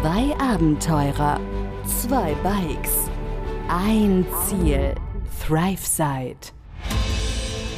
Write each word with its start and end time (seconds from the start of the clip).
Zwei 0.00 0.32
Abenteurer, 0.38 1.40
zwei 1.84 2.32
Bikes, 2.44 3.10
ein 3.68 4.24
Ziel, 4.46 4.94
ThriveSide. 5.44 6.52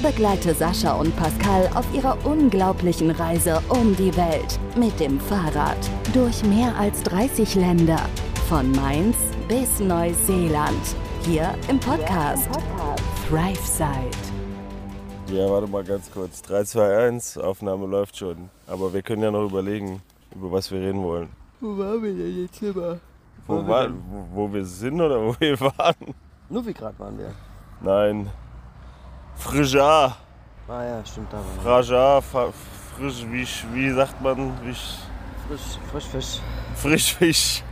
Begleite 0.03 0.53
Sascha 0.55 1.01
und 1.01 1.17
Pascal 1.17 1.71
auf 1.75 1.87
ihrer 1.95 2.19
unglaublichen 2.27 3.11
Reise 3.11 3.63
um 3.71 3.97
die 3.97 4.15
Welt 4.19 4.59
mit 4.77 5.01
dem 5.01 5.19
Fahrrad 5.19 5.79
durch 6.13 6.45
mehr 6.45 6.77
als 6.77 7.03
30 7.05 7.55
Länder, 7.55 8.01
von 8.51 8.71
Mainz 8.73 9.17
bis 9.49 9.81
Neuseeland, 9.81 10.95
hier 11.23 11.55
im 11.71 11.81
Podcast, 11.81 12.51
ThriveSide. 13.31 14.11
Ja, 15.33 15.49
warte 15.51 15.69
mal 15.69 15.85
ganz 15.85 16.11
kurz. 16.13 16.43
3, 16.43 16.65
2, 16.65 16.99
1, 17.07 17.39
Aufnahme 17.39 17.87
läuft 17.87 18.19
schon. 18.19 18.51
Aber 18.67 18.93
wir 18.93 19.01
können 19.01 19.23
ja 19.23 19.31
noch 19.31 19.47
überlegen, 19.47 20.03
über 20.35 20.53
was 20.53 20.71
wir 20.71 20.81
reden 20.81 21.03
wollen. 21.03 21.40
Wo 21.61 21.77
waren 21.79 22.03
wir 22.03 22.15
denn 22.15 22.43
jetzt 22.43 22.63
immer? 22.63 22.99
Wo, 23.47 23.57
Wo 23.63 23.69
war, 23.69 23.85
wir 23.89 23.95
wo, 24.11 24.27
wo 24.49 24.53
wir 24.53 24.65
sind 24.65 25.01
oder 25.01 25.21
wo 25.21 25.35
wir 25.39 25.61
waren? 25.79 26.15
Novigrad 26.49 26.99
waren 26.99 27.19
wir. 27.19 27.33
Nein. 27.81 28.31
Frija. 29.37 30.17
Ah 30.69 30.85
ja, 30.85 31.05
stimmt, 31.05 31.33
da 31.33 31.39
waren 31.39 31.47
wir. 31.57 31.63
Fraja, 31.63 32.21
fa- 32.21 32.53
frisch, 32.97 33.27
wie, 33.31 33.47
wie 33.75 33.91
sagt 33.91 34.21
man? 34.23 34.53
Wie, 34.65 34.75
Frisch, 35.49 35.79
Frischfisch. 35.91 36.41
Frischfisch. 36.77 37.63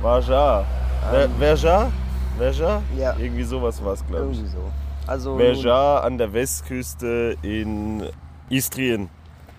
Vaja. 0.00 0.64
Ver- 1.10 1.28
Verja? 1.38 1.90
Verja? 2.38 2.82
Ja. 2.96 3.14
Irgendwie 3.18 3.42
sowas 3.44 3.84
war 3.84 3.92
es, 3.94 4.06
glaube 4.06 4.30
ich. 4.32 4.38
Irgendwie 4.38 4.48
so. 4.56 4.70
Also, 5.06 5.36
Verja 5.36 5.98
an 6.00 6.16
der 6.16 6.32
Westküste 6.32 7.36
in 7.42 8.08
Istrien. 8.48 9.10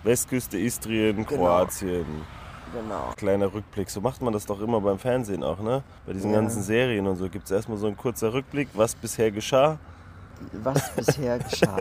Westküste 0.04 0.58
Istrien, 0.58 1.26
Genau. 1.26 1.44
Kroatien. 1.46 2.06
Genau. 2.74 3.14
Kleiner 3.16 3.54
Rückblick. 3.54 3.90
So 3.90 4.02
macht 4.02 4.22
man 4.22 4.34
das 4.34 4.46
doch 4.46 4.60
immer 4.62 4.82
beim 4.82 5.00
Fernsehen 5.00 5.44
auch, 5.44 5.60
ne? 5.60 5.84
Bei 6.06 6.14
diesen 6.14 6.32
Ja. 6.32 6.40
ganzen 6.40 6.62
Serien 6.64 7.08
und 7.08 7.16
so 7.16 7.30
gibt 7.30 7.46
es 7.46 7.52
erstmal 7.52 7.78
so 7.78 7.88
ein 7.88 7.96
kurzer 7.98 8.34
Rückblick, 8.34 8.70
was 8.74 8.96
bisher 8.96 9.32
geschah. 9.32 9.78
Was 10.64 10.94
bisher 10.96 11.40
geschah. 11.40 11.78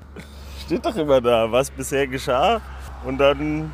Steht 0.66 0.84
doch 0.84 0.96
immer 0.96 1.20
da, 1.20 1.50
was 1.50 1.70
bisher 1.70 2.06
geschah. 2.06 2.60
Und 3.04 3.18
dann 3.18 3.72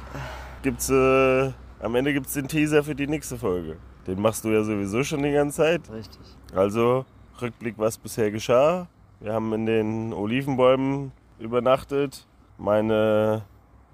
gibt's 0.62 0.88
äh, 0.90 1.50
am 1.80 1.94
Ende 1.94 2.12
gibt's 2.12 2.32
den 2.34 2.48
Teaser 2.48 2.82
für 2.82 2.94
die 2.94 3.06
nächste 3.06 3.36
Folge. 3.38 3.76
Den 4.06 4.20
machst 4.20 4.44
du 4.44 4.48
ja 4.48 4.62
sowieso 4.64 5.02
schon 5.04 5.22
die 5.22 5.32
ganze 5.32 5.58
Zeit. 5.58 5.82
Richtig. 5.92 6.20
Also 6.54 7.04
Rückblick, 7.40 7.74
was 7.78 7.98
bisher 7.98 8.30
geschah. 8.30 8.88
Wir 9.20 9.32
haben 9.32 9.52
in 9.52 9.66
den 9.66 10.12
Olivenbäumen 10.12 11.12
übernachtet. 11.38 12.26
Meine 12.56 13.42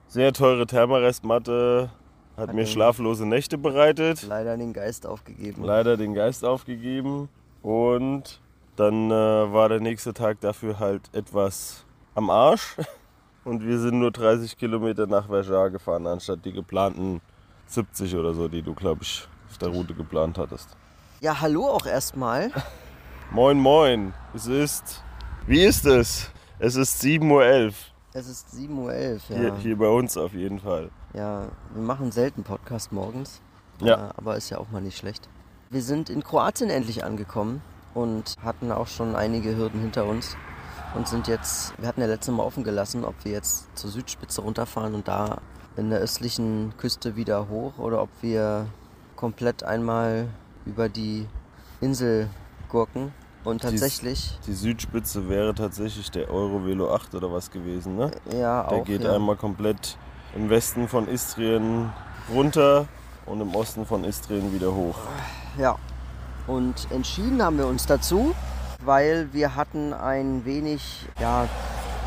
sehr 0.06 0.32
teure 0.32 0.66
Thermarestmatte 0.66 1.90
hat 2.36 2.48
Hat 2.48 2.54
mir 2.54 2.66
schlaflose 2.66 3.26
Nächte 3.26 3.58
bereitet. 3.58 4.24
Leider 4.28 4.56
den 4.56 4.72
Geist 4.72 5.06
aufgegeben. 5.06 5.64
Leider 5.64 5.96
den 5.96 6.14
Geist 6.14 6.44
aufgegeben. 6.44 7.28
Und 7.62 8.40
dann 8.76 9.10
äh, 9.10 9.14
war 9.14 9.68
der 9.68 9.80
nächste 9.80 10.12
Tag 10.14 10.40
dafür 10.40 10.78
halt 10.78 11.02
etwas 11.12 11.84
am 12.14 12.30
Arsch. 12.30 12.76
Und 13.44 13.66
wir 13.66 13.78
sind 13.78 13.98
nur 13.98 14.10
30 14.10 14.56
Kilometer 14.56 15.06
nach 15.06 15.26
Verjar 15.26 15.70
gefahren, 15.70 16.06
anstatt 16.06 16.44
die 16.44 16.52
geplanten 16.52 17.20
70 17.66 18.16
oder 18.16 18.32
so, 18.32 18.48
die 18.48 18.62
du, 18.62 18.74
glaube 18.74 19.02
ich, 19.02 19.28
auf 19.50 19.58
der 19.58 19.68
Route 19.68 19.94
geplant 19.94 20.38
hattest. 20.38 20.76
Ja, 21.20 21.40
hallo 21.40 21.66
auch 21.68 21.86
erstmal. 21.86 22.50
Moin, 23.30 23.58
moin. 23.58 24.12
Es 24.34 24.46
ist. 24.46 25.02
Wie 25.46 25.62
ist 25.62 25.84
es? 25.86 26.30
Es 26.58 26.76
ist 26.76 27.02
7.11 27.02 27.30
Uhr. 27.30 27.72
Es 28.12 28.28
ist 28.28 28.54
7.11 28.54 28.78
Uhr, 28.78 28.92
ja. 28.92 29.18
Hier, 29.28 29.56
hier 29.56 29.76
bei 29.76 29.88
uns 29.88 30.16
auf 30.16 30.32
jeden 30.32 30.60
Fall. 30.60 30.90
Ja, 31.14 31.46
wir 31.72 31.82
machen 31.82 32.10
selten 32.12 32.42
Podcast 32.42 32.92
morgens. 32.92 33.40
Ja. 33.80 34.08
Äh, 34.08 34.10
aber 34.16 34.36
ist 34.36 34.50
ja 34.50 34.58
auch 34.58 34.70
mal 34.70 34.80
nicht 34.82 34.98
schlecht. 34.98 35.28
Wir 35.70 35.82
sind 35.82 36.10
in 36.10 36.22
Kroatien 36.22 36.70
endlich 36.70 37.04
angekommen 37.04 37.62
und 37.94 38.36
hatten 38.42 38.72
auch 38.72 38.88
schon 38.88 39.14
einige 39.16 39.56
Hürden 39.56 39.80
hinter 39.80 40.06
uns. 40.06 40.36
Und 40.94 41.08
sind 41.08 41.26
jetzt, 41.26 41.74
wir 41.78 41.88
hatten 41.88 42.00
ja 42.00 42.06
letztes 42.06 42.32
Mal 42.34 42.44
offen 42.44 42.62
gelassen, 42.62 43.04
ob 43.04 43.14
wir 43.24 43.32
jetzt 43.32 43.76
zur 43.76 43.90
Südspitze 43.90 44.42
runterfahren 44.42 44.94
und 44.94 45.08
da 45.08 45.38
in 45.76 45.90
der 45.90 45.98
östlichen 45.98 46.72
Küste 46.78 47.16
wieder 47.16 47.48
hoch 47.48 47.78
oder 47.78 48.00
ob 48.00 48.10
wir 48.20 48.66
komplett 49.16 49.64
einmal 49.64 50.28
über 50.66 50.88
die 50.88 51.26
Insel 51.80 52.28
gurken. 52.68 53.12
Und 53.42 53.62
tatsächlich, 53.62 54.38
Die 54.46 54.54
Südspitze 54.54 55.28
wäre 55.28 55.54
tatsächlich 55.54 56.10
der 56.10 56.30
Eurovelo 56.30 56.94
8 56.94 57.14
oder 57.16 57.30
was 57.30 57.50
gewesen, 57.50 57.96
ne? 57.96 58.10
ja, 58.32 58.62
Der 58.62 58.78
auch. 58.80 58.84
geht 58.84 59.02
ja. 59.02 59.14
einmal 59.14 59.36
komplett 59.36 59.98
im 60.34 60.50
Westen 60.50 60.88
von 60.88 61.08
Istrien 61.08 61.92
runter 62.32 62.86
und 63.26 63.40
im 63.40 63.54
Osten 63.54 63.86
von 63.86 64.04
Istrien 64.04 64.52
wieder 64.52 64.74
hoch. 64.74 64.98
Ja. 65.58 65.76
Und 66.46 66.90
entschieden 66.90 67.42
haben 67.42 67.56
wir 67.56 67.66
uns 67.66 67.86
dazu, 67.86 68.34
weil 68.84 69.32
wir 69.32 69.56
hatten 69.56 69.92
ein 69.94 70.44
wenig, 70.44 71.06
ja, 71.18 71.48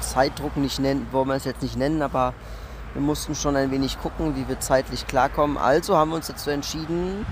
Zeitdruck 0.02 0.58
nicht 0.58 0.80
nennen, 0.80 1.08
wollen 1.12 1.30
wir 1.30 1.36
es 1.36 1.46
jetzt 1.46 1.64
nicht 1.64 1.76
nennen, 1.76 2.02
aber 2.02 2.34
wir 2.94 3.02
mussten 3.02 3.34
schon 3.34 3.56
ein 3.56 3.72
wenig 3.72 4.00
gucken, 4.00 4.36
wie 4.36 4.48
wir 4.48 4.60
zeitlich 4.60 5.08
klarkommen. 5.08 5.58
Also 5.58 5.98
haben 5.98 6.12
wir 6.12 6.18
uns 6.18 6.28
dazu 6.28 6.50
entschieden, 6.52 7.26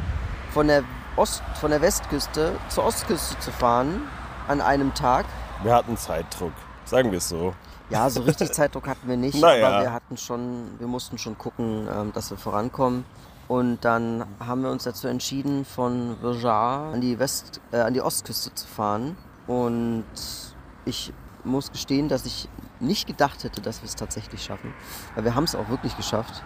von 0.52 0.68
der 0.68 0.84
Ost, 1.16 1.44
von 1.60 1.72
der 1.72 1.82
Westküste 1.82 2.54
zur 2.70 2.86
Ostküste 2.86 3.38
zu 3.40 3.52
fahren 3.52 4.02
an 4.48 4.62
einem 4.62 4.94
Tag. 4.94 5.26
Wir 5.64 5.74
hatten 5.74 5.96
Zeitdruck, 5.96 6.54
sagen 6.86 7.12
wir 7.12 7.20
es 7.20 7.30
so. 7.30 7.54
Ja, 7.90 8.10
so 8.10 8.22
richtig 8.22 8.52
Zeitdruck 8.52 8.88
hatten 8.88 9.08
wir 9.08 9.18
nicht, 9.18 9.36
Naja. 9.42 9.68
aber 9.68 9.82
wir 9.84 9.94
hatten 9.94 10.18
schon, 10.18 10.80
wir 10.80 10.88
mussten 10.88 11.18
schon 11.18 11.38
gucken, 11.38 11.88
ähm, 11.94 12.12
dass 12.14 12.30
wir 12.32 12.38
vorankommen. 12.38 13.06
Und 13.48 13.86
dann 13.86 14.26
haben 14.40 14.64
wir 14.64 14.72
uns 14.72 14.86
dazu 14.86 15.08
entschieden, 15.08 15.66
von 15.66 16.20
Virjar 16.22 16.94
an 16.94 17.02
die 17.02 17.20
West, 17.20 17.62
äh, 17.72 17.78
an 17.78 17.94
die 17.94 18.02
Ostküste 18.02 18.54
zu 18.56 18.66
fahren. 18.68 19.16
Und 19.46 20.04
ich 20.86 21.14
muss 21.44 21.72
gestehen, 21.72 22.10
dass 22.10 22.26
ich 22.26 22.50
nicht 22.80 23.06
gedacht 23.06 23.44
hätte, 23.44 23.62
dass 23.62 23.82
wir 23.84 23.88
es 23.88 23.96
tatsächlich 23.96 24.44
schaffen. 24.44 24.74
Weil 25.14 25.26
wir 25.26 25.36
haben 25.36 25.44
es 25.44 25.54
auch 25.56 25.70
wirklich 25.70 25.96
geschafft. 25.96 26.44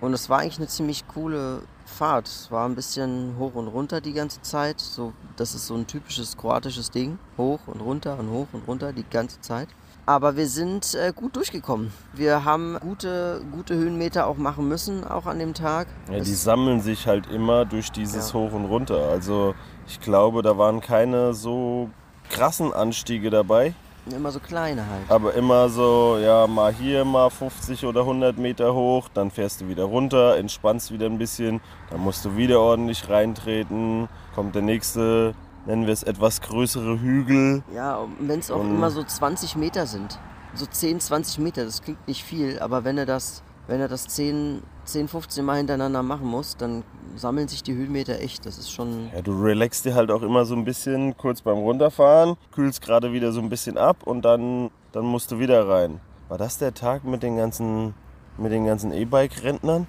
Und 0.00 0.12
es 0.14 0.30
war 0.30 0.38
eigentlich 0.40 0.58
eine 0.58 0.68
ziemlich 0.68 1.06
coole 1.08 1.62
Fahrt. 1.84 2.28
Es 2.28 2.50
war 2.52 2.68
ein 2.68 2.74
bisschen 2.76 3.34
hoch 3.38 3.54
und 3.54 3.66
runter 3.68 4.00
die 4.00 4.12
ganze 4.12 4.40
Zeit. 4.42 4.80
So, 4.80 5.12
das 5.36 5.54
ist 5.54 5.66
so 5.66 5.74
ein 5.74 5.86
typisches 5.86 6.36
kroatisches 6.36 6.90
Ding. 6.90 7.18
Hoch 7.36 7.60
und 7.66 7.80
runter 7.80 8.18
und 8.18 8.30
hoch 8.30 8.46
und 8.52 8.66
runter 8.68 8.92
die 8.92 9.04
ganze 9.08 9.40
Zeit. 9.40 9.68
Aber 10.06 10.36
wir 10.36 10.46
sind 10.46 10.94
äh, 10.94 11.12
gut 11.14 11.36
durchgekommen. 11.36 11.92
Wir 12.14 12.44
haben 12.44 12.78
gute, 12.80 13.42
gute 13.52 13.74
Höhenmeter 13.74 14.26
auch 14.26 14.38
machen 14.38 14.66
müssen, 14.68 15.04
auch 15.04 15.26
an 15.26 15.38
dem 15.38 15.52
Tag. 15.52 15.86
Ja, 16.10 16.20
die 16.20 16.30
Es- 16.32 16.44
sammeln 16.44 16.80
sich 16.80 17.06
halt 17.06 17.26
immer 17.26 17.64
durch 17.66 17.90
dieses 17.92 18.28
Ja. 18.32 18.34
Hoch 18.38 18.52
und 18.52 18.64
Runter. 18.66 19.08
Also 19.10 19.54
ich 19.86 20.00
glaube, 20.00 20.42
da 20.42 20.56
waren 20.56 20.80
keine 20.80 21.34
so 21.34 21.90
krassen 22.30 22.72
Anstiege 22.72 23.28
dabei, 23.30 23.74
immer 24.12 24.30
so 24.30 24.40
kleine 24.40 24.82
halt. 24.86 25.10
aber 25.10 25.34
immer 25.34 25.68
so, 25.68 26.18
ja, 26.20 26.46
mal 26.46 26.72
hier, 26.72 27.04
mal 27.04 27.30
50 27.30 27.84
oder 27.84 28.00
100 28.00 28.38
Meter 28.38 28.74
hoch, 28.74 29.08
dann 29.12 29.30
fährst 29.30 29.60
du 29.60 29.68
wieder 29.68 29.84
runter, 29.84 30.36
entspannst 30.36 30.92
wieder 30.92 31.06
ein 31.06 31.18
bisschen, 31.18 31.60
dann 31.90 32.00
musst 32.00 32.24
du 32.24 32.36
wieder 32.36 32.60
ordentlich 32.60 33.08
reintreten, 33.08 34.08
kommt 34.34 34.54
der 34.54 34.62
nächste, 34.62 35.34
nennen 35.66 35.86
wir 35.86 35.92
es 35.92 36.02
etwas 36.02 36.40
größere 36.40 37.00
Hügel. 37.00 37.62
Ja, 37.74 38.06
wenn 38.20 38.40
es 38.40 38.50
auch 38.50 38.60
immer 38.60 38.90
so 38.90 39.02
20 39.02 39.56
Meter 39.56 39.86
sind. 39.86 40.18
So 40.54 40.66
10, 40.66 41.00
20 41.00 41.38
Meter, 41.38 41.64
das 41.64 41.82
klingt 41.82 42.06
nicht 42.08 42.24
viel, 42.24 42.58
aber 42.58 42.84
wenn 42.84 42.96
er 42.98 43.06
das, 43.06 43.42
wenn 43.68 43.80
er 43.80 43.88
das 43.88 44.08
10, 44.08 44.62
10 44.84 45.08
15 45.08 45.44
Mal 45.44 45.58
hintereinander 45.58 46.02
machen 46.02 46.26
muss, 46.26 46.56
dann 46.56 46.82
sammeln 47.14 47.46
sich 47.48 47.62
die 47.62 47.74
Höhenmeter 47.74 48.18
echt. 48.18 48.46
Das 48.46 48.58
ist 48.58 48.72
schon. 48.72 49.10
Ja, 49.14 49.22
du 49.22 49.40
relaxst 49.40 49.84
dir 49.84 49.94
halt 49.94 50.10
auch 50.10 50.22
immer 50.22 50.44
so 50.46 50.56
ein 50.56 50.64
bisschen 50.64 51.16
kurz 51.16 51.42
beim 51.42 51.58
Runterfahren, 51.58 52.36
kühlst 52.50 52.80
gerade 52.82 53.12
wieder 53.12 53.30
so 53.30 53.40
ein 53.40 53.50
bisschen 53.50 53.76
ab 53.78 53.98
und 54.04 54.22
dann, 54.24 54.70
dann 54.92 55.04
musst 55.04 55.30
du 55.30 55.38
wieder 55.38 55.68
rein. 55.68 56.00
War 56.28 56.38
das 56.38 56.58
der 56.58 56.74
Tag 56.74 57.04
mit 57.04 57.22
den 57.22 57.36
ganzen, 57.36 57.94
mit 58.38 58.52
den 58.52 58.64
ganzen 58.64 58.92
E-Bike-Rentnern? 58.92 59.86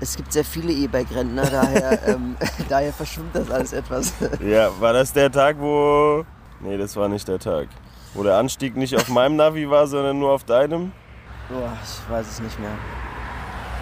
Es 0.00 0.16
gibt 0.16 0.32
sehr 0.32 0.44
viele 0.44 0.72
E-Bike-Rentner, 0.72 1.44
daher, 1.50 2.08
ähm, 2.08 2.36
daher 2.68 2.92
verschwimmt 2.94 3.34
das 3.34 3.50
alles 3.50 3.72
etwas. 3.74 4.14
Ja, 4.40 4.70
war 4.80 4.94
das 4.94 5.12
der 5.12 5.30
Tag, 5.30 5.56
wo. 5.60 6.24
Nee, 6.60 6.78
das 6.78 6.96
war 6.96 7.08
nicht 7.08 7.28
der 7.28 7.38
Tag. 7.38 7.68
Wo 8.14 8.22
der 8.22 8.36
Anstieg 8.36 8.74
nicht 8.74 8.96
auf 8.96 9.08
meinem 9.10 9.36
Navi 9.36 9.68
war, 9.68 9.86
sondern 9.86 10.18
nur 10.18 10.32
auf 10.32 10.44
deinem? 10.44 10.92
Boah, 11.50 11.76
ich 11.82 12.10
weiß 12.10 12.26
es 12.26 12.40
nicht 12.40 12.58
mehr. 12.58 12.72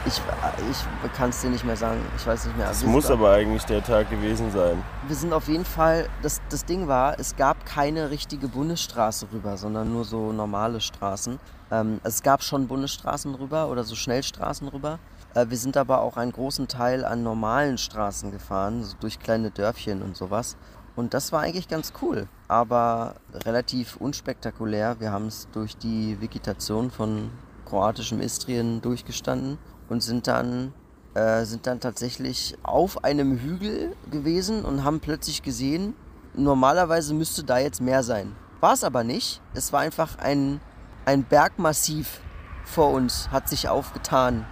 Ich, 0.06 0.22
ich 0.70 1.12
kann 1.14 1.30
es 1.30 1.40
dir 1.40 1.50
nicht 1.50 1.64
mehr 1.64 1.76
sagen. 1.76 2.00
Ich 2.16 2.24
weiß 2.24 2.46
nicht 2.46 2.56
mehr. 2.56 2.70
Wir 2.80 2.88
muss 2.88 3.10
aber 3.10 3.32
eigentlich 3.32 3.64
der 3.64 3.82
Tag 3.82 4.08
gewesen 4.08 4.52
sein. 4.52 4.80
Wir 5.08 5.16
sind 5.16 5.32
auf 5.32 5.48
jeden 5.48 5.64
Fall, 5.64 6.08
das, 6.22 6.40
das 6.48 6.64
Ding 6.64 6.86
war, 6.86 7.18
es 7.18 7.34
gab 7.34 7.66
keine 7.66 8.08
richtige 8.10 8.46
Bundesstraße 8.46 9.26
rüber, 9.32 9.56
sondern 9.56 9.92
nur 9.92 10.04
so 10.04 10.30
normale 10.30 10.80
Straßen. 10.80 11.40
Ähm, 11.72 12.00
es 12.04 12.22
gab 12.22 12.44
schon 12.44 12.68
Bundesstraßen 12.68 13.34
rüber 13.34 13.68
oder 13.68 13.82
so 13.82 13.96
Schnellstraßen 13.96 14.68
rüber. 14.68 15.00
Äh, 15.34 15.46
wir 15.48 15.56
sind 15.56 15.76
aber 15.76 16.02
auch 16.02 16.16
einen 16.16 16.30
großen 16.30 16.68
Teil 16.68 17.04
an 17.04 17.24
normalen 17.24 17.76
Straßen 17.76 18.30
gefahren, 18.30 18.84
so 18.84 18.94
durch 19.00 19.18
kleine 19.18 19.50
Dörfchen 19.50 20.02
und 20.02 20.16
sowas. 20.16 20.56
Und 20.94 21.14
das 21.14 21.32
war 21.32 21.40
eigentlich 21.40 21.66
ganz 21.66 21.92
cool, 22.00 22.28
aber 22.46 23.16
relativ 23.44 23.96
unspektakulär. 23.96 25.00
Wir 25.00 25.10
haben 25.10 25.26
es 25.26 25.48
durch 25.52 25.76
die 25.76 26.20
Vegetation 26.20 26.92
von 26.92 27.32
kroatischem 27.66 28.20
Istrien 28.20 28.80
durchgestanden 28.80 29.58
und 29.88 30.02
sind 30.02 30.26
dann 30.26 30.72
äh, 31.16 31.46
sind 31.46 31.66
dann 31.66 31.80
tatsächlich 31.80 32.58
auf 32.62 33.02
einem 33.02 33.38
Hügel 33.38 33.96
gewesen 34.10 34.66
und 34.66 34.84
haben 34.84 35.00
plötzlich 35.00 35.42
gesehen, 35.42 35.94
normalerweise 36.34 37.14
müsste 37.14 37.42
da 37.42 37.56
jetzt 37.56 37.80
mehr 37.80 38.02
sein. 38.02 38.36
War 38.60 38.74
es 38.74 38.84
aber 38.84 39.02
nicht. 39.02 39.40
Es 39.54 39.72
war 39.72 39.80
einfach 39.80 40.18
ein, 40.18 40.60
ein 41.06 41.24
Bergmassiv 41.24 42.20
vor 42.66 42.90
uns, 42.90 43.30
hat 43.30 43.48
sich 43.48 43.70
aufgetan. 43.70 44.44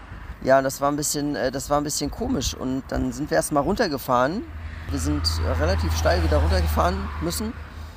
Ja, 0.43 0.63
das 0.63 0.81
war 0.81 0.91
ein 0.91 0.97
bisschen, 0.97 1.37
äh, 1.37 1.51
das 1.51 1.69
war 1.69 1.79
ein 1.79 1.85
bisschen 1.85 2.11
komisch. 2.11 2.55
Und 2.55 2.83
dann 2.89 3.13
sind 3.13 3.31
wir 3.31 3.37
erstmal 3.37 3.63
runtergefahren. 3.63 4.43
Wir 4.89 4.99
sind 4.99 5.23
relativ 5.61 5.95
steil 5.95 6.23
wieder 6.23 6.39
runtergefahren 6.39 6.97
müssen. 7.21 7.53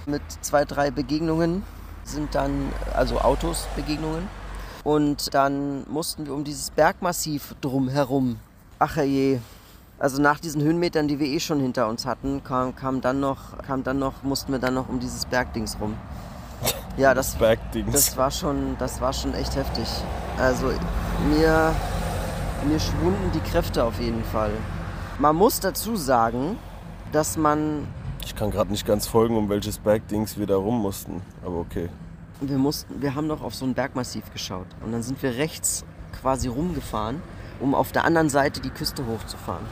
Mit 0.06 0.24
zwei, 0.42 0.66
drei 0.66 0.92
Begegnungen 0.92 1.64
sind 2.04 2.36
dann, 2.36 2.74
also 2.94 3.20
Autos, 3.22 3.68
Begegnungen. 3.78 4.28
Und 4.88 5.34
dann 5.34 5.84
mussten 5.90 6.26
wir 6.26 6.34
um 6.34 6.46
dieses 6.46 6.72
Bergmassiv 6.72 7.56
drumherum. 7.60 8.38
Ach 8.80 8.96
je. 8.96 9.40
Also 10.00 10.22
nach 10.22 10.40
diesen 10.40 10.62
Höhenmetern, 10.62 11.10
die 11.10 11.20
wir 11.20 11.28
eh 11.28 11.42
schon 11.42 11.60
hinter 11.60 11.90
uns 11.90 12.06
hatten, 12.06 12.42
kam, 12.42 12.74
kam 12.74 13.02
dann 13.02 13.20
noch, 13.20 13.58
kam 13.64 13.84
dann 13.84 14.00
noch, 14.00 14.24
mussten 14.24 14.54
wir 14.54 14.60
dann 14.60 14.76
noch 14.76 14.88
um 14.88 15.02
dieses 15.02 15.26
Bergdings 15.26 15.76
rum. 15.82 15.96
Ja, 16.96 17.14
das, 17.14 17.36
Bergdings. 17.40 17.92
das 17.92 18.16
war 18.16 18.32
schon, 18.32 18.78
das 18.80 19.02
war 19.02 19.12
schon 19.12 19.34
echt 19.34 19.58
heftig. 19.58 19.90
Also 20.38 20.68
mir, 21.32 21.76
mir 22.66 22.80
schwunden 22.80 23.30
die 23.34 23.42
Kräfte 23.42 23.84
auf 23.84 24.00
jeden 24.00 24.24
Fall. 24.24 24.52
Man 25.20 25.36
muss 25.36 25.60
dazu 25.60 25.98
sagen, 25.98 26.58
dass 27.12 27.36
man, 27.36 27.86
Ich 28.24 28.38
kann 28.38 28.52
gerade 28.52 28.72
nicht 28.72 28.88
ganz 28.88 29.06
folgen, 29.06 29.36
um 29.36 29.50
welches 29.50 29.80
Bergdings 29.80 30.38
wir 30.38 30.48
da 30.48 30.56
rum 30.56 30.82
mussten. 30.82 31.22
Aber 31.44 31.58
okay. 31.58 31.90
Wir 32.42 32.58
mussten, 32.58 33.02
wir 33.02 33.16
haben 33.16 33.28
noch 33.28 33.42
auf 33.42 33.56
so 33.56 33.66
ein 33.66 33.74
Bergmassiv 33.74 34.32
geschaut 34.32 34.68
und 34.84 34.92
dann 34.92 35.04
sind 35.04 35.22
wir 35.24 35.36
rechts 35.36 35.84
quasi 36.22 36.48
rumgefahren, 36.48 37.22
um 37.60 37.74
auf 37.76 37.92
der 37.92 38.06
anderen 38.06 38.30
Seite 38.30 38.62
die 38.62 38.70
Küste 38.70 39.06
hochzufahren. 39.06 39.66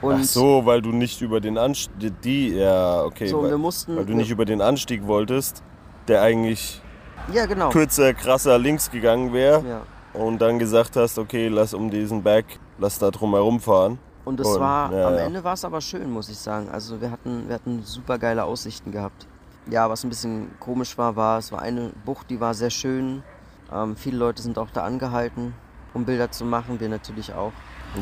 Und 0.00 0.14
Ach 0.20 0.24
so, 0.24 0.64
weil 0.64 0.80
du 0.80 0.90
nicht 0.90 1.20
über 1.20 1.40
den 1.40 1.58
Anstieg. 1.58 2.20
Die, 2.22 2.50
ja, 2.50 3.02
okay. 3.02 3.26
So, 3.26 3.42
weil, 3.42 3.58
mussten- 3.58 3.96
weil 3.96 4.06
du 4.06 4.14
nicht 4.14 4.30
über 4.30 4.44
den 4.44 4.60
Anstieg 4.60 5.06
wolltest, 5.06 5.62
der 6.06 6.22
eigentlich 6.22 6.80
ja 7.32 7.46
genau. 7.46 7.70
kürzer, 7.70 8.14
krasser 8.14 8.58
links 8.58 8.90
gegangen 8.90 9.32
wäre. 9.32 9.64
Ja. 9.68 9.82
Und 10.20 10.40
dann 10.40 10.58
gesagt 10.58 10.96
hast, 10.96 11.18
okay, 11.18 11.48
lass 11.48 11.74
um 11.74 11.90
diesen 11.90 12.22
Berg, 12.22 12.46
lass 12.78 12.98
da 12.98 13.10
drum 13.10 13.34
herum 13.34 13.60
fahren. 13.60 13.98
Und 14.24 14.40
es 14.40 14.58
war, 14.58 14.92
ja, 14.92 15.08
am. 15.08 15.14
Ende 15.14 15.42
war 15.42 15.54
es 15.54 15.64
aber 15.64 15.80
schön, 15.80 16.10
muss 16.10 16.28
ich 16.28 16.38
sagen. 16.38 16.68
Also 16.70 17.00
wir 17.00 17.10
hatten, 17.10 17.48
wir 17.48 17.54
hatten 17.54 17.82
super 17.82 18.18
geile 18.18 18.44
Aussichten 18.44 18.92
gehabt. 18.92 19.26
Ja, 19.70 19.90
was 19.90 20.02
ein 20.04 20.08
bisschen 20.08 20.50
komisch 20.60 20.96
war, 20.96 21.16
war, 21.16 21.38
es 21.38 21.52
war 21.52 21.60
eine 21.60 21.90
Bucht, 22.04 22.30
die 22.30 22.40
war 22.40 22.54
sehr 22.54 22.70
schön. 22.70 23.22
Ähm, 23.72 23.96
viele 23.96 24.16
Leute 24.16 24.42
sind 24.42 24.58
auch 24.58 24.70
da 24.72 24.82
angehalten, 24.84 25.54
um 25.94 26.04
Bilder 26.04 26.30
zu 26.30 26.44
machen, 26.44 26.80
wir 26.80 26.88
natürlich 26.88 27.34
auch. 27.34 27.52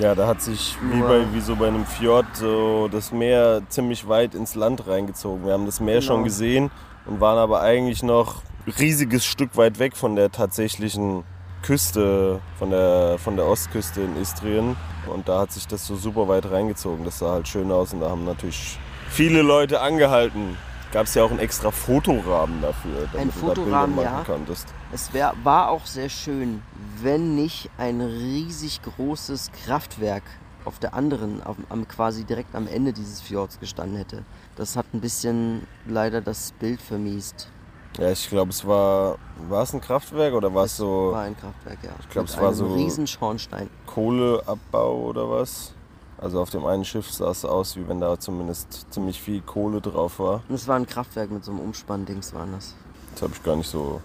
Ja, 0.00 0.14
da 0.14 0.26
hat 0.26 0.42
sich 0.42 0.76
wie, 0.92 1.00
bei, 1.00 1.24
wie 1.32 1.40
so 1.40 1.56
bei 1.56 1.68
einem 1.68 1.84
Fjord 1.86 2.26
so 2.34 2.88
das 2.88 3.12
Meer 3.12 3.62
ziemlich 3.68 4.08
weit 4.08 4.34
ins 4.34 4.54
Land 4.54 4.86
reingezogen. 4.86 5.44
Wir 5.46 5.52
haben 5.52 5.66
das 5.66 5.80
Meer 5.80 6.00
Genau. 6.00 6.06
schon 6.06 6.24
gesehen 6.24 6.70
und 7.06 7.20
waren 7.20 7.38
aber 7.38 7.60
eigentlich 7.62 8.02
noch 8.02 8.42
ein 8.66 8.72
riesiges 8.72 9.24
Stück 9.24 9.56
weit 9.56 9.78
weg 9.78 9.96
von 9.96 10.16
der 10.16 10.30
tatsächlichen 10.32 11.24
Küste, 11.62 12.40
von 12.58 12.70
der, 12.70 13.16
von 13.18 13.36
der 13.36 13.46
Ostküste 13.46 14.02
in 14.02 14.20
Istrien. 14.20 14.76
Und 15.12 15.28
da 15.28 15.40
hat 15.40 15.52
sich 15.52 15.66
das 15.66 15.86
so 15.86 15.96
super 15.96 16.28
weit 16.28 16.50
reingezogen. 16.50 17.04
Das 17.04 17.18
sah 17.20 17.32
halt 17.32 17.48
schön 17.48 17.70
aus 17.72 17.92
und 17.92 18.00
da 18.00 18.10
haben 18.10 18.24
natürlich 18.24 18.78
viele 19.08 19.42
Leute 19.42 19.80
angehalten. 19.80 20.56
Gab 20.96 21.04
es 21.04 21.14
ja 21.14 21.24
auch 21.24 21.30
einen 21.30 21.40
extra 21.40 21.70
Fotorahmen 21.70 22.62
dafür, 22.62 23.06
damit 23.12 23.36
du 23.36 23.40
da 23.40 23.46
Fotorahmen, 23.48 23.96
Bilder 23.96 24.10
machen 24.12 24.24
ja. 24.26 24.34
konntest. 24.34 24.66
Es 24.94 25.12
wär, 25.12 25.34
war 25.42 25.68
auch 25.68 25.84
sehr 25.84 26.08
schön, 26.08 26.62
wenn 27.02 27.34
nicht 27.34 27.68
ein 27.76 28.00
riesig 28.00 28.80
großes 28.80 29.50
Kraftwerk 29.66 30.22
auf 30.64 30.78
der 30.78 30.94
anderen, 30.94 31.42
auf, 31.42 31.56
am, 31.68 31.86
quasi 31.86 32.24
direkt 32.24 32.54
am 32.54 32.66
Ende 32.66 32.94
dieses 32.94 33.20
Fjords 33.20 33.60
gestanden 33.60 33.98
hätte. 33.98 34.24
Das 34.56 34.74
hat 34.74 34.86
ein 34.94 35.02
bisschen 35.02 35.66
leider 35.84 36.22
das 36.22 36.52
Bild 36.52 36.80
vermiest. 36.80 37.50
Ja, 37.98 38.10
ich 38.10 38.30
glaube, 38.30 38.48
es 38.48 38.66
war. 38.66 39.18
War 39.50 39.64
es 39.64 39.74
ein 39.74 39.82
Kraftwerk 39.82 40.32
oder 40.32 40.54
war 40.54 40.64
es 40.64 40.78
so 40.78 41.12
War 41.12 41.24
ein 41.24 41.36
Kraftwerk, 41.36 41.78
ja. 41.82 41.90
Ich 42.00 42.08
glaub, 42.08 42.24
Mit 42.24 42.34
es 42.34 42.40
war 42.40 42.54
so- 42.54 42.72
riesen 42.72 43.06
Schornstein. 43.06 43.68
Kohleabbau 43.84 45.08
oder 45.08 45.28
was? 45.28 45.74
Also 46.18 46.40
auf 46.40 46.50
dem 46.50 46.64
einen 46.64 46.84
Schiff 46.84 47.10
sah 47.10 47.30
es 47.30 47.44
aus, 47.44 47.76
wie 47.76 47.86
wenn 47.88 48.00
da 48.00 48.18
zumindest 48.18 48.86
ziemlich 48.90 49.20
viel 49.20 49.42
Kohle 49.42 49.80
drauf 49.80 50.18
war. 50.18 50.42
Und 50.48 50.54
es 50.54 50.66
war 50.66 50.76
ein 50.76 50.86
Kraftwerk 50.86 51.30
mit 51.30 51.44
so 51.44 51.50
einem 51.50 51.60
Umspanndings, 51.60 52.34
waren 52.34 52.52
das. 52.52 52.74
Das 53.12 53.22
habe 53.22 53.32
ich 53.34 53.42
gar 53.42 53.56
nicht 53.56 53.68
so 53.68 54.00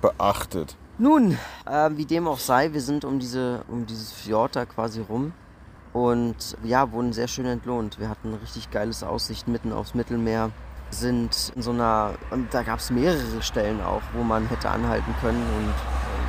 beachtet. 0.00 0.76
Nun, 0.98 1.38
äh, 1.66 1.90
wie 1.92 2.04
dem 2.04 2.28
auch 2.28 2.38
sei, 2.38 2.72
wir 2.72 2.80
sind 2.80 3.04
um, 3.04 3.18
diese, 3.18 3.64
um 3.68 3.86
dieses 3.86 4.12
Fjord 4.12 4.56
da 4.56 4.66
quasi 4.66 5.00
rum 5.00 5.32
und 5.92 6.56
ja, 6.64 6.90
wurden 6.92 7.12
sehr 7.12 7.28
schön 7.28 7.46
entlohnt. 7.46 7.98
Wir 7.98 8.08
hatten 8.08 8.34
richtig 8.34 8.70
geiles 8.70 9.02
Aussicht 9.02 9.48
mitten 9.48 9.72
aufs 9.72 9.94
Mittelmeer, 9.94 10.50
sind 10.90 11.52
in 11.56 11.62
so 11.62 11.70
einer, 11.70 12.12
und 12.30 12.52
da 12.52 12.62
gab 12.62 12.80
es 12.80 12.90
mehrere 12.90 13.40
Stellen 13.40 13.80
auch, 13.80 14.02
wo 14.14 14.22
man 14.22 14.46
hätte 14.48 14.68
anhalten 14.68 15.14
können 15.20 15.42
und 15.58 15.72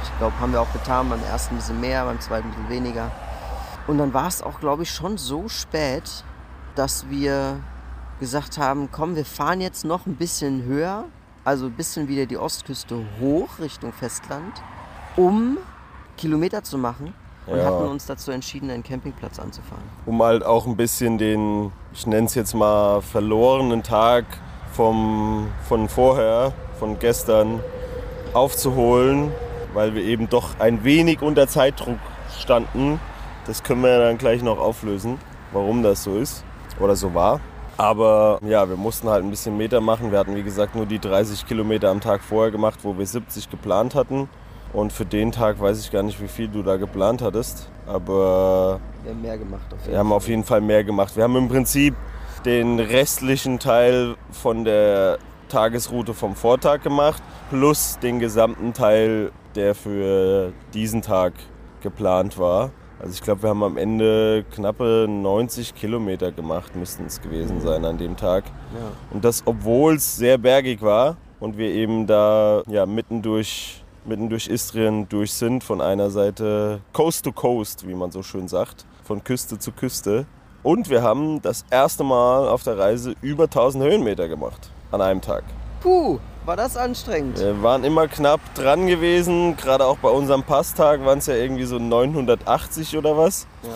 ich 0.03 0.17
glaube, 0.17 0.39
haben 0.39 0.53
wir 0.53 0.61
auch 0.61 0.73
getan, 0.73 1.09
beim 1.09 1.23
ersten 1.23 1.55
ein 1.55 1.57
bisschen 1.57 1.81
mehr, 1.81 2.05
beim 2.05 2.19
zweiten 2.19 2.47
ein 2.47 2.51
bisschen 2.51 2.69
weniger. 2.69 3.11
Und 3.87 3.97
dann 3.97 4.13
war 4.13 4.27
es 4.27 4.41
auch, 4.41 4.59
glaube 4.59 4.83
ich, 4.83 4.91
schon 4.91 5.17
so 5.17 5.49
spät, 5.49 6.23
dass 6.75 7.09
wir 7.09 7.57
gesagt 8.19 8.57
haben, 8.57 8.89
komm, 8.91 9.15
wir 9.15 9.25
fahren 9.25 9.59
jetzt 9.59 9.83
noch 9.83 10.05
ein 10.05 10.15
bisschen 10.15 10.63
höher, 10.63 11.05
also 11.43 11.65
ein 11.65 11.73
bisschen 11.73 12.07
wieder 12.07 12.25
die 12.25 12.37
Ostküste 12.37 12.97
hoch 13.19 13.59
Richtung 13.59 13.91
Festland, 13.91 14.53
um 15.17 15.57
Kilometer 16.17 16.63
zu 16.63 16.77
machen 16.77 17.13
und 17.45 17.57
Ja. 17.57 17.65
hatten 17.65 17.83
uns 17.87 18.05
dazu 18.05 18.31
entschieden, 18.31 18.69
einen 18.69 18.83
Campingplatz 18.83 19.39
anzufahren. 19.39 19.83
Um 20.05 20.23
halt 20.23 20.45
auch 20.45 20.65
ein 20.65 20.77
bisschen 20.77 21.17
den, 21.17 21.71
ich 21.93 22.07
nenne 22.07 22.27
es 22.27 22.35
jetzt 22.35 22.53
mal, 22.53 23.01
verlorenen 23.01 23.83
Tag 23.83 24.25
vom, 24.71 25.49
von 25.67 25.89
vorher, 25.89 26.53
von 26.79 26.97
gestern 26.99 27.59
aufzuholen, 28.33 29.31
weil 29.73 29.93
wir 29.95 30.03
eben 30.03 30.29
doch 30.29 30.59
ein 30.59 30.83
wenig 30.85 31.21
unter 31.21 31.47
Zeitdruck 31.47 31.99
standen. 32.39 32.99
Das 33.45 33.63
können 33.63 33.81
wir 33.81 33.89
ja 33.89 33.99
dann 33.99 34.17
gleich 34.17 34.41
noch 34.41 34.59
auflösen, 34.59 35.19
warum 35.51 35.83
das 35.83 36.03
so 36.03 36.17
ist 36.17 36.43
oder 36.79 36.95
so 36.95 37.13
war. 37.13 37.39
Aber 37.77 38.39
ja, 38.41 38.69
wir 38.69 38.77
mussten 38.77 39.09
halt 39.09 39.23
ein 39.23 39.29
bisschen 39.29 39.57
Meter 39.57 39.81
machen. 39.81 40.11
Wir 40.11 40.19
hatten 40.19 40.35
wie 40.35 40.43
gesagt 40.43 40.75
nur 40.75 40.85
die 40.85 40.99
30 40.99 41.45
Kilometer 41.47 41.89
am 41.89 42.01
Tag 42.01 42.21
vorher 42.21 42.51
gemacht, 42.51 42.79
wo 42.83 42.97
wir 42.97 43.05
70 43.05 43.49
geplant 43.49 43.95
hatten. 43.95 44.29
Und 44.71 44.93
für 44.93 45.05
den 45.05 45.31
Tag 45.31 45.59
weiß 45.59 45.79
ich 45.79 45.91
gar 45.91 46.03
nicht, 46.03 46.21
wie 46.21 46.27
viel 46.27 46.47
du 46.47 46.63
da 46.63 46.77
geplant 46.77 47.21
hattest. 47.21 47.69
Aber 47.85 48.79
Wir 49.03 49.11
haben 49.11 49.21
mehr 49.21 49.37
gemacht 49.37 49.65
auf 49.71 49.79
jeden 49.81 49.91
wir 49.91 49.99
haben 49.99 50.11
auf 50.11 50.27
jeden 50.27 50.43
Fall 50.43 50.61
mehr 50.61 50.83
gemacht. 50.83 51.15
Wir 51.15 51.23
haben 51.23 51.35
im 51.35 51.47
Prinzip 51.47 51.95
den 52.45 52.79
restlichen 52.79 53.59
Teil 53.59 54.15
von 54.31 54.65
der 54.65 55.17
Tagesroute 55.49 56.13
vom 56.13 56.35
Vortag 56.35 56.81
gemacht, 56.81 57.21
plus 57.49 57.99
den 58.01 58.19
gesamten 58.19 58.73
Teil, 58.73 59.31
der 59.55 59.75
für 59.75 60.51
diesen 60.73 61.01
Tag 61.01 61.33
geplant 61.81 62.39
war. 62.39 62.71
Also 63.03 63.15
ich 63.15 63.21
glaube, 63.21 63.43
wir 63.43 63.49
haben 63.49 63.63
am 63.63 63.75
Ende 63.75 64.45
knappe 64.55 65.07
90 65.09 65.75
Kilometer 65.75 66.31
gemacht, 66.31 66.73
müssten 66.77 67.03
es 67.05 67.21
gewesen 67.21 67.59
sein 67.59 67.83
an 67.83 67.97
dem 67.97 68.15
Tag. 68.15 68.45
Ja. 68.73 68.93
Und 69.11 69.25
das, 69.25 69.43
obwohl 69.45 69.95
es 69.95 70.15
sehr 70.15 70.37
bergig 70.37 70.81
war 70.81 71.17
und 71.41 71.57
wir 71.57 71.67
eben 71.67 72.07
da 72.07 72.63
ja, 72.65 72.85
mitten, 72.85 73.21
durch, 73.21 73.83
mitten 74.05 74.29
durch 74.29 74.47
Istrien 74.47 75.09
durch 75.09 75.33
sind, 75.33 75.65
von 75.65 75.81
einer 75.81 76.11
Seite 76.11 76.79
Coast 76.93 77.25
to 77.25 77.33
Coast, 77.33 77.85
wie 77.85 77.93
man 77.93 78.09
so 78.09 78.23
schön 78.23 78.47
sagt, 78.47 78.85
von 79.03 79.21
Küste 79.21 79.59
zu 79.59 79.73
Küste. 79.73 80.25
Und 80.63 80.89
wir 80.89 81.03
haben 81.03 81.41
das 81.41 81.65
erste 81.69 82.05
Mal 82.05 82.47
auf 82.47 82.63
der 82.63 82.77
Reise 82.77 83.15
über 83.21 83.43
1000 83.43 83.83
Höhenmeter 83.83 84.29
gemacht 84.29 84.69
an 84.91 85.01
einem 85.01 85.19
Tag. 85.19 85.43
Puh, 85.81 86.19
war 86.45 86.57
das 86.57 86.75
anstrengend. 86.75 87.39
Wir 87.39 87.63
waren 87.63 87.83
immer 87.83 88.07
knapp 88.07 88.41
dran 88.55 88.87
gewesen, 88.87 89.55
gerade 89.55 89.85
auch 89.85 89.97
bei 89.97 90.09
unserem 90.09 90.43
Passtag 90.43 91.05
waren 91.05 91.19
es 91.19 91.27
ja 91.27 91.35
irgendwie 91.35 91.65
so 91.65 91.79
980 91.79 92.97
oder 92.97 93.17
was. 93.17 93.47
Ja. 93.63 93.69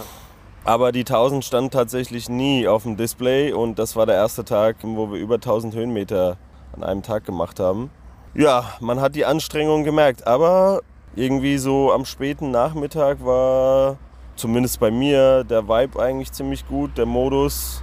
Aber 0.65 0.91
die 0.91 1.01
1000 1.01 1.45
stand 1.45 1.73
tatsächlich 1.73 2.27
nie 2.27 2.67
auf 2.67 2.83
dem 2.83 2.97
Display 2.97 3.53
und 3.53 3.79
das 3.79 3.95
war 3.95 4.05
der 4.05 4.15
erste 4.15 4.43
Tag, 4.43 4.77
wo 4.81 5.11
wir 5.11 5.19
über 5.19 5.35
1000 5.35 5.75
Höhenmeter 5.75 6.37
an 6.75 6.83
einem 6.83 7.03
Tag 7.03 7.23
gemacht 7.23 7.59
haben. 7.59 7.89
Ja, 8.33 8.65
man 8.81 8.99
hat 8.99 9.15
die 9.15 9.25
Anstrengung 9.25 9.85
gemerkt, 9.85 10.27
aber 10.27 10.81
irgendwie 11.15 11.57
so 11.57 11.93
am 11.93 12.03
späten 12.03 12.51
Nachmittag 12.51 13.23
war 13.23 13.95
zumindest 14.35 14.79
bei 14.79 14.91
mir 14.91 15.45
der 15.45 15.67
Vibe 15.69 16.01
eigentlich 16.01 16.33
ziemlich 16.33 16.67
gut. 16.67 16.97
Der 16.97 17.05
Modus 17.05 17.81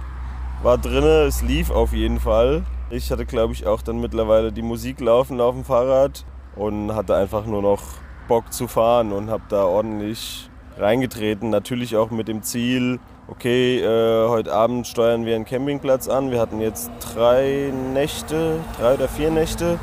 war 0.61 0.77
drinne, 0.77 1.23
es 1.23 1.41
lief 1.41 1.71
auf 1.71 1.91
jeden 1.91 2.19
Fall. 2.19 2.63
Ich 2.91 3.11
hatte, 3.11 3.25
glaube 3.25 3.53
ich, 3.53 3.65
auch 3.65 3.81
dann 3.81 3.99
mittlerweile 3.99 4.51
die 4.51 4.61
Musik 4.61 4.99
laufen 4.99 5.41
auf 5.41 5.55
dem 5.55 5.65
Fahrrad 5.65 6.23
und 6.55 6.93
hatte 6.93 7.15
einfach 7.15 7.45
nur 7.45 7.63
noch 7.63 7.81
Bock 8.27 8.53
zu 8.53 8.67
fahren 8.67 9.11
und 9.11 9.29
habe 9.29 9.43
da 9.49 9.65
ordentlich 9.65 10.49
reingetreten. 10.77 11.49
Natürlich 11.49 11.95
auch 11.95 12.11
mit 12.11 12.27
dem 12.27 12.43
Ziel, 12.43 12.99
okay, 13.27 13.79
äh, 13.79 14.29
heute 14.29 14.53
Abend 14.53 14.85
steuern 14.85 15.25
wir 15.25 15.35
einen 15.35 15.45
Campingplatz 15.45 16.07
an. 16.07 16.29
Wir 16.29 16.39
hatten 16.39 16.61
jetzt 16.61 16.91
drei 16.99 17.73
Nächte, 17.93 18.59
drei 18.79 18.93
oder 18.93 19.07
vier 19.07 19.31
Nächte 19.31 19.79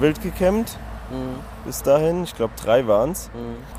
wild 0.00 0.20
gecampt 0.20 0.76
bis 1.64 1.82
dahin. 1.82 2.24
Ich 2.24 2.34
glaube, 2.34 2.52
drei 2.62 2.86
waren 2.86 3.10
es. 3.10 3.30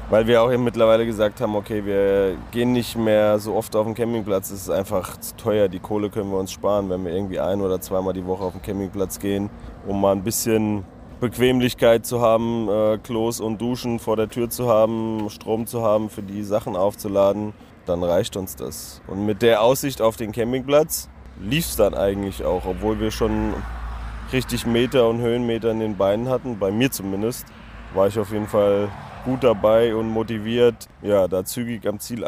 Weil 0.10 0.28
wir 0.28 0.42
auch 0.42 0.52
eben 0.52 0.64
mittlerweile 0.64 1.06
gesagt 1.06 1.42
haben, 1.42 1.56
okay, 1.56 1.86
wir 1.86 2.38
gehen 2.52 2.72
nicht 2.72 2.96
mehr 2.98 3.40
so 3.40 3.56
oft 3.56 3.76
auf 3.76 3.86
den 3.86 3.96
Campingplatz. 3.96 4.52
Es 4.52 4.64
ist 4.64 4.70
einfach 4.70 5.18
zu 5.18 5.36
teuer. 5.36 5.68
Die 5.68 5.80
Kohle 5.80 6.10
können 6.10 6.32
wir 6.32 6.38
uns 6.38 6.52
sparen, 6.52 6.90
wenn 6.90 7.06
wir 7.06 7.14
irgendwie 7.14 7.40
ein 7.40 7.62
oder 7.62 7.82
zweimal 7.82 8.14
die 8.14 8.26
Woche 8.26 8.44
auf 8.44 8.54
den 8.54 8.62
Campingplatz 8.62 9.20
gehen, 9.20 9.50
um 9.88 10.02
mal 10.02 10.12
ein 10.12 10.24
bisschen 10.24 10.86
Bequemlichkeit 11.22 12.06
zu 12.06 12.20
haben, 12.20 12.68
äh, 12.68 12.98
Klos 12.98 13.40
und 13.40 13.62
Duschen 13.62 14.00
vor 14.00 14.18
der 14.18 14.28
Tür 14.28 14.50
zu 14.50 14.68
haben, 14.68 15.30
Strom 15.30 15.68
zu 15.68 15.84
haben, 15.84 16.10
für 16.10 16.24
die 16.24 16.44
Sachen 16.44 16.76
aufzuladen, 16.76 17.54
dann 17.86 18.04
reicht 18.04 18.36
uns 18.38 18.56
das. 18.56 19.02
Und 19.08 19.26
mit 19.26 19.44
der 19.44 19.62
Aussicht 19.62 20.02
auf 20.02 20.18
den 20.18 20.32
Campingplatz 20.32 21.10
lief 21.40 21.66
es 21.66 21.76
dann 21.76 21.94
eigentlich 21.94 22.44
auch, 22.44 22.66
obwohl 22.66 23.00
wir 23.00 23.12
schon 23.12 23.54
richtig 24.34 24.66
Meter 24.66 25.08
und 25.08 25.20
Höhenmeter 25.22 25.72
in 25.72 25.80
den 25.80 25.96
Beinen 25.96 26.28
hatten, 26.28 26.58
bei 26.58 26.72
mir 26.72 26.90
zumindest, 26.92 27.46
war 27.94 28.08
ich 28.08 28.18
auf 28.18 28.32
jeden 28.32 28.48
Fall 28.48 28.90
gut 29.26 29.44
dabei 29.44 29.96
und 29.96 30.10
motiviert, 30.10 30.88
ja, 31.02 31.28
da 31.28 31.44
zügig 31.46 31.88
am 31.88 32.00
Ziel 32.00 32.24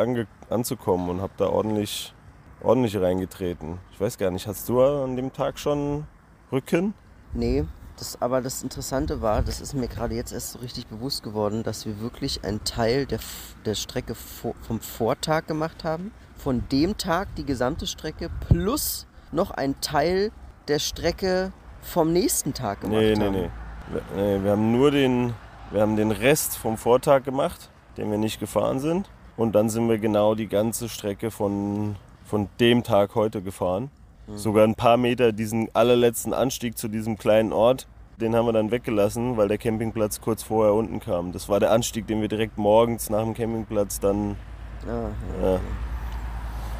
anzukommen 0.49 1.09
und 1.09 1.21
habe 1.21 1.33
da 1.37 1.47
ordentlich, 1.47 2.13
ordentlich 2.61 2.99
reingetreten. 2.99 3.79
Ich 3.91 3.99
weiß 3.99 4.17
gar 4.17 4.31
nicht, 4.31 4.47
hast 4.47 4.67
du 4.69 4.81
an 4.81 5.15
dem 5.15 5.33
Tag 5.33 5.57
schon 5.57 6.05
Rücken? 6.51 6.93
Nee, 7.33 7.65
das, 7.97 8.21
aber 8.21 8.41
das 8.41 8.63
Interessante 8.63 9.21
war, 9.21 9.41
das 9.41 9.61
ist 9.61 9.73
mir 9.73 9.87
gerade 9.87 10.15
jetzt 10.15 10.33
erst 10.33 10.51
so 10.51 10.59
richtig 10.59 10.87
bewusst 10.87 11.23
geworden, 11.23 11.63
dass 11.63 11.85
wir 11.85 11.99
wirklich 11.99 12.43
einen 12.43 12.63
Teil 12.63 13.05
der, 13.05 13.19
der 13.65 13.75
Strecke 13.75 14.15
vor, 14.15 14.53
vom 14.61 14.79
Vortag 14.79 15.47
gemacht 15.47 15.83
haben. 15.83 16.11
Von 16.35 16.63
dem 16.71 16.97
Tag 16.97 17.35
die 17.35 17.45
gesamte 17.45 17.87
Strecke 17.87 18.29
plus 18.47 19.07
noch 19.31 19.51
ein 19.51 19.79
Teil 19.81 20.31
der 20.67 20.79
Strecke 20.79 21.51
vom 21.81 22.11
nächsten 22.11 22.53
Tag 22.53 22.81
gemacht 22.81 22.99
nee, 22.99 23.15
haben. 23.15 23.31
Nee, 23.31 23.49
nee, 23.91 23.99
nee. 24.15 24.43
Wir 24.43 24.51
haben 24.51 24.71
nur 24.71 24.91
den, 24.91 25.33
wir 25.73 25.81
haben 25.81 25.95
den 25.97 26.11
Rest 26.11 26.55
vom 26.57 26.77
Vortag 26.77 27.23
gemacht, 27.23 27.69
den 27.97 28.09
wir 28.11 28.17
nicht 28.17 28.39
gefahren 28.39 28.79
sind. 28.79 29.09
Und 29.35 29.53
dann 29.55 29.69
sind 29.69 29.89
wir 29.89 29.97
genau 29.97 30.35
die 30.35 30.47
ganze 30.47 30.87
Strecke 30.87 31.31
von, 31.31 31.95
von 32.25 32.47
dem 32.59 32.83
Tag 32.83 33.15
heute 33.15 33.41
gefahren. 33.41 33.89
Sogar 34.35 34.63
ein 34.65 34.75
paar 34.75 34.95
Meter 34.97 35.31
diesen 35.33 35.67
allerletzten 35.73 36.33
Anstieg 36.33 36.77
zu 36.77 36.87
diesem 36.87 37.17
kleinen 37.17 37.51
Ort, 37.51 37.87
den 38.21 38.35
haben 38.35 38.45
wir 38.45 38.53
dann 38.53 38.71
weggelassen, 38.71 39.35
weil 39.35 39.47
der 39.49 39.57
Campingplatz 39.57 40.21
kurz 40.21 40.43
vorher 40.43 40.73
unten 40.75 40.99
kam. 40.99 41.31
Das 41.33 41.49
war 41.49 41.59
der 41.59 41.71
Anstieg, 41.71 42.07
den 42.07 42.21
wir 42.21 42.27
direkt 42.29 42.57
morgens 42.57 43.09
nach 43.09 43.23
dem 43.23 43.33
Campingplatz 43.33 43.99
dann. 43.99 44.37
Ah, 44.87 45.09
Ja. 45.43 45.59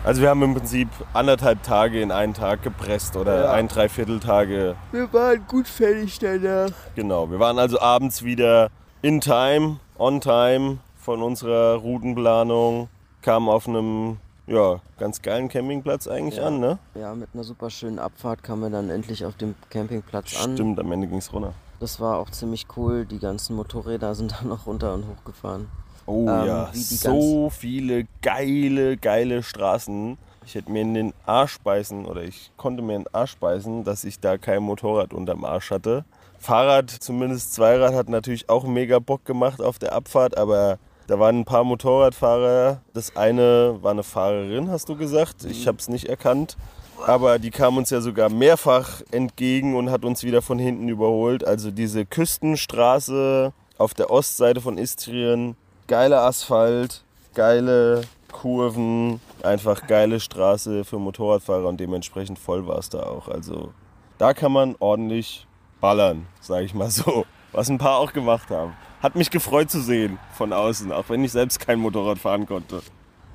Also 0.06 0.22
wir 0.22 0.30
haben 0.30 0.44
im 0.44 0.54
Prinzip 0.54 0.90
anderthalb 1.14 1.64
Tage 1.64 2.02
in 2.02 2.12
einen 2.12 2.34
Tag 2.34 2.62
gepresst 2.62 3.16
oder 3.16 3.46
Ja. 3.46 3.52
ein 3.54 3.70
Dreivierteltage. 3.70 4.76
Wir 4.92 5.12
waren 5.14 5.46
gut 5.48 5.68
fertig 5.68 6.20
danach. 6.20 6.72
Genau. 6.96 7.32
Wir 7.32 7.40
waren 7.40 7.58
also 7.58 7.80
abends 7.82 8.22
wieder 8.24 8.70
in 9.04 9.20
time, 9.20 9.80
on 10.00 10.22
time 10.22 10.80
von 10.96 11.22
unserer 11.22 11.76
Routenplanung, 11.76 12.88
kamen 13.22 13.50
auf 13.50 13.68
einem 13.68 14.18
ja, 14.48 14.80
ganz 14.98 15.22
geilen 15.22 15.50
Campingplatz 15.50 16.08
eigentlich 16.08 16.38
Ja. 16.38 16.48
an, 16.48 16.60
ne? 16.62 16.80
Ja, 16.96 17.14
mit 17.14 17.30
einer 17.34 17.44
super 17.44 17.70
schönen 17.70 18.00
Abfahrt 18.00 18.44
kamen 18.44 18.62
wir 18.62 18.70
dann 18.70 18.90
endlich 18.90 19.26
auf 19.26 19.36
dem 19.36 19.56
Campingplatz 19.70 20.42
an. 20.42 20.54
Stimmt, 20.56 20.80
am 20.80 20.92
Ende 20.94 21.08
ging's 21.08 21.32
runter. 21.34 21.54
Das 21.82 22.00
war 22.00 22.18
auch 22.18 22.30
ziemlich 22.30 22.66
cool. 22.78 23.06
Die 23.06 23.20
ganzen 23.20 23.58
Motorräder 23.58 24.16
sind 24.16 24.32
dann 24.40 24.48
noch 24.48 24.66
runter 24.68 24.94
und 24.94 25.06
hochgefahren. 25.06 25.68
Oh 26.06 26.26
Ähm, 26.30 26.46
ja, 26.48 26.70
so 26.74 27.50
viele 27.50 28.06
geile, 28.22 28.96
geile 28.96 29.44
Straßen. 29.44 30.18
Ich 30.46 30.56
hätte 30.56 30.72
mir 30.72 30.82
in 30.82 30.94
den 30.94 31.14
Arsch 31.26 31.60
beißen 31.60 32.06
oder 32.06 32.24
ich 32.24 32.52
konnte 32.56 32.82
mir 32.82 32.96
in 32.96 33.04
den 33.04 33.14
Arsch 33.14 33.36
beißen, 33.38 33.84
dass 33.84 34.06
ich 34.06 34.20
da 34.22 34.38
kein 34.38 34.64
Motorrad 34.64 35.14
unterm 35.14 35.44
Arsch 35.44 35.72
hatte. 35.72 36.06
Fahrrad, 36.44 36.90
zumindest 36.90 37.54
Zweirad, 37.54 37.94
hat 37.94 38.10
natürlich 38.10 38.50
auch 38.50 38.66
mega 38.66 39.00
Bock 39.00 39.24
gemacht 39.24 39.62
auf 39.62 39.80
der 39.80 39.94
Abfahrt, 39.94 40.38
aber 40.38 40.78
da 41.08 41.18
waren 41.18 41.40
ein 41.40 41.46
paar 41.46 41.64
Motorradfahrer. 41.64 42.82
Das 42.94 43.16
eine 43.16 43.78
war 43.82 43.92
eine 43.92 44.04
Fahrerin, 44.04 44.70
hast 44.70 44.90
du 44.90 44.98
gesagt. 44.98 45.46
Ich 45.46 45.68
habe 45.68 45.78
es 45.78 45.88
nicht 45.88 46.06
erkannt. 46.06 46.58
Aber 47.06 47.40
die 47.40 47.50
kam 47.50 47.78
uns 47.78 47.90
ja 47.90 48.02
sogar 48.02 48.30
mehrfach 48.30 49.02
entgegen 49.12 49.76
und 49.76 49.90
hat 49.90 50.06
uns 50.06 50.24
wieder 50.24 50.42
von 50.42 50.60
hinten 50.60 50.90
überholt. 50.90 51.46
Also 51.46 51.72
diese 51.72 52.06
Küstenstraße 52.06 53.54
auf 53.78 53.94
der 53.94 54.12
Ostseite 54.12 54.62
von 54.62 54.78
Istrien, 54.78 55.56
geiler 55.88 56.24
Asphalt, 56.24 57.04
geile 57.34 58.02
Kurven, 58.32 59.20
einfach 59.44 59.88
geile 59.88 60.20
Straße 60.20 60.84
für 60.84 61.00
Motorradfahrer 61.00 61.68
und 61.68 61.80
dementsprechend 61.80 62.38
voll 62.38 62.68
war 62.68 62.80
es 62.80 62.90
da 62.90 63.04
auch. 63.04 63.28
Also 63.28 63.74
da 64.18 64.34
kann 64.34 64.52
man 64.52 64.76
ordentlich 64.80 65.48
ballern, 65.84 66.26
sage 66.40 66.64
ich 66.64 66.74
mal 66.74 66.90
so. 66.90 67.26
Was 67.52 67.70
ein 67.70 67.78
paar 67.78 67.98
auch 67.98 68.14
gemacht 68.14 68.50
haben. 68.50 68.74
Hat 69.02 69.16
mich 69.16 69.30
gefreut 69.30 69.70
zu 69.70 69.82
sehen 69.82 70.18
von 70.32 70.54
außen, 70.54 70.94
auch 70.94 71.10
wenn 71.10 71.22
ich 71.26 71.34
selbst 71.34 71.60
kein 71.60 71.78
Motorrad 71.78 72.18
fahren 72.18 72.46
konnte. 72.46 72.82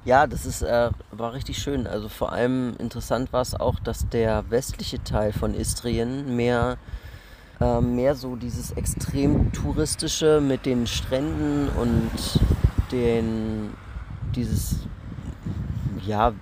Ja, 0.07 0.27
das 0.27 0.47
ist, 0.47 0.63
äh, 0.63 0.91
war 1.13 1.35
richtig 1.35 1.59
schön. 1.59 1.87
Also 1.87 2.09
vor 2.09 2.33
allem 2.33 2.75
interessant 2.79 3.35
war 3.35 3.43
es 3.43 3.55
auch, 3.55 3.79
dass 3.79 4.09
der 4.09 4.49
westliche 4.49 5.05
Teil 5.05 5.35
von 5.35 5.53
Istrien 5.53 6.37
mehr, 6.37 6.79
äh, 7.61 7.83
mehr 7.83 8.15
so 8.15 8.35
dieses 8.35 8.73
extrem 8.73 9.53
touristische 9.53 10.41
mit 10.41 10.65
den 10.65 10.87
Stränden 10.87 11.69
und 11.69 12.11
den, 12.91 13.75
dieses, 14.35 14.87
ja, 16.07 16.33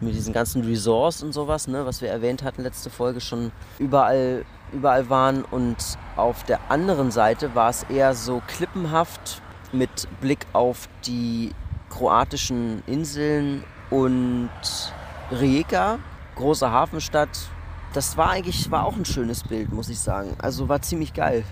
mit 0.00 0.14
diesen 0.14 0.34
ganzen 0.34 0.62
Resorts 0.64 1.22
und 1.22 1.32
sowas, 1.32 1.66
ne, 1.66 1.86
was 1.86 2.02
wir 2.02 2.10
erwähnt 2.10 2.42
hatten 2.42 2.62
letzte 2.62 2.90
Folge 2.90 3.22
schon 3.22 3.52
überall, 3.78 4.44
überall 4.72 5.08
waren. 5.10 5.44
Und 5.44 5.98
auf 6.16 6.44
der 6.44 6.70
anderen 6.70 7.10
Seite 7.10 7.54
war 7.54 7.70
es 7.70 7.84
eher 7.84 8.14
so 8.14 8.42
klippenhaft 8.46 9.42
mit 9.72 10.08
Blick 10.20 10.46
auf 10.52 10.88
die 11.06 11.52
kroatischen 11.90 12.82
Inseln 12.86 13.64
und 13.90 14.50
Rijeka, 15.30 15.98
große 16.34 16.70
Hafenstadt. 16.70 17.28
Das 17.92 18.16
war 18.16 18.30
eigentlich 18.30 18.70
war 18.70 18.84
auch 18.84 18.96
ein 18.96 19.04
schönes 19.04 19.42
Bild, 19.44 19.72
muss 19.72 19.88
ich 19.88 19.98
sagen. 19.98 20.36
Also 20.38 20.68
war 20.68 20.82
ziemlich 20.82 21.14
geil. 21.14 21.44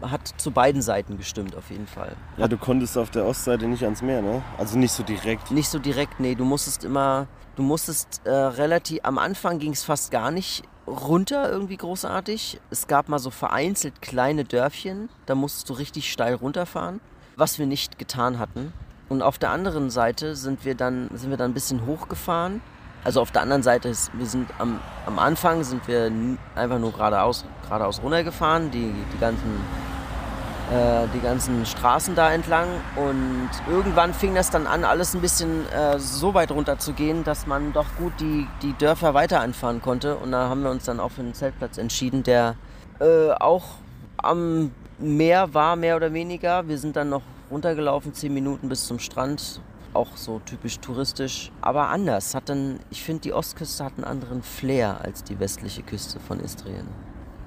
Hat 0.00 0.32
zu 0.38 0.50
beiden 0.50 0.80
Seiten 0.80 1.18
gestimmt 1.18 1.54
auf 1.54 1.70
jeden 1.70 1.86
Fall. 1.86 2.16
Ja, 2.38 2.48
du 2.48 2.56
konntest 2.56 2.96
auf 2.96 3.10
der 3.10 3.26
Ostseite 3.26 3.66
nicht 3.66 3.84
ans 3.84 4.00
Meer, 4.00 4.22
ne? 4.22 4.42
Also 4.56 4.78
nicht 4.78 4.92
so 4.92 5.02
direkt. 5.02 5.50
Nicht 5.50 5.68
so 5.68 5.78
direkt, 5.78 6.20
nee, 6.20 6.34
du 6.34 6.46
musstest 6.46 6.84
immer, 6.84 7.26
du 7.56 7.62
musstest 7.62 8.22
äh, 8.24 8.30
relativ, 8.30 9.00
am 9.02 9.18
Anfang 9.18 9.58
ging 9.58 9.72
es 9.72 9.84
fast 9.84 10.10
gar 10.10 10.30
nicht 10.30 10.62
runter 10.90 11.50
irgendwie 11.50 11.76
großartig. 11.76 12.60
Es 12.70 12.86
gab 12.86 13.08
mal 13.08 13.18
so 13.18 13.30
vereinzelt 13.30 14.02
kleine 14.02 14.44
Dörfchen, 14.44 15.08
da 15.26 15.34
musstest 15.34 15.70
du 15.70 15.74
richtig 15.74 16.10
steil 16.10 16.34
runterfahren, 16.34 17.00
was 17.36 17.58
wir 17.58 17.66
nicht 17.66 17.98
getan 17.98 18.38
hatten. 18.38 18.72
Und 19.08 19.22
auf 19.22 19.38
der 19.38 19.50
anderen 19.50 19.90
Seite 19.90 20.36
sind 20.36 20.64
wir 20.64 20.74
dann, 20.74 21.08
sind 21.14 21.30
wir 21.30 21.36
dann 21.36 21.50
ein 21.50 21.54
bisschen 21.54 21.86
hochgefahren. 21.86 22.60
Also 23.02 23.20
auf 23.20 23.30
der 23.30 23.42
anderen 23.42 23.62
Seite 23.62 23.88
ist, 23.88 24.10
wir 24.16 24.26
sind 24.26 24.48
am, 24.58 24.78
am 25.06 25.18
Anfang 25.18 25.64
sind 25.64 25.88
wir 25.88 26.12
einfach 26.54 26.78
nur 26.78 26.92
geradeaus, 26.92 27.44
geradeaus 27.62 28.02
runtergefahren, 28.02 28.70
die, 28.70 28.92
die 29.12 29.18
ganzen 29.18 29.60
äh, 30.70 31.08
die 31.14 31.20
ganzen 31.20 31.66
Straßen 31.66 32.14
da 32.14 32.32
entlang 32.32 32.68
und 32.96 33.50
irgendwann 33.68 34.14
fing 34.14 34.34
das 34.34 34.50
dann 34.50 34.66
an, 34.66 34.84
alles 34.84 35.14
ein 35.14 35.20
bisschen 35.20 35.68
äh, 35.72 35.98
so 35.98 36.34
weit 36.34 36.52
runter 36.52 36.78
zu 36.78 36.92
gehen, 36.92 37.24
dass 37.24 37.46
man 37.46 37.72
doch 37.72 37.86
gut 37.98 38.12
die, 38.20 38.46
die 38.62 38.72
Dörfer 38.74 39.12
weiter 39.14 39.40
anfahren 39.40 39.82
konnte 39.82 40.16
und 40.16 40.32
da 40.32 40.48
haben 40.48 40.62
wir 40.62 40.70
uns 40.70 40.84
dann 40.84 41.00
auch 41.00 41.10
für 41.10 41.22
einen 41.22 41.34
Zeltplatz 41.34 41.76
entschieden, 41.76 42.22
der 42.22 42.56
äh, 43.00 43.30
auch 43.32 43.64
am 44.18 44.70
Meer 44.98 45.54
war, 45.54 45.76
mehr 45.76 45.96
oder 45.96 46.12
weniger. 46.12 46.68
Wir 46.68 46.76
sind 46.76 46.94
dann 46.94 47.08
noch 47.08 47.22
runtergelaufen, 47.50 48.12
zehn 48.12 48.34
Minuten 48.34 48.68
bis 48.68 48.86
zum 48.86 48.98
Strand, 48.98 49.60
auch 49.94 50.14
so 50.14 50.40
typisch 50.44 50.78
touristisch, 50.78 51.50
aber 51.62 51.88
anders. 51.88 52.34
Hat 52.34 52.48
dann, 52.48 52.80
ich 52.90 53.02
finde, 53.02 53.22
die 53.22 53.32
Ostküste 53.32 53.84
hat 53.84 53.94
einen 53.96 54.04
anderen 54.04 54.42
Flair 54.42 55.00
als 55.00 55.24
die 55.24 55.40
westliche 55.40 55.82
Küste 55.82 56.20
von 56.20 56.38
Istrien. 56.38 56.86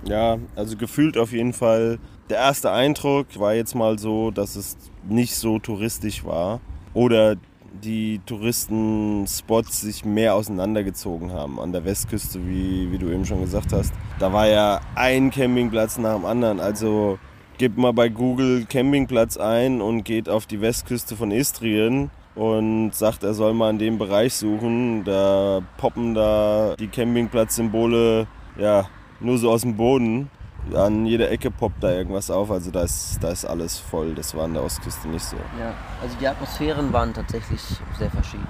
Ja, 0.05 0.37
also 0.55 0.75
gefühlt 0.75 1.17
auf 1.17 1.31
jeden 1.31 1.53
Fall. 1.53 1.99
Der 2.29 2.37
erste 2.37 2.71
Eindruck 2.71 3.27
war 3.39 3.53
jetzt 3.53 3.75
mal 3.75 3.99
so, 3.99 4.31
dass 4.31 4.55
es 4.55 4.77
nicht 5.07 5.35
so 5.35 5.59
touristisch 5.59 6.25
war. 6.25 6.59
Oder 6.93 7.35
die 7.83 8.21
Touristenspots 8.25 9.81
sich 9.81 10.05
mehr 10.05 10.35
auseinandergezogen 10.35 11.31
haben 11.31 11.59
an 11.59 11.71
der 11.71 11.85
Westküste, 11.85 12.45
wie, 12.47 12.91
wie 12.91 12.97
du 12.97 13.09
eben 13.09 13.25
schon 13.25 13.41
gesagt 13.41 13.73
hast. 13.73 13.93
Da 14.19 14.31
war 14.31 14.47
ja 14.47 14.81
ein 14.95 15.31
Campingplatz 15.31 15.97
nach 15.97 16.15
dem 16.15 16.25
anderen. 16.25 16.59
Also 16.59 17.17
gebt 17.57 17.77
mal 17.77 17.93
bei 17.93 18.09
Google 18.09 18.65
Campingplatz 18.65 19.37
ein 19.37 19.81
und 19.81 20.03
geht 20.03 20.29
auf 20.29 20.45
die 20.45 20.61
Westküste 20.61 21.15
von 21.15 21.31
Istrien 21.31 22.11
und 22.35 22.95
sagt, 22.95 23.23
er 23.23 23.33
soll 23.33 23.53
mal 23.53 23.69
in 23.69 23.79
dem 23.79 23.97
Bereich 23.97 24.33
suchen. 24.33 25.03
Da 25.03 25.61
poppen 25.77 26.13
da 26.13 26.75
die 26.79 26.87
Campingplatz-Symbole 26.87 28.27
ja, 28.57 28.87
nur 29.23 29.37
so 29.37 29.51
aus 29.51 29.61
dem 29.61 29.75
Boden. 29.75 30.29
An 30.73 31.05
jeder 31.05 31.29
Ecke 31.29 31.51
poppt 31.51 31.83
da 31.83 31.91
irgendwas 31.91 32.31
auf, 32.31 32.49
also 32.49 32.71
da 32.71 32.83
ist, 32.83 33.21
da 33.21 33.31
ist 33.31 33.43
alles 33.43 33.79
voll. 33.79 34.15
Das 34.15 34.33
war 34.33 34.45
an 34.45 34.53
der 34.53 34.63
Ostküste 34.63 35.09
nicht 35.09 35.25
so. 35.25 35.35
Ja, 35.59 35.73
also 36.01 36.15
die 36.21 36.27
Atmosphären 36.27 36.93
waren 36.93 37.13
tatsächlich 37.13 37.61
sehr 37.97 38.09
verschieden. 38.09 38.47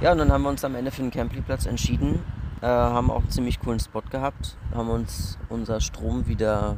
Ja, 0.00 0.12
und 0.12 0.18
dann 0.18 0.30
haben 0.30 0.42
wir 0.42 0.50
uns 0.50 0.64
am 0.64 0.74
Ende 0.76 0.92
für 0.92 1.02
den 1.02 1.10
Campingplatz 1.10 1.66
entschieden, 1.66 2.20
äh, 2.60 2.66
haben 2.66 3.10
auch 3.10 3.22
einen 3.22 3.30
ziemlich 3.30 3.58
coolen 3.58 3.80
Spot 3.80 4.02
gehabt, 4.08 4.56
haben 4.72 4.88
uns 4.88 5.36
unser 5.48 5.80
Strom 5.80 6.28
wieder 6.28 6.76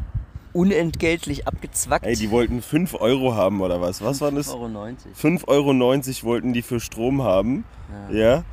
unentgeltlich 0.54 1.46
abgezwackt. 1.46 2.06
Ey, 2.06 2.16
die 2.16 2.30
wollten 2.30 2.62
5 2.62 2.94
Euro 2.94 3.34
haben 3.34 3.60
oder 3.60 3.82
was? 3.82 4.02
Was 4.02 4.22
war 4.22 4.30
das? 4.32 4.48
5,90 4.48 4.54
Euro. 4.54 5.70
5,90 5.70 6.22
Euro 6.22 6.26
wollten 6.26 6.52
die 6.54 6.62
für 6.62 6.80
Strom 6.80 7.22
haben. 7.22 7.64
Ja. 8.10 8.44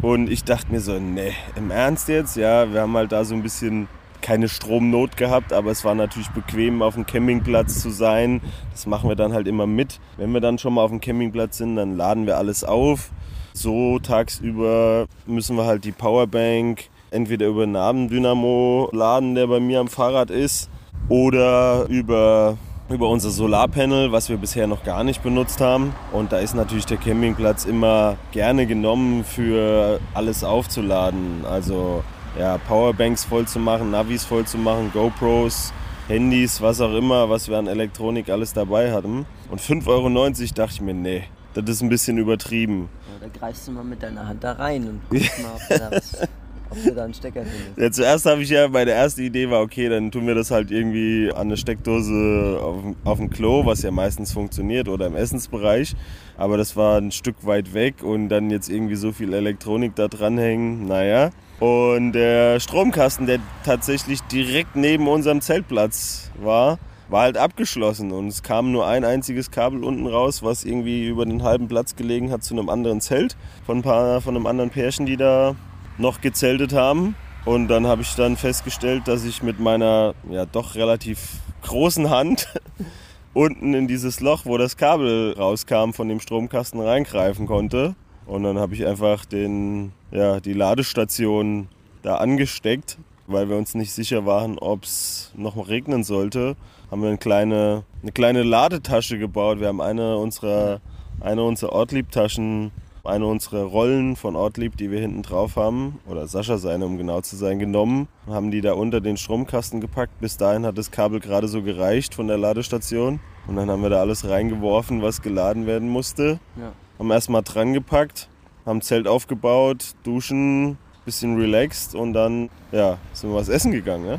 Und 0.00 0.30
ich 0.30 0.44
dachte 0.44 0.72
mir 0.72 0.80
so, 0.80 0.98
ne, 0.98 1.32
im 1.56 1.70
Ernst 1.70 2.08
jetzt? 2.08 2.36
Ja, 2.36 2.72
wir 2.72 2.80
haben 2.80 2.96
halt 2.96 3.12
da 3.12 3.24
so 3.24 3.34
ein 3.34 3.42
bisschen 3.42 3.88
keine 4.20 4.48
Stromnot 4.48 5.16
gehabt, 5.16 5.52
aber 5.52 5.70
es 5.70 5.84
war 5.84 5.94
natürlich 5.94 6.28
bequem, 6.30 6.80
auf 6.80 6.94
dem 6.94 7.06
Campingplatz 7.06 7.80
zu 7.80 7.90
sein. 7.90 8.40
Das 8.70 8.86
machen 8.86 9.08
wir 9.08 9.16
dann 9.16 9.32
halt 9.32 9.48
immer 9.48 9.66
mit. 9.66 10.00
Wenn 10.16 10.32
wir 10.32 10.40
dann 10.40 10.58
schon 10.58 10.74
mal 10.74 10.82
auf 10.82 10.90
dem 10.90 11.00
Campingplatz 11.00 11.58
sind, 11.58 11.76
dann 11.76 11.96
laden 11.96 12.26
wir 12.26 12.38
alles 12.38 12.64
auf. 12.64 13.10
So 13.52 13.98
tagsüber 13.98 15.06
müssen 15.26 15.56
wir 15.56 15.66
halt 15.66 15.84
die 15.84 15.92
Powerbank 15.92 16.88
entweder 17.10 17.46
über 17.48 17.64
einen 17.64 17.76
Abenddynamo 17.76 18.88
laden, 18.92 19.34
der 19.34 19.46
bei 19.46 19.60
mir 19.60 19.80
am 19.80 19.88
Fahrrad 19.88 20.30
ist, 20.30 20.70
oder 21.08 21.86
über 21.88 22.56
über 22.92 23.08
unser 23.08 23.30
Solarpanel, 23.30 24.12
was 24.12 24.28
wir 24.28 24.36
bisher 24.36 24.66
noch 24.66 24.84
gar 24.84 25.04
nicht 25.04 25.22
benutzt 25.22 25.60
haben. 25.60 25.94
Und 26.12 26.32
da 26.32 26.38
ist 26.38 26.54
natürlich 26.54 26.86
der 26.86 26.98
Campingplatz 26.98 27.64
immer 27.64 28.16
gerne 28.32 28.66
genommen 28.66 29.24
für 29.24 30.00
alles 30.14 30.44
aufzuladen. 30.44 31.44
Also 31.44 32.04
ja, 32.38 32.58
Powerbanks 32.58 33.24
voll 33.24 33.46
zu 33.46 33.58
machen, 33.58 33.90
Navis 33.90 34.24
voll 34.24 34.44
zu 34.44 34.58
machen, 34.58 34.90
GoPros, 34.92 35.72
Handys, 36.08 36.60
was 36.60 36.80
auch 36.80 36.94
immer, 36.94 37.28
was 37.30 37.48
wir 37.48 37.58
an 37.58 37.66
Elektronik 37.66 38.28
alles 38.28 38.52
dabei 38.52 38.92
hatten. 38.92 39.26
Und 39.50 39.60
5,90 39.60 39.86
Euro 39.88 40.08
dachte 40.54 40.72
ich 40.74 40.80
mir, 40.80 40.94
nee, 40.94 41.24
das 41.54 41.68
ist 41.68 41.82
ein 41.82 41.88
bisschen 41.88 42.18
übertrieben. 42.18 42.88
Ja, 43.20 43.26
da 43.26 43.38
greifst 43.38 43.68
du 43.68 43.72
mal 43.72 43.84
mit 43.84 44.02
deiner 44.02 44.26
Hand 44.26 44.42
da 44.42 44.52
rein 44.52 44.88
und 44.88 45.00
guckst 45.08 45.42
mal, 45.42 45.52
ob 45.54 45.78
da 45.78 45.90
was 45.96 46.28
ob 46.72 46.84
du 46.84 46.94
da 46.94 47.04
einen 47.04 47.14
Stecker 47.14 47.42
findest. 47.42 47.78
Ja, 47.78 47.90
zuerst 47.90 48.26
habe 48.26 48.42
ich 48.42 48.50
ja, 48.50 48.68
meine 48.68 48.90
erste 48.90 49.22
Idee 49.22 49.48
war, 49.50 49.60
okay, 49.60 49.88
dann 49.88 50.10
tun 50.10 50.26
wir 50.26 50.34
das 50.34 50.50
halt 50.50 50.70
irgendwie 50.70 51.30
an 51.32 51.42
eine 51.42 51.56
Steckdose 51.56 52.58
auf, 52.60 52.82
auf 53.04 53.18
dem 53.18 53.30
Klo, 53.30 53.64
was 53.64 53.82
ja 53.82 53.90
meistens 53.90 54.32
funktioniert, 54.32 54.88
oder 54.88 55.06
im 55.06 55.16
Essensbereich. 55.16 55.94
Aber 56.36 56.56
das 56.56 56.76
war 56.76 56.98
ein 56.98 57.12
Stück 57.12 57.36
weit 57.46 57.74
weg 57.74 58.02
und 58.02 58.28
dann 58.28 58.50
jetzt 58.50 58.68
irgendwie 58.68 58.96
so 58.96 59.12
viel 59.12 59.32
Elektronik 59.32 59.94
da 59.94 60.08
dranhängen, 60.08 60.86
naja. 60.86 61.30
Und 61.60 62.12
der 62.12 62.58
Stromkasten, 62.58 63.26
der 63.26 63.38
tatsächlich 63.64 64.20
direkt 64.22 64.74
neben 64.74 65.06
unserem 65.06 65.40
Zeltplatz 65.40 66.30
war, 66.42 66.78
war 67.08 67.22
halt 67.22 67.36
abgeschlossen 67.36 68.10
und 68.10 68.28
es 68.28 68.42
kam 68.42 68.72
nur 68.72 68.86
ein 68.86 69.04
einziges 69.04 69.50
Kabel 69.50 69.84
unten 69.84 70.06
raus, 70.06 70.42
was 70.42 70.64
irgendwie 70.64 71.06
über 71.06 71.26
den 71.26 71.42
halben 71.42 71.68
Platz 71.68 71.94
gelegen 71.94 72.32
hat 72.32 72.42
zu 72.42 72.54
einem 72.54 72.68
anderen 72.68 73.00
Zelt 73.00 73.36
von, 73.66 73.78
ein 73.78 73.82
paar, 73.82 74.22
von 74.22 74.34
einem 74.34 74.46
anderen 74.46 74.70
Pärchen, 74.70 75.04
die 75.04 75.18
da 75.18 75.54
noch 75.98 76.20
gezeltet 76.20 76.72
haben. 76.72 77.14
Und 77.44 77.68
dann 77.68 77.86
habe 77.86 78.02
ich 78.02 78.14
dann 78.14 78.36
festgestellt, 78.36 79.08
dass 79.08 79.24
ich 79.24 79.42
mit 79.42 79.58
meiner 79.58 80.14
ja 80.30 80.46
doch 80.46 80.74
relativ 80.74 81.40
großen 81.62 82.10
Hand 82.10 82.48
unten 83.34 83.74
in 83.74 83.88
dieses 83.88 84.20
Loch, 84.20 84.44
wo 84.44 84.58
das 84.58 84.76
Kabel 84.76 85.34
rauskam, 85.36 85.92
von 85.92 86.08
dem 86.08 86.20
Stromkasten 86.20 86.80
reingreifen 86.80 87.46
konnte. 87.46 87.94
Und 88.26 88.44
dann 88.44 88.58
habe 88.58 88.74
ich 88.74 88.86
einfach 88.86 89.24
den, 89.24 89.92
ja, 90.12 90.38
die 90.38 90.52
Ladestation 90.52 91.68
da 92.02 92.16
angesteckt, 92.16 92.98
weil 93.26 93.48
wir 93.48 93.56
uns 93.56 93.74
nicht 93.74 93.92
sicher 93.92 94.26
waren, 94.26 94.58
ob 94.58 94.84
es 94.84 95.32
noch 95.36 95.68
regnen 95.68 96.04
sollte. 96.04 96.56
Haben 96.90 97.02
wir 97.02 97.08
eine 97.08 97.18
kleine, 97.18 97.84
eine 98.02 98.12
kleine 98.12 98.42
Ladetasche 98.42 99.18
gebaut. 99.18 99.58
Wir 99.58 99.68
haben 99.68 99.80
eine 99.80 100.16
unserer, 100.16 100.80
eine 101.20 101.42
unserer 101.42 101.72
Ortliebtaschen 101.72 102.70
eine 103.04 103.26
unserer 103.26 103.64
Rollen 103.64 104.16
von 104.16 104.36
Ortlieb, 104.36 104.76
die 104.76 104.90
wir 104.90 105.00
hinten 105.00 105.22
drauf 105.22 105.56
haben, 105.56 105.98
oder 106.06 106.26
Sascha 106.28 106.58
seine, 106.58 106.86
um 106.86 106.98
genau 106.98 107.20
zu 107.20 107.36
sein, 107.36 107.58
genommen, 107.58 108.08
haben 108.28 108.50
die 108.50 108.60
da 108.60 108.74
unter 108.74 109.00
den 109.00 109.16
Stromkasten 109.16 109.80
gepackt. 109.80 110.20
Bis 110.20 110.36
dahin 110.36 110.64
hat 110.64 110.78
das 110.78 110.90
Kabel 110.90 111.20
gerade 111.20 111.48
so 111.48 111.62
gereicht 111.62 112.14
von 112.14 112.28
der 112.28 112.38
Ladestation. 112.38 113.20
Und 113.46 113.56
dann 113.56 113.70
haben 113.70 113.82
wir 113.82 113.90
da 113.90 114.00
alles 114.00 114.28
reingeworfen, 114.28 115.02
was 115.02 115.20
geladen 115.20 115.66
werden 115.66 115.88
musste. 115.88 116.38
Ja. 116.56 116.72
Haben 116.98 117.10
erstmal 117.10 117.42
dran 117.42 117.72
gepackt, 117.72 118.28
haben 118.64 118.80
Zelt 118.82 119.08
aufgebaut, 119.08 119.94
duschen, 120.04 120.78
bisschen 121.04 121.36
relaxed 121.36 121.96
und 121.96 122.12
dann 122.12 122.48
ja, 122.70 122.98
sind 123.12 123.30
wir 123.30 123.36
was 123.36 123.48
essen 123.48 123.72
gegangen. 123.72 124.06
Ja, 124.06 124.18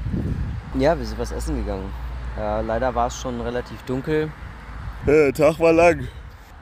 Ja, 0.80 0.98
wir 0.98 1.06
sind 1.06 1.18
was 1.18 1.32
essen 1.32 1.56
gegangen. 1.56 1.90
Ja, 2.36 2.60
leider 2.60 2.94
war 2.94 3.08
es 3.08 3.16
schon 3.16 3.40
relativ 3.40 3.82
dunkel. 3.84 4.30
der 5.08 5.34
Tag 5.34 5.60
war 5.60 5.72
lang. 5.72 6.08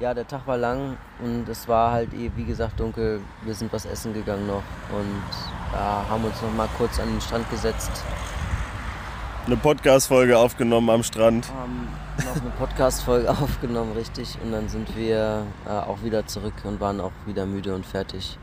Ja, 0.01 0.15
der 0.15 0.27
Tag 0.27 0.47
war 0.47 0.57
lang 0.57 0.97
und 1.23 1.47
es 1.47 1.67
war 1.67 1.91
halt 1.91 2.11
eh, 2.15 2.31
wie 2.35 2.43
gesagt, 2.43 2.79
dunkel. 2.79 3.21
Wir 3.43 3.53
sind 3.53 3.71
was 3.71 3.85
essen 3.85 4.15
gegangen 4.15 4.47
noch 4.47 4.63
und 4.91 5.21
ja, 5.73 6.03
haben 6.09 6.23
uns 6.23 6.41
noch 6.41 6.51
mal 6.51 6.67
kurz 6.75 6.99
an 6.99 7.07
den 7.07 7.21
Strand 7.21 7.47
gesetzt, 7.51 7.91
Eine 9.45 9.57
Podcast-Folge 9.57 10.39
aufgenommen 10.39 10.89
am 10.89 11.03
Strand. 11.03 11.53
haben 11.53 11.87
noch 12.17 12.41
eine 12.41 12.49
Podcast-Folge 12.49 13.29
aufgenommen, 13.43 13.91
richtig. 13.91 14.39
Und 14.43 14.53
dann 14.53 14.69
sind 14.69 14.97
wir 14.97 15.45
äh, 15.67 15.69
auch 15.69 16.01
wieder 16.01 16.25
zurück 16.25 16.55
und 16.63 16.79
waren 16.79 16.99
auch 16.99 17.13
wieder 17.27 17.45
müde 17.45 17.75
und 17.75 17.85
fertig. 17.85 18.39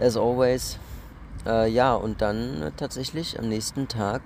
As 0.00 0.16
always. 0.16 0.78
Äh, 1.44 1.72
ja, 1.72 1.92
und 1.92 2.22
dann 2.22 2.62
äh, 2.62 2.70
tatsächlich 2.76 3.36
am 3.36 3.48
nächsten 3.48 3.88
Tag 3.88 4.22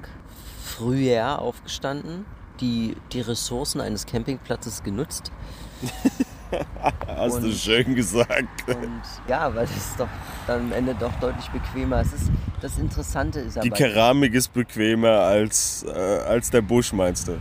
früher 0.63 1.39
aufgestanden, 1.39 2.27
die, 2.61 2.95
die 3.13 3.23
Ressourcen 3.23 3.81
eines 3.81 4.05
Campingplatzes 4.05 4.83
genutzt. 4.83 5.33
Hast 7.07 7.43
du 7.43 7.47
Und- 7.47 7.55
schön 7.55 7.95
gesagt. 7.95 8.69
Und 8.69 9.01
ja, 9.29 9.55
weil 9.55 9.67
das 9.67 9.97
doch 9.97 10.09
dann 10.47 10.61
am 10.63 10.73
Ende 10.73 10.95
doch 10.99 11.13
deutlich 11.21 11.49
bequemer. 11.51 12.01
Es 12.01 12.13
ist. 12.13 12.31
Das 12.61 12.79
Interessante 12.79 13.41
ist 13.41 13.57
Die 13.57 13.61
aber, 13.71 13.77
Keramik 13.77 14.33
ist 14.33 14.53
bequemer 14.53 15.11
als, 15.21 15.85
äh, 15.87 15.91
als 16.27 16.51
der 16.51 16.63
Busch, 16.63 16.93
meinst 16.95 17.29
du? 17.29 17.39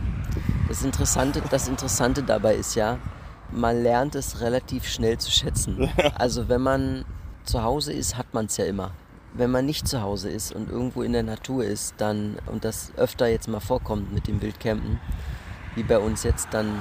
das 0.68 0.82
Interessante, 0.82 1.40
das 1.50 1.66
Interessante 1.68 2.22
dabei 2.22 2.56
ist 2.56 2.74
ja, 2.74 2.98
man 3.50 3.82
lernt 3.82 4.14
es 4.16 4.40
relativ 4.40 4.86
schnell 4.86 5.16
zu 5.18 5.30
schätzen. 5.30 5.88
Also 6.16 6.48
wenn 6.48 6.60
man 6.60 7.04
zu 7.44 7.62
Hause 7.62 7.92
ist, 7.92 8.16
hat 8.18 8.34
man 8.34 8.46
es 8.46 8.56
ja 8.58 8.64
immer. 8.66 8.90
Wenn 9.32 9.50
man 9.50 9.64
nicht 9.66 9.88
zu 9.88 10.02
Hause 10.02 10.28
ist 10.30 10.52
und 10.52 10.68
irgendwo 10.70 11.02
in 11.02 11.12
der 11.12 11.22
Natur 11.22 11.64
ist, 11.64 11.94
dann, 11.98 12.36
und 12.46 12.64
das 12.64 12.92
öfter 12.96 13.26
jetzt 13.26 13.48
mal 13.48 13.60
vorkommt 13.60 14.12
mit 14.12 14.26
dem 14.28 14.42
Wildcampen, 14.42 15.00
wie 15.74 15.82
bei 15.84 15.98
uns 15.98 16.22
jetzt, 16.22 16.48
dann 16.52 16.80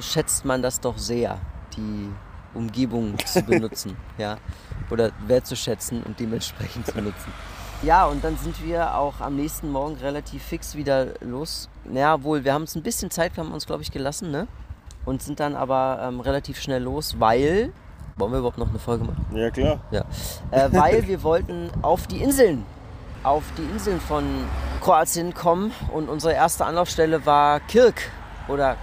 schätzt 0.00 0.44
man 0.44 0.62
das 0.62 0.80
doch 0.80 0.96
sehr, 0.98 1.38
die 1.76 2.10
Umgebung 2.54 3.16
zu 3.24 3.42
benutzen, 3.42 3.96
ja, 4.18 4.38
oder 4.90 5.10
wertzuschätzen 5.26 6.02
und 6.02 6.18
dementsprechend 6.20 6.86
zu 6.86 7.00
nutzen. 7.00 7.32
Ja, 7.82 8.06
und 8.06 8.24
dann 8.24 8.38
sind 8.38 8.64
wir 8.64 8.96
auch 8.96 9.20
am 9.20 9.36
nächsten 9.36 9.70
Morgen 9.70 9.96
relativ 9.96 10.42
fix 10.42 10.74
wieder 10.74 11.08
los. 11.20 11.68
Naja, 11.84 12.22
wohl, 12.22 12.44
wir 12.44 12.54
haben 12.54 12.62
uns 12.62 12.74
ein 12.74 12.82
bisschen 12.82 13.10
Zeit, 13.10 13.36
haben 13.36 13.48
wir 13.48 13.54
uns, 13.54 13.66
glaube 13.66 13.82
ich, 13.82 13.90
gelassen, 13.90 14.30
ne? 14.30 14.46
Und 15.04 15.22
sind 15.22 15.38
dann 15.38 15.54
aber 15.54 16.00
ähm, 16.02 16.20
relativ 16.20 16.60
schnell 16.60 16.82
los, 16.82 17.16
weil. 17.18 17.72
Wollen 18.16 18.32
wir 18.32 18.38
überhaupt 18.38 18.58
noch 18.58 18.70
eine 18.70 18.78
Folge 18.78 19.04
machen? 19.04 19.26
Ja, 19.34 19.50
klar. 19.50 19.80
Ja. 19.90 20.04
Äh, 20.50 20.72
weil 20.72 21.06
wir 21.06 21.22
wollten 21.22 21.70
auf 21.82 22.06
die 22.06 22.22
Inseln, 22.22 22.64
auf 23.22 23.42
die 23.58 23.64
Inseln 23.64 24.00
von 24.00 24.24
Kroatien 24.80 25.34
kommen 25.34 25.72
und 25.92 26.08
unsere 26.08 26.32
erste 26.32 26.64
Anlaufstelle 26.64 27.26
war 27.26 27.60
Kirk. 27.60 28.10
Oder 28.48 28.76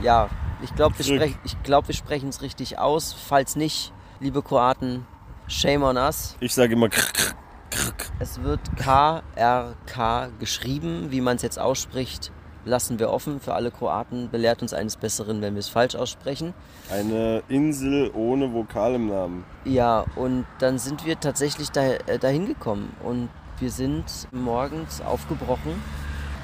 ja, 0.00 0.28
ich 0.62 0.74
glaube, 0.74 0.98
wir, 0.98 1.04
sprech, 1.04 1.34
ich 1.44 1.62
glaub, 1.62 1.88
wir 1.88 1.94
sprechen 1.94 2.28
es 2.28 2.42
richtig 2.42 2.78
aus. 2.78 3.12
Falls 3.12 3.56
nicht, 3.56 3.92
liebe 4.20 4.42
Kroaten, 4.42 5.06
shame 5.46 5.82
on 5.82 5.96
us. 5.96 6.36
Ich 6.40 6.54
sage 6.54 6.72
immer 6.72 6.88
krr, 6.88 7.12
krr, 7.12 7.34
krr. 7.70 8.12
Es 8.18 8.42
wird 8.42 8.60
KRK 8.76 10.30
geschrieben, 10.38 11.10
wie 11.10 11.20
man 11.20 11.36
es 11.36 11.42
jetzt 11.42 11.58
ausspricht. 11.58 12.32
Lassen 12.64 12.98
wir 12.98 13.10
offen 13.10 13.40
für 13.40 13.54
alle 13.54 13.70
Kroaten. 13.70 14.28
Belehrt 14.30 14.60
uns 14.62 14.74
eines 14.74 14.96
Besseren, 14.96 15.40
wenn 15.40 15.54
wir 15.54 15.60
es 15.60 15.68
falsch 15.68 15.94
aussprechen. 15.94 16.54
Eine 16.90 17.42
Insel 17.48 18.10
ohne 18.14 18.52
Vokal 18.52 18.94
im 18.94 19.08
Namen. 19.08 19.44
Ja, 19.64 20.04
und 20.16 20.44
dann 20.58 20.78
sind 20.78 21.06
wir 21.06 21.20
tatsächlich 21.20 21.70
da, 21.70 21.82
äh, 21.82 22.18
dahin 22.18 22.46
gekommen 22.46 22.94
und 23.02 23.28
wir 23.60 23.70
sind 23.70 24.04
morgens 24.32 25.00
aufgebrochen 25.00 25.82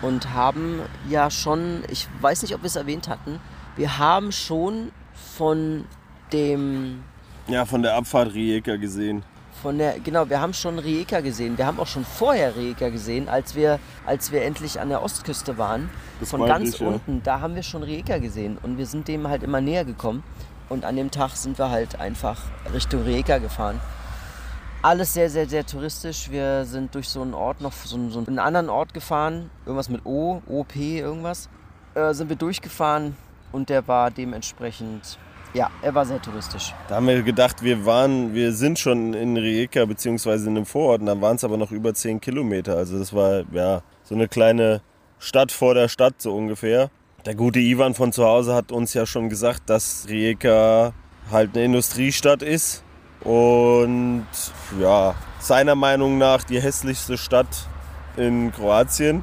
und 0.03 0.33
haben 0.33 0.81
ja 1.09 1.31
schon, 1.31 1.83
ich 1.91 2.09
weiß 2.21 2.43
nicht, 2.43 2.55
ob 2.55 2.63
wir 2.63 2.67
es 2.67 2.77
erwähnt 2.77 3.09
hatten, 3.09 3.41
wir 3.77 3.99
haben 3.99 4.33
schon 4.33 4.93
von 5.37 5.85
dem, 6.33 7.03
Ja, 7.49 7.65
von 7.65 7.83
der 7.83 7.95
Abfahrt 7.97 8.35
Rijeka 8.35 8.77
gesehen. 8.77 9.23
von 9.63 9.79
der, 9.79 9.99
genau, 10.01 10.29
wir 10.29 10.41
haben 10.41 10.53
schon 10.55 10.79
Rijeka 10.79 11.21
gesehen. 11.21 11.57
Wir 11.59 11.67
haben 11.67 11.81
auch 11.81 11.87
schon 11.87 12.05
vorher 12.05 12.57
Rijeka 12.57 12.91
gesehen, 12.91 13.29
als 13.29 13.55
wir, 13.55 13.79
als 14.07 14.31
wir 14.33 14.43
endlich 14.43 14.81
an 14.81 14.89
der 14.89 15.03
Ostküste 15.03 15.59
waren. 15.59 15.91
Das 16.21 16.31
von 16.31 16.45
ganz 16.47 16.75
ich, 16.75 16.81
ja. 16.81 16.89
unten, 16.89 17.23
da 17.23 17.41
haben 17.41 17.55
wir 17.55 17.63
schon 17.63 17.83
Rijeka 17.83 18.19
gesehen 18.19 18.59
und 18.63 18.79
wir 18.79 18.87
sind 18.87 19.09
dem 19.09 19.29
halt 19.29 19.43
immer 19.43 19.61
näher 19.61 19.85
gekommen. 19.85 20.23
Und 20.69 20.85
an 20.85 20.97
dem 20.97 21.11
Tag 21.11 21.31
sind 21.31 21.59
wir 21.59 21.71
halt 21.71 22.01
einfach 22.01 22.41
Richtung 22.73 23.03
Rijeka 23.03 23.39
gefahren. 23.39 23.81
Alles 24.83 25.15
sehr, 25.15 25.31
sehr, 25.31 25.49
sehr 25.49 25.65
touristisch. 25.65 26.31
Wir 26.31 26.65
sind 26.65 26.95
durch 26.95 27.09
so 27.09 27.23
einen 27.23 27.33
Ort 27.35 27.61
noch, 27.61 27.73
so 27.73 27.97
einen, 27.97 28.11
so 28.11 28.19
einen 28.19 28.39
anderen 28.39 28.69
Ort 28.69 28.93
gefahren. 28.93 29.51
Irgendwas 29.65 29.89
mit 29.89 30.05
O, 30.05 30.43
OP, 30.47 30.77
irgendwas. 30.77 31.49
Äh, 31.95 32.13
sind 32.13 32.29
wir 32.29 32.37
durchgefahren 32.37 33.17
und 33.55 33.69
der 33.69 33.87
war 33.87 34.11
dementsprechend, 34.11 35.19
ja, 35.55 35.71
er 35.81 35.95
war 35.95 36.05
sehr 36.05 36.21
touristisch. 36.21 36.75
Da 36.89 36.97
haben 36.97 37.07
wir 37.07 37.23
gedacht, 37.23 37.63
wir 37.63 37.87
waren, 37.87 38.35
wir 38.35 38.53
sind 38.53 38.79
schon 38.79 39.15
in 39.15 39.37
Rijeka 39.37 39.85
beziehungsweise 39.85 40.51
in 40.51 40.57
einem 40.57 40.67
Vorort, 40.67 41.01
und 41.01 41.07
dann 41.07 41.21
waren 41.21 41.37
es 41.37 41.45
aber 41.45 41.57
noch 41.57 41.71
über 41.71 41.95
10 41.95 42.21
Kilometer. 42.21 42.77
Also 42.77 42.99
das 42.99 43.15
war 43.15 43.45
ja 43.53 43.83
so 44.03 44.17
eine 44.17 44.27
kleine 44.27 44.83
Stadt 45.21 45.53
vor 45.53 45.75
der 45.75 45.89
Stadt 45.89 46.21
so 46.21 46.35
ungefähr. 46.35 46.91
Der 47.25 47.37
gute 47.37 47.61
Ivan 47.61 47.95
von 47.95 48.13
zu 48.13 48.25
Hause 48.25 48.55
hat 48.55 48.73
uns 48.73 48.93
ja 48.93 49.07
schon 49.07 49.29
gesagt, 49.31 49.71
dass 49.71 50.07
Rijeka 50.09 50.93
halt 51.31 51.55
eine 51.55 51.65
Industriestadt 51.65 52.43
ist 52.43 52.83
und 53.21 54.27
ja, 54.81 55.15
seiner 55.39 55.77
Meinung 55.77 56.19
nach 56.19 56.43
die 56.43 56.61
hässlichste 56.61 57.17
Stadt 57.17 57.69
in 58.17 58.53
Kroatien. 58.53 59.23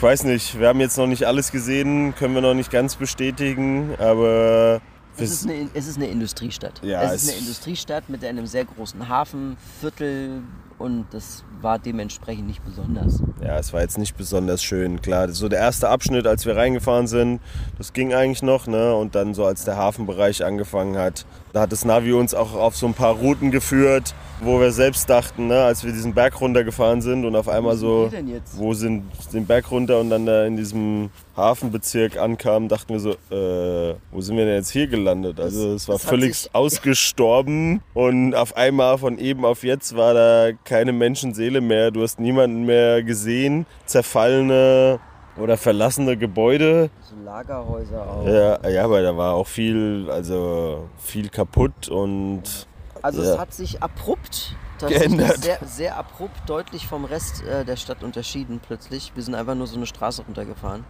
Ich 0.00 0.02
weiß 0.02 0.24
nicht, 0.24 0.58
wir 0.58 0.68
haben 0.68 0.80
jetzt 0.80 0.96
noch 0.96 1.06
nicht 1.06 1.24
alles 1.24 1.52
gesehen, 1.52 2.14
können 2.14 2.34
wir 2.34 2.40
noch 2.40 2.54
nicht 2.54 2.70
ganz 2.70 2.96
bestätigen, 2.96 3.94
aber 3.98 4.80
es 5.18 5.30
ist, 5.30 5.44
eine, 5.46 5.68
es 5.74 5.88
ist 5.88 5.98
eine 5.98 6.06
Industriestadt. 6.06 6.80
Ja, 6.82 7.02
es 7.02 7.24
ist 7.24 7.28
eine 7.28 7.38
Industriestadt 7.40 8.08
mit 8.08 8.24
einem 8.24 8.46
sehr 8.46 8.64
großen 8.64 9.10
Hafen, 9.10 9.58
Viertel 9.78 10.40
und 10.80 11.06
das 11.10 11.44
war 11.60 11.78
dementsprechend 11.78 12.46
nicht 12.46 12.64
besonders. 12.64 13.22
Ja, 13.42 13.58
es 13.58 13.72
war 13.72 13.82
jetzt 13.82 13.98
nicht 13.98 14.16
besonders 14.16 14.62
schön, 14.62 15.02
klar. 15.02 15.28
So 15.28 15.48
der 15.48 15.58
erste 15.58 15.90
Abschnitt, 15.90 16.26
als 16.26 16.46
wir 16.46 16.56
reingefahren 16.56 17.06
sind, 17.06 17.40
das 17.76 17.92
ging 17.92 18.14
eigentlich 18.14 18.42
noch, 18.42 18.66
ne? 18.66 18.94
Und 18.94 19.14
dann 19.14 19.34
so 19.34 19.44
als 19.44 19.64
der 19.64 19.76
Hafenbereich 19.76 20.44
angefangen 20.44 20.96
hat, 20.96 21.26
da 21.52 21.62
hat 21.62 21.72
das 21.72 21.84
Navi 21.84 22.12
uns 22.12 22.34
auch 22.34 22.54
auf 22.54 22.76
so 22.76 22.86
ein 22.86 22.94
paar 22.94 23.14
Routen 23.14 23.50
geführt, 23.50 24.14
wo 24.40 24.60
wir 24.60 24.72
selbst 24.72 25.10
dachten, 25.10 25.48
ne, 25.48 25.62
als 25.64 25.84
wir 25.84 25.92
diesen 25.92 26.14
Berg 26.14 26.40
runtergefahren 26.40 27.02
sind 27.02 27.24
und 27.24 27.36
auf 27.36 27.48
einmal 27.48 27.76
so, 27.76 28.10
wo 28.54 28.72
sind 28.72 29.04
den 29.32 29.46
Berg 29.46 29.70
runter 29.70 30.00
und 30.00 30.10
dann 30.10 30.26
da 30.26 30.44
in 30.44 30.56
diesem 30.56 31.10
Hafenbezirk 31.36 32.18
ankamen, 32.18 32.68
dachten 32.68 32.92
wir 32.92 33.00
so, 33.00 33.10
äh, 33.30 33.94
wo 34.12 34.20
sind 34.20 34.36
wir 34.36 34.44
denn 34.44 34.54
jetzt 34.54 34.70
hier 34.70 34.86
gelandet? 34.86 35.40
Also 35.40 35.74
es 35.74 35.88
war 35.88 35.98
völlig 35.98 36.48
ausgestorben 36.52 37.82
und 37.94 38.34
auf 38.34 38.56
einmal 38.56 38.98
von 38.98 39.18
eben 39.18 39.44
auf 39.44 39.62
jetzt 39.62 39.96
war 39.96 40.14
da 40.14 40.50
keine 40.70 40.92
Menschenseele 40.92 41.60
mehr. 41.60 41.90
Du 41.90 42.02
hast 42.02 42.20
niemanden 42.20 42.64
mehr 42.64 43.02
gesehen, 43.02 43.66
zerfallene 43.86 45.00
oder 45.36 45.56
verlassene 45.56 46.16
Gebäude. 46.16 46.90
So 47.02 47.16
Lagerhäuser 47.24 48.08
auch. 48.08 48.24
Ja, 48.24 48.68
ja, 48.68 48.84
aber 48.84 49.02
da 49.02 49.16
war 49.16 49.34
auch 49.34 49.48
viel, 49.48 50.08
also 50.08 50.88
viel 50.98 51.28
kaputt 51.28 51.88
und 51.88 52.68
also 53.02 53.20
ja. 53.20 53.32
es 53.32 53.38
hat 53.38 53.52
sich 53.52 53.82
abrupt 53.82 54.54
geändert. 54.78 55.42
Sehr, 55.42 55.58
sehr 55.66 55.96
abrupt 55.96 56.38
deutlich 56.46 56.86
vom 56.86 57.04
Rest 57.04 57.42
äh, 57.42 57.64
der 57.64 57.76
Stadt 57.76 58.04
unterschieden 58.04 58.60
plötzlich. 58.64 59.10
Wir 59.16 59.24
sind 59.24 59.34
einfach 59.34 59.56
nur 59.56 59.66
so 59.66 59.76
eine 59.76 59.86
Straße 59.86 60.22
runtergefahren. 60.22 60.84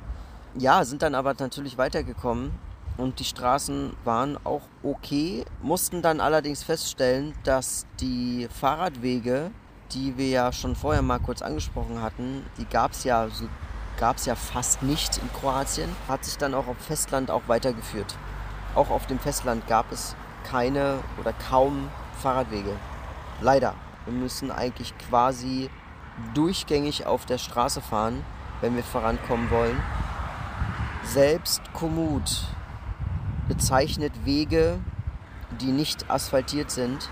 Ja, 0.59 0.85
sind 0.85 1.01
dann 1.01 1.15
aber 1.15 1.35
natürlich 1.39 1.79
weitergekommen 1.79 2.51
und 2.99 3.19
die 3.19 3.25
Straßen 3.25 3.95
waren 4.05 4.37
auch 4.45 4.63
okay, 4.83 5.45
mussten 5.63 6.03
dann 6.03 6.21
allerdings 6.21 6.63
feststellen, 6.63 7.33
dass 7.45 7.87
die 8.01 8.47
Fahrradwege, 8.51 9.51
die 9.93 10.17
wir 10.17 10.29
ja 10.29 10.53
schon 10.53 10.77
vorher 10.77 11.03
mal 11.03 11.19
kurz 11.19 11.43
angesprochen 11.43 12.03
hatten, 12.03 12.45
die 12.59 12.65
gab 12.65 12.93
es 12.93 13.05
ja, 13.05 13.29
so, 13.29 13.47
ja 13.99 14.35
fast 14.35 14.83
nicht 14.83 15.19
in 15.19 15.33
Kroatien, 15.33 15.91
hat 16.09 16.25
sich 16.25 16.39
dann 16.39 16.55
auch 16.55 16.67
auf 16.67 16.79
Festland 16.79 17.31
auch 17.31 17.43
weitergeführt. 17.47 18.17
Auch 18.75 18.91
auf 18.91 19.07
dem 19.07 19.19
Festland 19.19 19.67
gab 19.67 19.91
es 19.93 20.15
keine 20.45 20.99
oder 21.19 21.33
kaum 21.49 21.89
Fahrradwege. 22.21 22.77
Leider. 23.41 23.75
Wir 24.07 24.15
müssen 24.15 24.51
eigentlich 24.51 24.97
quasi 24.97 25.69
durchgängig 26.35 27.07
auf 27.07 27.27
der 27.27 27.39
Straße 27.39 27.81
fahren, 27.81 28.25
wenn 28.61 28.75
wir 28.75 28.83
vorankommen 28.83 29.51
wollen. 29.51 29.81
Selbst 31.05 31.61
Komoot 31.73 32.47
bezeichnet 33.49 34.13
Wege, 34.25 34.79
die 35.61 35.73
nicht 35.73 36.11
asphaltiert 36.11 36.71
sind, 36.71 37.11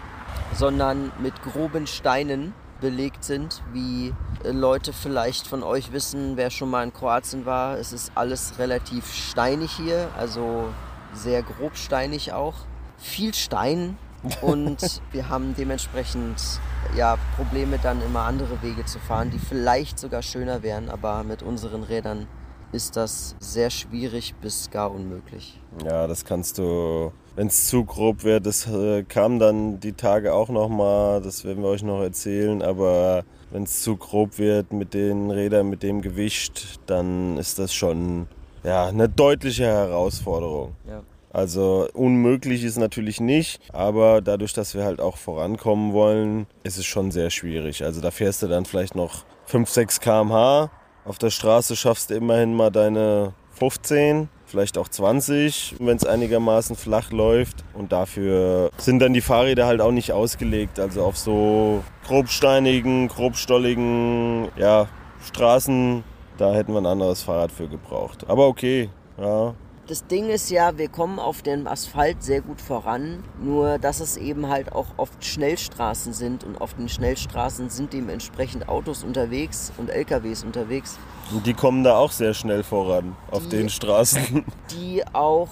sondern 0.54 1.12
mit 1.18 1.42
groben 1.42 1.86
Steinen 1.86 2.54
belegt 2.80 3.24
sind, 3.24 3.62
wie 3.72 4.14
Leute 4.44 4.92
vielleicht 4.92 5.46
von 5.46 5.62
euch 5.62 5.92
wissen, 5.92 6.36
wer 6.36 6.50
schon 6.50 6.70
mal 6.70 6.84
in 6.84 6.92
Kroatien 6.92 7.46
war. 7.46 7.78
Es 7.78 7.92
ist 7.92 8.12
alles 8.14 8.58
relativ 8.58 9.12
steinig 9.12 9.72
hier, 9.72 10.08
also 10.16 10.68
sehr 11.12 11.42
grobsteinig 11.42 12.32
auch. 12.32 12.54
Viel 12.98 13.34
Stein, 13.34 13.96
und 14.42 15.00
wir 15.12 15.28
haben 15.28 15.54
dementsprechend 15.56 16.60
ja, 16.96 17.16
Probleme, 17.36 17.78
dann 17.78 18.02
immer 18.02 18.22
andere 18.22 18.62
Wege 18.62 18.84
zu 18.84 18.98
fahren, 18.98 19.30
die 19.30 19.38
vielleicht 19.38 19.98
sogar 19.98 20.22
schöner 20.22 20.62
wären, 20.62 20.90
aber 20.90 21.22
mit 21.22 21.42
unseren 21.42 21.84
Rädern 21.84 22.26
ist 22.72 22.96
das 22.96 23.36
sehr 23.38 23.70
schwierig 23.70 24.34
bis 24.40 24.70
gar 24.70 24.90
unmöglich. 24.90 25.60
Ja, 25.84 26.06
das 26.06 26.24
kannst 26.24 26.58
du, 26.58 27.12
wenn 27.38 27.46
es 27.46 27.68
zu 27.68 27.84
grob 27.84 28.24
wird, 28.24 28.46
das 28.46 28.66
äh, 28.66 29.04
kam 29.04 29.38
dann 29.38 29.78
die 29.78 29.92
Tage 29.92 30.34
auch 30.34 30.48
nochmal, 30.48 31.22
das 31.22 31.44
werden 31.44 31.62
wir 31.62 31.68
euch 31.68 31.84
noch 31.84 32.02
erzählen, 32.02 32.62
aber 32.62 33.22
wenn 33.52 33.62
es 33.62 33.80
zu 33.80 33.96
grob 33.96 34.38
wird 34.38 34.72
mit 34.72 34.92
den 34.92 35.30
Rädern, 35.30 35.70
mit 35.70 35.84
dem 35.84 36.02
Gewicht, 36.02 36.80
dann 36.86 37.36
ist 37.36 37.60
das 37.60 37.72
schon 37.72 38.26
ja, 38.64 38.86
eine 38.86 39.08
deutliche 39.08 39.66
Herausforderung. 39.66 40.74
Ja. 40.88 41.04
Also 41.32 41.86
unmöglich 41.94 42.64
ist 42.64 42.76
natürlich 42.76 43.20
nicht, 43.20 43.60
aber 43.72 44.20
dadurch, 44.20 44.52
dass 44.52 44.74
wir 44.74 44.82
halt 44.82 45.00
auch 45.00 45.16
vorankommen 45.16 45.92
wollen, 45.92 46.48
ist 46.64 46.76
es 46.76 46.86
schon 46.86 47.12
sehr 47.12 47.30
schwierig. 47.30 47.84
Also 47.84 48.00
da 48.00 48.10
fährst 48.10 48.42
du 48.42 48.48
dann 48.48 48.64
vielleicht 48.64 48.96
noch 48.96 49.24
5, 49.44 49.70
6 49.70 50.00
km/h. 50.00 50.72
Auf 51.04 51.18
der 51.18 51.30
Straße 51.30 51.76
schaffst 51.76 52.10
du 52.10 52.14
immerhin 52.14 52.52
mal 52.52 52.70
deine 52.70 53.32
15, 53.52 54.28
vielleicht 54.48 54.78
auch 54.78 54.88
20, 54.88 55.76
wenn 55.78 55.96
es 55.96 56.04
einigermaßen 56.04 56.76
flach 56.76 57.12
läuft. 57.12 57.64
Und 57.74 57.92
dafür 57.92 58.70
sind 58.78 58.98
dann 59.00 59.12
die 59.12 59.20
Fahrräder 59.20 59.66
halt 59.66 59.80
auch 59.80 59.92
nicht 59.92 60.12
ausgelegt. 60.12 60.80
Also 60.80 61.02
auf 61.04 61.16
so 61.16 61.84
grobsteinigen, 62.06 63.08
grobstolligen 63.08 64.48
ja, 64.56 64.88
Straßen, 65.24 66.02
da 66.38 66.54
hätten 66.54 66.72
wir 66.72 66.80
ein 66.80 66.86
anderes 66.86 67.22
Fahrrad 67.22 67.52
für 67.52 67.68
gebraucht. 67.68 68.24
Aber 68.28 68.46
okay, 68.48 68.88
ja, 69.20 69.54
das 69.88 70.06
Ding 70.06 70.28
ist 70.28 70.50
ja, 70.50 70.76
wir 70.76 70.88
kommen 70.88 71.18
auf 71.18 71.40
dem 71.40 71.66
Asphalt 71.66 72.22
sehr 72.22 72.42
gut 72.42 72.60
voran, 72.60 73.24
nur 73.40 73.78
dass 73.78 74.00
es 74.00 74.18
eben 74.18 74.48
halt 74.48 74.72
auch 74.72 74.86
oft 74.98 75.24
Schnellstraßen 75.24 76.12
sind 76.12 76.44
und 76.44 76.60
auf 76.60 76.74
den 76.74 76.90
Schnellstraßen 76.90 77.70
sind 77.70 77.94
dementsprechend 77.94 78.68
Autos 78.68 79.02
unterwegs 79.02 79.72
und 79.78 79.88
LKWs 79.88 80.44
unterwegs. 80.44 80.98
Und 81.32 81.46
die 81.46 81.54
kommen 81.54 81.84
da 81.84 81.96
auch 81.96 82.12
sehr 82.12 82.34
schnell 82.34 82.62
voran 82.64 83.16
auf 83.30 83.44
die, 83.44 83.56
den 83.56 83.70
Straßen. 83.70 84.44
Die 84.70 85.02
auch 85.14 85.48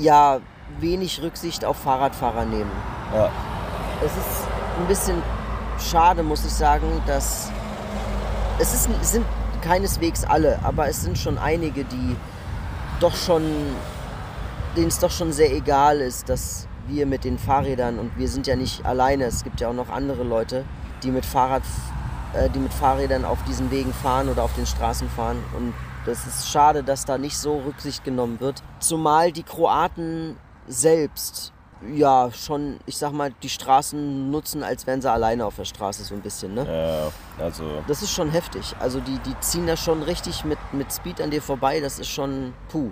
ja 0.00 0.40
wenig 0.80 1.22
Rücksicht 1.22 1.64
auf 1.64 1.76
Fahrradfahrer 1.76 2.44
nehmen. 2.44 2.70
Ja. 3.12 3.30
Es 4.04 4.10
ist 4.10 4.48
ein 4.80 4.88
bisschen 4.88 5.22
schade, 5.78 6.24
muss 6.24 6.44
ich 6.44 6.52
sagen, 6.52 7.00
dass 7.06 7.52
es, 8.58 8.74
ist, 8.74 8.88
es 9.00 9.12
sind 9.12 9.24
keineswegs 9.62 10.24
alle, 10.24 10.58
aber 10.64 10.88
es 10.88 11.02
sind 11.02 11.16
schon 11.16 11.38
einige, 11.38 11.84
die 11.84 12.16
doch 13.00 13.14
schon, 13.14 13.42
denen 14.76 14.88
es 14.88 14.98
doch 14.98 15.10
schon 15.10 15.32
sehr 15.32 15.52
egal 15.52 16.00
ist, 16.00 16.28
dass 16.28 16.68
wir 16.86 17.06
mit 17.06 17.24
den 17.24 17.38
Fahrrädern 17.38 17.98
und 17.98 18.16
wir 18.18 18.28
sind 18.28 18.46
ja 18.46 18.56
nicht 18.56 18.84
alleine, 18.84 19.24
es 19.24 19.42
gibt 19.44 19.60
ja 19.60 19.68
auch 19.68 19.74
noch 19.74 19.88
andere 19.88 20.22
Leute, 20.22 20.64
die 21.02 21.10
mit 21.10 21.24
Fahrrad, 21.24 21.62
äh, 22.34 22.50
die 22.50 22.58
mit 22.58 22.72
Fahrrädern 22.72 23.24
auf 23.24 23.42
diesen 23.44 23.70
Wegen 23.70 23.92
fahren 23.92 24.28
oder 24.28 24.42
auf 24.42 24.54
den 24.54 24.66
Straßen 24.66 25.08
fahren 25.08 25.42
und 25.56 25.72
das 26.04 26.26
ist 26.26 26.50
schade, 26.50 26.82
dass 26.82 27.06
da 27.06 27.16
nicht 27.16 27.38
so 27.38 27.60
Rücksicht 27.60 28.04
genommen 28.04 28.38
wird. 28.40 28.62
Zumal 28.78 29.32
die 29.32 29.42
Kroaten 29.42 30.36
selbst 30.66 31.54
ja 31.92 32.30
schon, 32.32 32.78
ich 32.86 32.96
sag 32.96 33.12
mal, 33.12 33.32
die 33.42 33.48
Straßen 33.48 34.30
nutzen, 34.30 34.62
als 34.62 34.86
wären 34.86 35.00
sie 35.00 35.10
alleine 35.10 35.46
auf 35.46 35.56
der 35.56 35.64
Straße 35.64 36.04
so 36.04 36.14
ein 36.14 36.20
bisschen, 36.20 36.54
ne? 36.54 36.66
Ja, 37.38 37.44
also. 37.44 37.64
Das 37.86 38.02
ist 38.02 38.12
schon 38.12 38.30
heftig. 38.30 38.74
Also 38.80 39.00
die, 39.00 39.18
die 39.26 39.38
ziehen 39.40 39.66
da 39.66 39.76
schon 39.76 40.02
richtig 40.02 40.44
mit, 40.44 40.58
mit 40.72 40.92
Speed 40.92 41.20
an 41.20 41.30
dir 41.30 41.42
vorbei, 41.42 41.80
das 41.80 41.98
ist 41.98 42.08
schon 42.08 42.52
puh. 42.68 42.90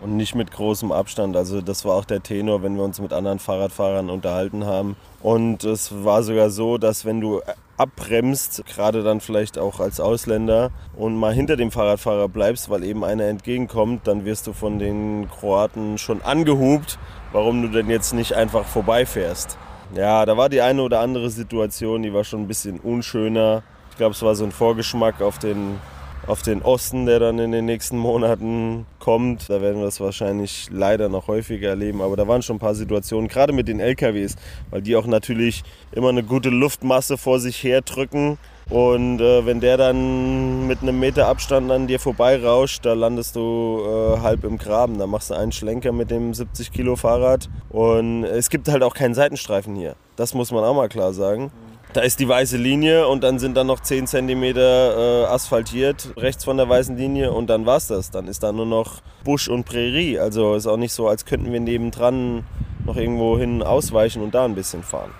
Und 0.00 0.16
nicht 0.16 0.34
mit 0.34 0.50
großem 0.50 0.92
Abstand. 0.92 1.36
Also 1.36 1.62
das 1.62 1.84
war 1.84 1.94
auch 1.94 2.04
der 2.04 2.22
Tenor, 2.22 2.62
wenn 2.62 2.76
wir 2.76 2.84
uns 2.84 3.00
mit 3.00 3.12
anderen 3.12 3.38
Fahrradfahrern 3.38 4.10
unterhalten 4.10 4.66
haben. 4.66 4.96
Und 5.22 5.64
es 5.64 6.04
war 6.04 6.22
sogar 6.22 6.50
so, 6.50 6.76
dass 6.76 7.06
wenn 7.06 7.20
du 7.20 7.40
abbremst, 7.76 8.64
gerade 8.66 9.02
dann 9.02 9.20
vielleicht 9.20 9.58
auch 9.58 9.80
als 9.80 10.00
Ausländer 10.00 10.70
und 10.96 11.16
mal 11.16 11.32
hinter 11.32 11.56
dem 11.56 11.70
Fahrradfahrer 11.70 12.28
bleibst, 12.28 12.70
weil 12.70 12.84
eben 12.84 13.04
einer 13.04 13.24
entgegenkommt, 13.24 14.06
dann 14.06 14.24
wirst 14.24 14.46
du 14.46 14.52
von 14.52 14.78
den 14.78 15.28
Kroaten 15.30 15.98
schon 15.98 16.22
angehubt 16.22 16.98
warum 17.34 17.62
du 17.62 17.68
denn 17.68 17.90
jetzt 17.90 18.14
nicht 18.14 18.32
einfach 18.34 18.64
vorbeifährst. 18.64 19.58
Ja, 19.94 20.24
da 20.24 20.36
war 20.36 20.48
die 20.48 20.60
eine 20.60 20.80
oder 20.82 21.00
andere 21.00 21.30
Situation, 21.30 22.02
die 22.02 22.14
war 22.14 22.22
schon 22.22 22.42
ein 22.42 22.48
bisschen 22.48 22.78
unschöner. 22.78 23.64
Ich 23.90 23.96
glaube, 23.96 24.14
es 24.14 24.22
war 24.22 24.36
so 24.36 24.44
ein 24.44 24.52
Vorgeschmack 24.52 25.20
auf 25.20 25.40
den, 25.40 25.80
auf 26.28 26.42
den 26.42 26.62
Osten, 26.62 27.06
der 27.06 27.18
dann 27.18 27.40
in 27.40 27.50
den 27.50 27.64
nächsten 27.64 27.98
Monaten 27.98 28.86
kommt. 29.00 29.50
Da 29.50 29.60
werden 29.60 29.78
wir 29.78 29.84
das 29.84 30.00
wahrscheinlich 30.00 30.68
leider 30.70 31.08
noch 31.08 31.26
häufiger 31.26 31.70
erleben. 31.70 32.02
Aber 32.02 32.16
da 32.16 32.28
waren 32.28 32.42
schon 32.42 32.56
ein 32.56 32.60
paar 32.60 32.76
Situationen, 32.76 33.26
gerade 33.26 33.52
mit 33.52 33.66
den 33.66 33.80
LKWs, 33.80 34.36
weil 34.70 34.82
die 34.82 34.94
auch 34.94 35.06
natürlich 35.06 35.64
immer 35.90 36.10
eine 36.10 36.22
gute 36.22 36.50
Luftmasse 36.50 37.18
vor 37.18 37.40
sich 37.40 37.62
her 37.64 37.80
drücken 37.80 38.38
und 38.70 39.20
äh, 39.20 39.44
wenn 39.44 39.60
der 39.60 39.76
dann 39.76 40.66
mit 40.66 40.80
einem 40.82 40.98
Meter 40.98 41.28
Abstand 41.28 41.70
an 41.70 41.86
dir 41.86 42.00
vorbeirauscht, 42.00 42.84
da 42.84 42.94
landest 42.94 43.36
du 43.36 43.82
äh, 43.84 44.20
halb 44.20 44.44
im 44.44 44.56
Graben. 44.56 44.98
Da 44.98 45.06
machst 45.06 45.30
du 45.30 45.34
einen 45.34 45.52
Schlenker 45.52 45.92
mit 45.92 46.10
dem 46.10 46.32
70 46.32 46.72
Kilo 46.72 46.96
Fahrrad. 46.96 47.50
Und 47.68 48.24
es 48.24 48.48
gibt 48.48 48.68
halt 48.68 48.82
auch 48.82 48.94
keinen 48.94 49.14
Seitenstreifen 49.14 49.74
hier. 49.74 49.96
Das 50.16 50.32
muss 50.32 50.50
man 50.50 50.64
auch 50.64 50.74
mal 50.74 50.88
klar 50.88 51.12
sagen. 51.12 51.50
da 51.92 52.00
ist 52.00 52.18
die 52.18 52.28
weiße 52.28 52.56
Linie 52.56 53.06
und 53.06 53.22
dann 53.22 53.38
sind 53.38 53.56
da 53.56 53.62
noch 53.62 53.78
10 53.80 54.08
cm 54.08 54.42
äh, 54.42 55.24
asphaltiert 55.26 56.12
rechts 56.16 56.44
von 56.44 56.56
der 56.56 56.68
weißen 56.68 56.96
Linie 56.96 57.32
und 57.32 57.48
dann 57.48 57.66
war's 57.66 57.86
das. 57.86 58.10
Dann 58.10 58.26
ist 58.26 58.42
da 58.42 58.50
nur 58.50 58.66
noch 58.66 59.02
Busch 59.24 59.48
und 59.48 59.64
Prärie. 59.64 60.18
Also 60.18 60.54
ist 60.54 60.66
auch 60.66 60.78
nicht 60.78 60.92
so, 60.92 61.06
als 61.06 61.26
könnten 61.26 61.52
wir 61.52 61.60
nebendran 61.60 62.44
noch 62.86 62.96
irgendwo 62.96 63.38
hin 63.38 63.62
ausweichen 63.62 64.22
und 64.22 64.34
da 64.34 64.44
ein 64.44 64.54
bisschen 64.54 64.82
fahren. 64.82 65.10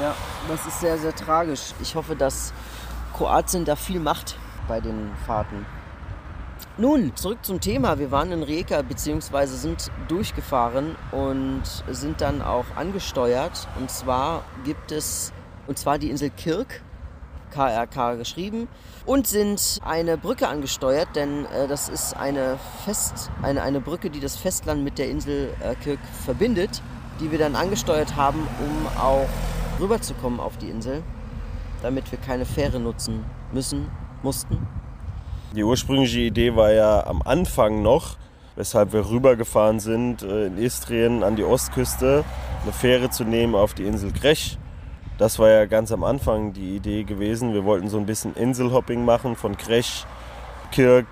Ja, 0.00 0.14
das 0.48 0.66
ist 0.66 0.80
sehr, 0.80 0.98
sehr 0.98 1.14
tragisch. 1.14 1.72
Ich 1.80 1.94
hoffe, 1.94 2.16
dass 2.16 2.52
Kroatien 3.14 3.64
da 3.64 3.76
viel 3.76 3.98
macht 3.98 4.36
bei 4.68 4.80
den 4.80 5.10
Fahrten. 5.26 5.64
Nun, 6.76 7.16
zurück 7.16 7.38
zum 7.42 7.60
Thema. 7.60 7.98
Wir 7.98 8.10
waren 8.10 8.30
in 8.32 8.42
Rijeka 8.42 8.82
bzw. 8.82 9.46
sind 9.46 9.90
durchgefahren 10.08 10.96
und 11.12 11.62
sind 11.90 12.20
dann 12.20 12.42
auch 12.42 12.66
angesteuert. 12.76 13.66
Und 13.78 13.90
zwar 13.90 14.42
gibt 14.64 14.92
es, 14.92 15.32
und 15.66 15.78
zwar 15.78 15.98
die 15.98 16.10
Insel 16.10 16.28
Kirk, 16.28 16.82
KRK 17.52 18.16
geschrieben, 18.16 18.68
und 19.06 19.26
sind 19.26 19.80
eine 19.82 20.18
Brücke 20.18 20.48
angesteuert, 20.48 21.08
denn 21.14 21.46
äh, 21.46 21.66
das 21.68 21.88
ist 21.88 22.14
eine, 22.14 22.58
Fest, 22.84 23.30
eine, 23.40 23.62
eine 23.62 23.80
Brücke, 23.80 24.10
die 24.10 24.20
das 24.20 24.36
Festland 24.36 24.84
mit 24.84 24.98
der 24.98 25.08
Insel 25.08 25.54
äh, 25.60 25.74
Kirk 25.76 26.00
verbindet, 26.26 26.82
die 27.20 27.30
wir 27.30 27.38
dann 27.38 27.56
angesteuert 27.56 28.16
haben, 28.16 28.46
um 28.60 29.00
auch 29.00 29.28
rüberzukommen 29.80 30.40
auf 30.40 30.56
die 30.56 30.70
Insel, 30.70 31.02
damit 31.82 32.10
wir 32.10 32.18
keine 32.18 32.44
Fähre 32.44 32.80
nutzen 32.80 33.24
müssen, 33.52 33.88
mussten. 34.22 34.66
Die 35.54 35.64
ursprüngliche 35.64 36.20
Idee 36.20 36.56
war 36.56 36.72
ja 36.72 37.06
am 37.06 37.22
Anfang 37.22 37.82
noch, 37.82 38.16
weshalb 38.56 38.92
wir 38.92 39.08
rübergefahren 39.08 39.80
sind 39.80 40.22
äh, 40.22 40.46
in 40.46 40.58
Istrien 40.58 41.22
an 41.22 41.36
die 41.36 41.44
Ostküste, 41.44 42.24
eine 42.62 42.72
Fähre 42.72 43.10
zu 43.10 43.24
nehmen 43.24 43.54
auf 43.54 43.74
die 43.74 43.84
Insel 43.84 44.12
Grech. 44.12 44.58
Das 45.18 45.38
war 45.38 45.48
ja 45.48 45.64
ganz 45.64 45.92
am 45.92 46.04
Anfang 46.04 46.52
die 46.52 46.76
Idee 46.76 47.04
gewesen. 47.04 47.54
Wir 47.54 47.64
wollten 47.64 47.88
so 47.88 47.96
ein 47.96 48.06
bisschen 48.06 48.34
Inselhopping 48.34 49.04
machen 49.04 49.34
von 49.36 49.56
Grech, 49.56 50.04
Kirk, 50.72 51.06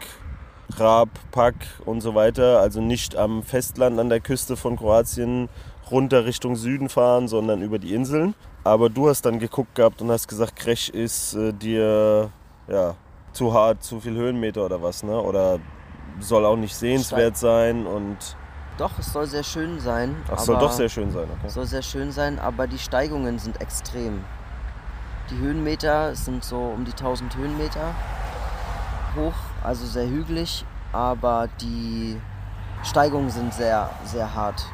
Raab, 0.76 1.08
Pak 1.30 1.54
und 1.84 2.00
so 2.00 2.14
weiter. 2.14 2.60
Also 2.60 2.80
nicht 2.80 3.16
am 3.16 3.42
Festland 3.42 3.98
an 3.98 4.08
der 4.08 4.20
Küste 4.20 4.56
von 4.56 4.76
Kroatien 4.76 5.48
runter 5.90 6.24
Richtung 6.24 6.56
Süden 6.56 6.88
fahren, 6.88 7.28
sondern 7.28 7.62
über 7.62 7.78
die 7.78 7.94
Inseln. 7.94 8.34
Aber 8.64 8.88
du 8.88 9.08
hast 9.08 9.26
dann 9.26 9.38
geguckt 9.38 9.74
gehabt 9.74 10.00
und 10.00 10.10
hast 10.10 10.26
gesagt, 10.26 10.56
Grech 10.56 10.88
ist 10.88 11.34
äh, 11.34 11.52
dir 11.52 12.30
ja, 12.66 12.94
zu 13.32 13.52
hart, 13.52 13.82
zu 13.82 14.00
viel 14.00 14.14
Höhenmeter 14.14 14.64
oder 14.64 14.82
was, 14.82 15.02
ne? 15.02 15.20
Oder 15.20 15.58
soll 16.20 16.46
auch 16.46 16.56
nicht 16.56 16.74
sehenswert 16.74 17.36
sein 17.36 17.86
und. 17.86 18.16
Doch, 18.78 18.98
es 18.98 19.12
soll 19.12 19.26
sehr 19.26 19.44
schön 19.44 19.78
sein. 19.78 20.16
Ach, 20.32 20.38
soll 20.38 20.58
doch 20.58 20.72
sehr 20.72 20.88
schön 20.88 21.12
sein, 21.12 21.28
okay. 21.30 21.48
Soll 21.48 21.66
sehr 21.66 21.82
schön 21.82 22.10
sein, 22.10 22.38
aber 22.38 22.66
die 22.66 22.78
Steigungen 22.78 23.38
sind 23.38 23.60
extrem. 23.60 24.24
Die 25.30 25.38
Höhenmeter 25.38 26.14
sind 26.16 26.42
so 26.42 26.56
um 26.56 26.84
die 26.84 26.90
1000 26.90 27.36
Höhenmeter 27.36 27.94
hoch, 29.14 29.34
also 29.64 29.86
sehr 29.86 30.08
hügelig, 30.08 30.64
aber 30.92 31.48
die 31.60 32.20
Steigungen 32.84 33.30
sind 33.30 33.52
sehr, 33.52 33.90
sehr 34.04 34.34
hart 34.34 34.64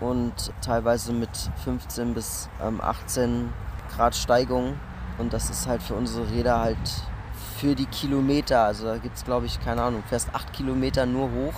und 0.00 0.32
teilweise 0.62 1.12
mit 1.12 1.30
15 1.64 2.14
bis 2.14 2.48
18 2.58 3.30
ähm, 3.30 3.52
Grad 3.94 4.14
Steigung. 4.14 4.78
Und 5.18 5.32
das 5.34 5.50
ist 5.50 5.66
halt 5.66 5.82
für 5.82 5.94
unsere 5.94 6.30
Räder 6.30 6.60
halt 6.60 6.78
für 7.58 7.74
die 7.74 7.86
Kilometer, 7.86 8.64
also 8.64 8.86
da 8.86 8.96
gibt 8.96 9.16
es 9.16 9.24
glaube 9.24 9.44
ich, 9.44 9.60
keine 9.60 9.82
Ahnung, 9.82 10.02
fast 10.08 10.34
8 10.34 10.52
Kilometer 10.54 11.04
nur 11.04 11.30
hoch 11.30 11.54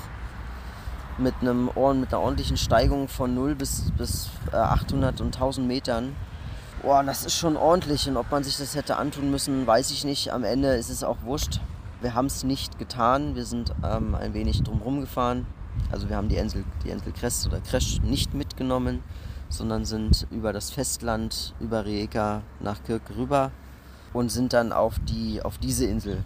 mit, 1.19 1.35
einem, 1.41 1.67
mit 1.67 1.77
einer 1.77 2.21
ordentlichen 2.21 2.57
Steigung 2.57 3.07
von 3.07 3.35
0 3.35 3.55
bis, 3.55 3.93
bis 3.97 4.31
800 4.51 5.21
äh, 5.21 5.23
und 5.23 5.35
1000 5.37 5.67
Metern. 5.67 6.17
Boah, 6.83 7.05
das 7.05 7.25
ist 7.25 7.37
schon 7.37 7.57
ordentlich 7.57 8.09
und 8.09 8.17
ob 8.17 8.31
man 8.33 8.43
sich 8.43 8.57
das 8.57 8.75
hätte 8.75 8.97
antun 8.97 9.31
müssen, 9.31 9.65
weiß 9.65 9.93
ich 9.93 10.05
nicht. 10.05 10.33
Am 10.33 10.43
Ende 10.43 10.75
ist 10.75 10.91
es 10.91 11.05
auch 11.05 11.19
wurscht. 11.23 11.61
Wir 12.03 12.15
haben 12.15 12.27
es 12.27 12.43
nicht 12.43 12.81
getan, 12.81 13.37
wir 13.37 13.45
sind 13.45 13.73
ähm, 13.85 14.17
ein 14.17 14.35
wenig 14.35 14.65
drumherum 14.65 15.01
gefahren. 15.01 15.47
Also 15.93 16.09
wir 16.09 16.17
haben 16.17 16.29
die 16.29 16.37
Insel, 16.37 16.65
die 16.85 16.91
Insel 16.91 17.13
Krest 17.13 17.47
oder 17.47 17.61
Kresch 17.61 18.01
nicht 18.03 18.35
mitgenommen, 18.35 19.05
sondern 19.49 19.85
sind 19.85 20.27
über 20.33 20.53
das 20.53 20.71
Festland, 20.71 21.55
über 21.61 21.85
Rijeka 21.85 22.43
nach 22.59 22.83
Kirk 22.83 23.03
rüber 23.17 23.53
und 24.13 24.31
sind 24.31 24.53
dann 24.53 24.73
auf, 24.73 24.99
die, 25.09 25.43
auf 25.43 25.59
diese 25.59 25.87
Insel 25.87 26.25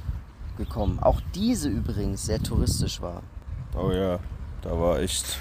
gekommen. 0.56 0.98
Auch 0.98 1.20
diese 1.34 1.68
übrigens 1.68 2.24
sehr 2.24 2.42
touristisch 2.42 3.02
war. 3.02 3.22
Oh 3.76 3.90
ja, 3.92 4.18
da 4.62 4.80
war 4.80 5.00
echt, 5.00 5.38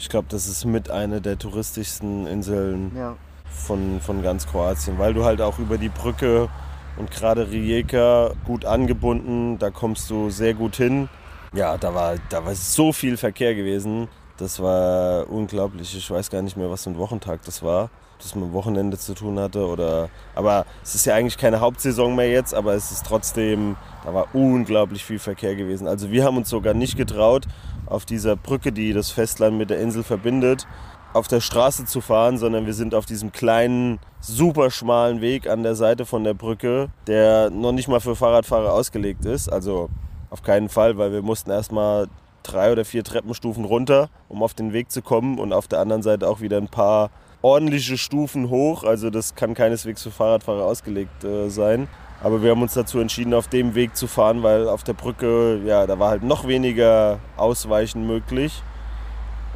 ich 0.00 0.08
glaube, 0.08 0.26
das 0.28 0.48
ist 0.48 0.64
mit 0.64 0.90
einer 0.90 1.20
der 1.20 1.38
touristischsten 1.38 2.26
Inseln 2.26 2.90
ja. 2.96 3.16
von, 3.48 4.00
von 4.00 4.20
ganz 4.20 4.48
Kroatien, 4.48 4.98
weil 4.98 5.14
du 5.14 5.24
halt 5.24 5.40
auch 5.40 5.60
über 5.60 5.78
die 5.78 5.90
Brücke 5.90 6.48
und 6.96 7.10
gerade 7.10 7.50
Rijeka 7.50 8.32
gut 8.44 8.64
angebunden, 8.64 9.58
da 9.58 9.70
kommst 9.70 10.10
du 10.10 10.30
sehr 10.30 10.54
gut 10.54 10.76
hin. 10.76 11.08
Ja, 11.52 11.76
da 11.76 11.94
war, 11.94 12.16
da 12.28 12.44
war 12.44 12.54
so 12.54 12.92
viel 12.92 13.16
Verkehr 13.16 13.54
gewesen. 13.54 14.08
Das 14.36 14.60
war 14.60 15.30
unglaublich. 15.30 15.96
Ich 15.96 16.10
weiß 16.10 16.30
gar 16.30 16.42
nicht 16.42 16.56
mehr, 16.56 16.70
was 16.70 16.84
für 16.84 16.90
ein 16.90 16.98
Wochentag 16.98 17.40
das 17.44 17.62
war. 17.62 17.90
Das 18.18 18.34
mit 18.34 18.44
dem 18.44 18.52
Wochenende 18.52 18.98
zu 18.98 19.14
tun 19.14 19.38
hatte. 19.38 19.66
Oder, 19.66 20.10
aber 20.34 20.66
es 20.82 20.94
ist 20.94 21.06
ja 21.06 21.14
eigentlich 21.14 21.38
keine 21.38 21.60
Hauptsaison 21.60 22.14
mehr 22.14 22.30
jetzt, 22.30 22.54
aber 22.54 22.74
es 22.74 22.90
ist 22.90 23.06
trotzdem, 23.06 23.76
da 24.04 24.12
war 24.12 24.34
unglaublich 24.34 25.04
viel 25.04 25.18
Verkehr 25.18 25.54
gewesen. 25.54 25.86
Also 25.86 26.10
wir 26.10 26.24
haben 26.24 26.36
uns 26.36 26.50
sogar 26.50 26.74
nicht 26.74 26.96
getraut, 26.96 27.46
auf 27.86 28.04
dieser 28.04 28.36
Brücke, 28.36 28.72
die 28.72 28.92
das 28.92 29.10
Festland 29.10 29.56
mit 29.56 29.70
der 29.70 29.80
Insel 29.80 30.02
verbindet, 30.02 30.66
auf 31.12 31.28
der 31.28 31.40
Straße 31.40 31.84
zu 31.86 32.00
fahren, 32.00 32.38
sondern 32.38 32.66
wir 32.66 32.74
sind 32.74 32.94
auf 32.94 33.06
diesem 33.06 33.32
kleinen, 33.32 33.98
super 34.20 34.70
schmalen 34.70 35.20
Weg 35.20 35.48
an 35.48 35.62
der 35.62 35.74
Seite 35.74 36.04
von 36.04 36.24
der 36.24 36.34
Brücke, 36.34 36.88
der 37.06 37.50
noch 37.50 37.72
nicht 37.72 37.88
mal 37.88 38.00
für 38.00 38.16
Fahrradfahrer 38.16 38.72
ausgelegt 38.72 39.24
ist. 39.24 39.50
Also 39.50 39.88
auf 40.30 40.42
keinen 40.42 40.68
Fall, 40.68 40.98
weil 40.98 41.12
wir 41.12 41.22
mussten 41.22 41.50
erstmal 41.50 42.08
drei 42.42 42.72
oder 42.72 42.84
vier 42.84 43.04
Treppenstufen 43.04 43.64
runter, 43.64 44.08
um 44.28 44.42
auf 44.42 44.54
den 44.54 44.72
Weg 44.72 44.90
zu 44.90 45.02
kommen 45.02 45.38
und 45.38 45.52
auf 45.52 45.68
der 45.68 45.80
anderen 45.80 46.02
Seite 46.02 46.28
auch 46.28 46.40
wieder 46.40 46.58
ein 46.58 46.68
paar 46.68 47.10
ordentliche 47.42 47.96
Stufen 47.98 48.50
hoch. 48.50 48.84
Also 48.84 49.10
das 49.10 49.34
kann 49.34 49.54
keineswegs 49.54 50.02
für 50.02 50.10
Fahrradfahrer 50.10 50.64
ausgelegt 50.64 51.24
äh, 51.24 51.48
sein. 51.48 51.88
Aber 52.22 52.42
wir 52.42 52.50
haben 52.50 52.62
uns 52.62 52.74
dazu 52.74 52.98
entschieden, 52.98 53.34
auf 53.34 53.48
dem 53.48 53.74
Weg 53.74 53.96
zu 53.96 54.06
fahren, 54.06 54.42
weil 54.42 54.68
auf 54.68 54.82
der 54.82 54.94
Brücke, 54.94 55.60
ja, 55.64 55.86
da 55.86 55.98
war 55.98 56.10
halt 56.10 56.22
noch 56.22 56.46
weniger 56.48 57.18
Ausweichen 57.36 58.06
möglich. 58.06 58.62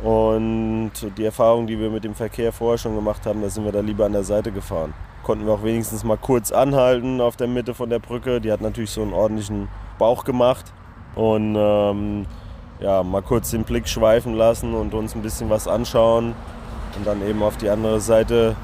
Und 0.02 0.92
die 1.18 1.24
Erfahrung, 1.24 1.66
die 1.66 1.78
wir 1.78 1.90
mit 1.90 2.04
dem 2.04 2.14
Verkehr 2.14 2.52
vorher 2.52 2.78
schon 2.78 2.94
gemacht 2.94 3.26
haben, 3.26 3.42
da 3.42 3.50
sind 3.50 3.64
wir 3.64 3.72
da 3.72 3.80
lieber 3.80 4.06
an 4.06 4.12
der 4.12 4.24
Seite 4.24 4.50
gefahren. 4.50 4.94
Konnten 5.22 5.46
wir 5.46 5.52
auch 5.52 5.62
wenigstens 5.62 6.04
mal 6.04 6.16
kurz 6.16 6.52
anhalten 6.52 7.20
auf 7.20 7.36
der 7.36 7.48
Mitte 7.48 7.74
von 7.74 7.90
der 7.90 7.98
Brücke. 7.98 8.40
Die 8.40 8.50
hat 8.50 8.62
natürlich 8.62 8.90
so 8.90 9.02
einen 9.02 9.12
ordentlichen 9.12 9.68
Bauch 9.98 10.24
gemacht. 10.24 10.72
Und 11.14 11.54
ähm, 11.58 12.26
ja, 12.80 13.02
mal 13.02 13.20
kurz 13.20 13.50
den 13.50 13.64
Blick 13.64 13.88
schweifen 13.88 14.34
lassen 14.34 14.74
und 14.74 14.94
uns 14.94 15.14
ein 15.14 15.22
bisschen 15.22 15.50
was 15.50 15.68
anschauen 15.68 16.34
und 16.96 17.06
dann 17.06 17.26
eben 17.26 17.42
auf 17.42 17.56
die 17.58 17.68
andere 17.68 18.00
Seite 18.00 18.56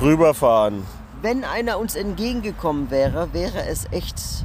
rüberfahren. 0.00 0.82
Wenn 1.22 1.44
einer 1.44 1.78
uns 1.78 1.94
entgegengekommen 1.94 2.90
wäre, 2.90 3.32
wäre 3.32 3.66
es 3.66 3.86
echt 3.92 4.44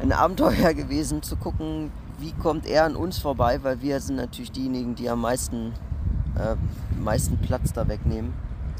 ein 0.00 0.12
Abenteuer 0.12 0.74
gewesen 0.74 1.22
zu 1.22 1.36
gucken, 1.36 1.90
wie 2.20 2.32
kommt 2.32 2.66
er 2.66 2.84
an 2.84 2.96
uns 2.96 3.18
vorbei, 3.18 3.60
weil 3.62 3.80
wir 3.80 4.00
sind 4.00 4.16
natürlich 4.16 4.52
diejenigen, 4.52 4.94
die 4.94 5.08
am 5.08 5.20
meisten, 5.22 5.72
äh, 6.36 6.56
meisten 7.00 7.38
Platz 7.38 7.72
da 7.72 7.88
wegnehmen. 7.88 8.34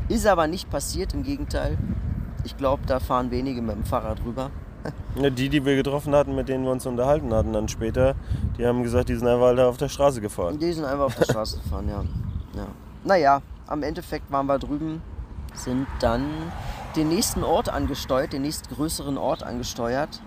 Ist 0.08 0.26
aber 0.26 0.46
nicht 0.46 0.70
passiert, 0.70 1.14
im 1.14 1.22
Gegenteil. 1.22 1.78
Ich 2.44 2.56
glaube, 2.56 2.82
da 2.86 3.00
fahren 3.00 3.30
wenige 3.30 3.62
mit 3.62 3.76
dem 3.76 3.84
Fahrrad 3.84 4.24
rüber. 4.24 4.50
Ja, 5.16 5.28
die, 5.28 5.48
die 5.48 5.64
wir 5.64 5.76
getroffen 5.76 6.14
hatten, 6.14 6.34
mit 6.34 6.48
denen 6.48 6.64
wir 6.64 6.70
uns 6.70 6.86
unterhalten 6.86 7.34
hatten, 7.34 7.52
dann 7.52 7.68
später, 7.68 8.14
die 8.56 8.66
haben 8.66 8.82
gesagt, 8.82 9.08
die 9.08 9.16
sind 9.16 9.26
einfach 9.26 9.56
auf 9.64 9.76
der 9.76 9.88
Straße 9.88 10.20
gefahren. 10.20 10.58
Die 10.58 10.72
sind 10.72 10.84
einfach 10.84 11.04
auf 11.04 11.16
der 11.16 11.24
Straße 11.24 11.58
gefahren, 11.58 11.88
ja. 11.88 12.04
ja. 12.54 12.66
Naja, 13.04 13.42
am 13.66 13.82
Endeffekt 13.82 14.30
waren 14.32 14.46
wir 14.46 14.58
drüben, 14.58 15.02
sind 15.52 15.86
dann 16.00 16.24
den 16.96 17.08
nächsten 17.08 17.44
Ort 17.44 17.68
angesteuert, 17.68 18.32
den 18.32 18.42
nächstgrößeren 18.42 19.18
Ort 19.18 19.42
angesteuert 19.42 20.22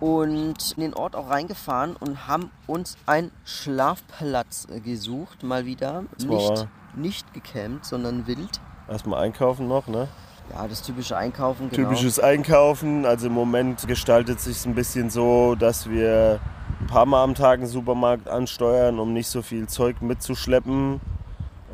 und 0.00 0.72
in 0.76 0.82
den 0.82 0.94
Ort 0.94 1.16
auch 1.16 1.30
reingefahren 1.30 1.96
und 1.96 2.28
haben 2.28 2.50
uns 2.66 2.96
einen 3.06 3.30
Schlafplatz 3.44 4.66
gesucht, 4.84 5.42
mal 5.42 5.66
wieder. 5.66 6.04
Nicht, 6.26 6.66
nicht 6.94 7.34
gecampt, 7.34 7.84
sondern 7.84 8.26
wild. 8.26 8.60
Erstmal 8.88 9.22
einkaufen 9.22 9.68
noch, 9.68 9.86
ne? 9.86 10.08
Ja, 10.50 10.66
das 10.66 10.82
typische 10.82 11.16
Einkaufen, 11.16 11.68
genau. 11.68 11.88
Typisches 11.88 12.18
Einkaufen. 12.18 13.04
Also 13.04 13.26
im 13.26 13.34
Moment 13.34 13.86
gestaltet 13.86 14.40
sich 14.40 14.64
ein 14.64 14.74
bisschen 14.74 15.10
so, 15.10 15.54
dass 15.54 15.90
wir 15.90 16.40
ein 16.80 16.86
paar 16.86 17.04
Mal 17.06 17.22
am 17.22 17.34
Tag 17.34 17.58
einen 17.58 17.68
Supermarkt 17.68 18.28
ansteuern, 18.28 18.98
um 18.98 19.12
nicht 19.12 19.28
so 19.28 19.42
viel 19.42 19.66
Zeug 19.68 20.00
mitzuschleppen. 20.00 21.00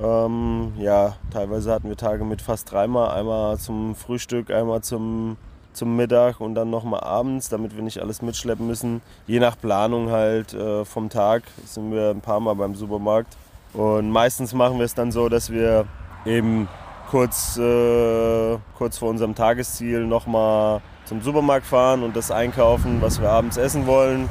Ähm, 0.02 0.72
ja, 0.76 1.14
teilweise 1.30 1.72
hatten 1.72 1.88
wir 1.88 1.96
Tage 1.96 2.24
mit 2.24 2.42
fast 2.42 2.72
dreimal. 2.72 3.10
Einmal 3.10 3.58
zum 3.58 3.94
Frühstück, 3.94 4.50
einmal 4.50 4.82
zum, 4.82 5.36
zum 5.74 5.96
Mittag 5.96 6.40
und 6.40 6.54
dann 6.54 6.70
nochmal 6.70 7.00
abends, 7.00 7.48
damit 7.48 7.74
wir 7.76 7.82
nicht 7.82 8.00
alles 8.00 8.22
mitschleppen 8.22 8.66
müssen. 8.66 9.02
Je 9.26 9.40
nach 9.40 9.58
Planung 9.60 10.10
halt 10.10 10.54
äh, 10.54 10.84
vom 10.84 11.10
Tag 11.10 11.42
sind 11.66 11.92
wir 11.92 12.10
ein 12.10 12.20
paar 12.20 12.40
Mal 12.40 12.54
beim 12.54 12.74
Supermarkt. 12.74 13.36
Und 13.72 14.10
meistens 14.10 14.54
machen 14.54 14.78
wir 14.78 14.84
es 14.84 14.94
dann 14.94 15.10
so, 15.12 15.28
dass 15.28 15.50
wir 15.50 15.86
eben 16.24 16.68
kurz, 17.10 17.56
äh, 17.58 18.56
kurz 18.78 18.98
vor 18.98 19.10
unserem 19.10 19.34
Tagesziel 19.34 20.06
nochmal 20.06 20.80
zum 21.04 21.20
Supermarkt 21.20 21.66
fahren 21.66 22.02
und 22.02 22.16
das 22.16 22.30
einkaufen, 22.30 23.02
was 23.02 23.20
wir 23.20 23.30
abends 23.30 23.56
essen 23.56 23.86
wollen. 23.86 24.28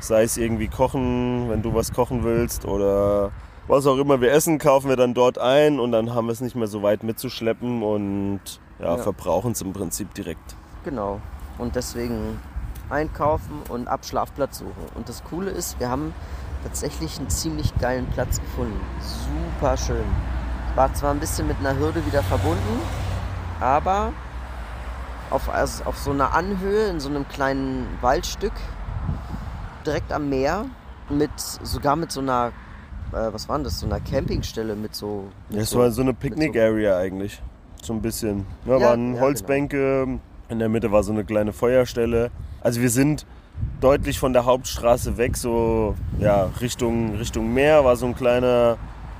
Sei 0.00 0.24
es 0.24 0.36
irgendwie 0.36 0.66
kochen, 0.68 1.48
wenn 1.48 1.62
du 1.62 1.74
was 1.74 1.92
kochen 1.92 2.24
willst 2.24 2.64
oder 2.64 3.30
was 3.68 3.86
auch 3.86 3.98
immer 3.98 4.20
wir 4.20 4.32
essen, 4.32 4.58
kaufen 4.58 4.88
wir 4.88 4.96
dann 4.96 5.14
dort 5.14 5.38
ein 5.38 5.78
und 5.78 5.92
dann 5.92 6.12
haben 6.12 6.26
wir 6.26 6.32
es 6.32 6.40
nicht 6.40 6.56
mehr 6.56 6.66
so 6.66 6.82
weit 6.82 7.04
mitzuschleppen 7.04 7.82
und 7.84 8.40
ja, 8.80 8.96
Ja. 8.96 8.98
verbrauchen 8.98 9.52
es 9.52 9.62
im 9.62 9.72
Prinzip 9.72 10.12
direkt. 10.14 10.56
Genau. 10.84 11.20
Und 11.58 11.76
deswegen 11.76 12.40
einkaufen 12.90 13.62
und 13.68 13.88
ab 13.88 14.04
Schlafplatz 14.04 14.58
suchen. 14.58 14.86
Und 14.94 15.08
das 15.08 15.22
Coole 15.24 15.50
ist, 15.50 15.78
wir 15.80 15.88
haben 15.88 16.14
tatsächlich 16.64 17.18
einen 17.18 17.30
ziemlich 17.30 17.72
geilen 17.78 18.06
Platz 18.06 18.40
gefunden. 18.40 18.80
Super 19.00 19.76
schön. 19.76 20.04
War 20.74 20.92
zwar 20.94 21.10
ein 21.12 21.20
bisschen 21.20 21.46
mit 21.48 21.58
einer 21.60 21.76
Hürde 21.78 22.04
wieder 22.06 22.22
verbunden, 22.22 22.80
aber 23.60 24.12
auf, 25.30 25.48
also 25.52 25.84
auf 25.84 25.98
so 25.98 26.10
einer 26.10 26.34
Anhöhe, 26.34 26.88
in 26.88 27.00
so 27.00 27.08
einem 27.08 27.26
kleinen 27.28 27.86
Waldstück, 28.00 28.52
direkt 29.86 30.12
am 30.12 30.28
Meer, 30.28 30.66
mit 31.08 31.30
sogar 31.36 31.96
mit 31.96 32.12
so 32.12 32.20
einer, 32.20 32.52
äh, 33.12 33.32
was 33.32 33.48
war 33.48 33.56
denn 33.58 33.64
das, 33.64 33.80
so 33.80 33.86
einer 33.86 34.00
Campingstelle 34.00 34.74
mit 34.76 34.94
so. 34.94 35.24
mit 35.48 35.60
Es 35.60 35.70
so- 35.70 35.78
war 35.80 35.90
so 35.90 36.02
eine 36.02 36.14
Picknick-Area 36.14 36.96
eigentlich. 36.98 37.42
So 37.82 37.92
ein 37.92 38.00
bisschen. 38.00 38.46
Ja, 38.64 38.76
Ja, 38.78 38.90
waren 38.90 39.14
ja, 39.16 39.20
Holzbänke, 39.20 40.20
in 40.52 40.58
der 40.58 40.68
Mitte 40.68 40.92
war 40.92 41.02
so 41.02 41.12
eine 41.12 41.24
kleine 41.24 41.52
Feuerstelle. 41.52 42.30
Also 42.60 42.80
wir 42.80 42.90
sind 42.90 43.26
deutlich 43.80 44.18
von 44.18 44.32
der 44.32 44.44
Hauptstraße 44.44 45.16
weg, 45.16 45.36
so 45.36 45.94
ja, 46.20 46.50
Richtung, 46.60 47.16
Richtung 47.16 47.52
Meer, 47.52 47.84
war 47.84 47.96
so 47.96 48.06
ein 48.06 48.14
kleiner, 48.14 48.76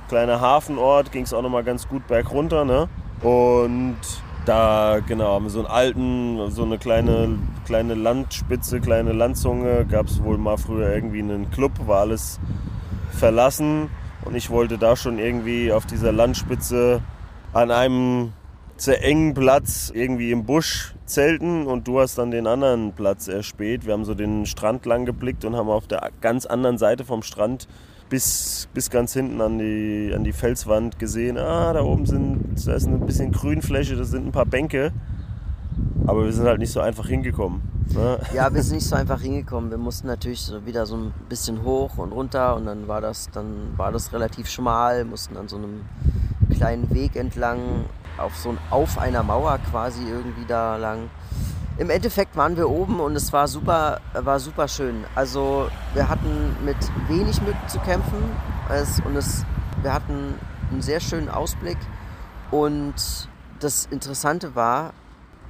kleiner 0.07 0.39
Hafenort, 0.39 1.11
ging 1.11 1.23
es 1.23 1.33
auch 1.33 1.41
nochmal 1.41 1.63
ganz 1.63 1.87
gut 1.87 2.07
bergunter. 2.07 2.63
Ne? 2.63 2.87
Und 3.21 3.97
da, 4.45 4.99
genau, 5.05 5.33
haben 5.33 5.45
wir 5.45 5.49
so 5.49 5.59
einen 5.59 5.67
alten, 5.67 6.51
so 6.51 6.63
eine 6.63 6.77
kleine, 6.77 7.37
kleine 7.65 7.93
Landspitze, 7.95 8.79
kleine 8.79 9.13
Landzunge. 9.13 9.85
Gab 9.85 10.07
es 10.07 10.21
wohl 10.23 10.37
mal 10.37 10.57
früher 10.57 10.93
irgendwie 10.93 11.19
einen 11.19 11.49
Club, 11.51 11.71
war 11.87 12.01
alles 12.01 12.39
verlassen. 13.11 13.89
Und 14.25 14.35
ich 14.35 14.49
wollte 14.49 14.77
da 14.77 14.95
schon 14.95 15.17
irgendwie 15.17 15.71
auf 15.71 15.85
dieser 15.85 16.11
Landspitze 16.11 17.01
an 17.53 17.71
einem 17.71 18.33
sehr 18.77 19.03
engen 19.03 19.33
Platz 19.33 19.91
irgendwie 19.93 20.31
im 20.31 20.45
Busch 20.45 20.95
zelten 21.05 21.67
und 21.67 21.87
du 21.87 21.99
hast 21.99 22.17
dann 22.17 22.31
den 22.31 22.47
anderen 22.47 22.93
Platz 22.93 23.27
erspäht. 23.27 23.85
Wir 23.85 23.93
haben 23.93 24.05
so 24.05 24.13
den 24.13 24.45
Strand 24.45 24.85
lang 24.85 25.05
geblickt 25.05 25.45
und 25.45 25.55
haben 25.55 25.69
auf 25.69 25.87
der 25.87 26.11
ganz 26.21 26.45
anderen 26.45 26.77
Seite 26.77 27.05
vom 27.05 27.23
Strand 27.23 27.67
bis, 28.09 28.67
bis 28.73 28.89
ganz 28.89 29.13
hinten 29.13 29.41
an 29.41 29.57
die, 29.57 30.11
an 30.15 30.23
die 30.23 30.33
Felswand 30.33 30.99
gesehen, 30.99 31.37
ah, 31.37 31.73
da 31.73 31.81
oben 31.81 32.05
sind, 32.05 32.55
da 32.65 32.73
ist 32.73 32.85
ein 32.85 33.05
bisschen 33.05 33.31
Grünfläche, 33.31 33.95
das 33.95 34.09
sind 34.09 34.27
ein 34.27 34.31
paar 34.31 34.45
Bänke. 34.45 34.91
Aber 36.05 36.25
wir 36.25 36.33
sind 36.33 36.45
halt 36.45 36.59
nicht 36.59 36.71
so 36.71 36.81
einfach 36.81 37.07
hingekommen. 37.07 37.61
Ne? 37.93 38.19
Ja, 38.33 38.53
wir 38.53 38.61
sind 38.61 38.75
nicht 38.75 38.87
so 38.87 38.95
einfach 38.95 39.21
hingekommen. 39.21 39.71
Wir 39.71 39.77
mussten 39.77 40.07
natürlich 40.07 40.41
so 40.41 40.65
wieder 40.65 40.85
so 40.85 40.95
ein 40.95 41.13
bisschen 41.29 41.63
hoch 41.63 41.97
und 41.97 42.11
runter 42.11 42.55
und 42.55 42.65
dann 42.65 42.87
war 42.87 43.01
das, 43.01 43.29
dann 43.31 43.73
war 43.77 43.91
das 43.91 44.11
relativ 44.13 44.49
schmal, 44.49 45.05
mussten 45.05 45.37
an 45.37 45.47
so 45.47 45.55
einem 45.55 45.81
kleinen 46.53 46.93
Weg 46.93 47.15
entlang, 47.15 47.85
auf 48.17 48.35
so 48.35 48.49
ein, 48.49 48.57
auf 48.69 48.97
einer 48.97 49.23
Mauer 49.23 49.59
quasi 49.69 50.07
irgendwie 50.07 50.45
da 50.45 50.77
lang. 50.77 51.09
Im 51.77 51.89
Endeffekt 51.89 52.35
waren 52.35 52.55
wir 52.55 52.69
oben 52.69 52.99
und 52.99 53.15
es 53.15 53.33
war 53.33 53.47
super, 53.47 53.99
war 54.13 54.39
super 54.39 54.67
schön. 54.67 55.05
Also 55.15 55.69
wir 55.93 56.07
hatten 56.07 56.55
mit 56.63 56.77
wenig 57.07 57.41
Mücken 57.41 57.67
zu 57.67 57.79
kämpfen 57.79 58.23
es, 58.69 58.99
und 59.01 59.15
es, 59.15 59.43
wir 59.81 59.93
hatten 59.93 60.35
einen 60.71 60.81
sehr 60.81 60.99
schönen 60.99 61.29
Ausblick 61.29 61.77
und 62.51 62.93
das 63.59 63.87
Interessante 63.87 64.55
war, 64.55 64.93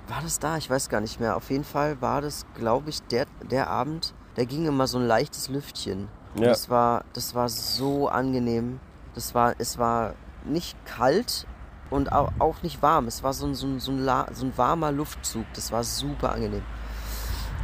war 0.08 0.21
das 0.21 0.39
da? 0.39 0.58
Ich 0.58 0.69
weiß 0.69 0.89
gar 0.89 1.02
nicht 1.02 1.19
mehr. 1.19 1.36
Auf 1.36 1.49
jeden 1.49 1.63
Fall 1.63 2.02
war 2.02 2.21
das, 2.21 2.45
glaube 2.56 2.89
ich, 2.89 3.02
der, 3.04 3.26
der 3.49 3.69
Abend, 3.69 4.13
da 4.36 4.43
ging 4.43 4.65
immer 4.65 4.88
so 4.88 4.97
ein 4.97 5.08
leichtes 5.08 5.49
Lüftchen. 5.49 6.08
Ja. 6.36 6.47
Das, 6.47 6.69
war, 6.69 7.06
das 7.13 7.36
war 7.36 7.49
so 7.49 8.08
angenehm. 8.08 8.80
Das 9.15 9.36
war, 9.36 9.54
es 9.60 9.78
war 9.78 10.15
nicht 10.45 10.76
kalt 10.86 11.45
und 11.94 12.12
au- 12.12 12.30
auch 12.40 12.62
nicht 12.64 12.82
warm. 12.82 13.08
Es 13.08 13.24
war 13.24 13.34
so 13.34 13.46
ein, 13.46 13.56
so 13.56 13.68
ein, 13.68 13.80
so 13.80 13.92
ein, 13.92 14.06
so 14.34 14.46
ein 14.46 14.54
warmer 14.58 14.92
Luftzug. 14.92 15.46
Das 15.56 15.72
war 15.72 15.84
super 15.84 16.34
angenehm. 16.34 16.64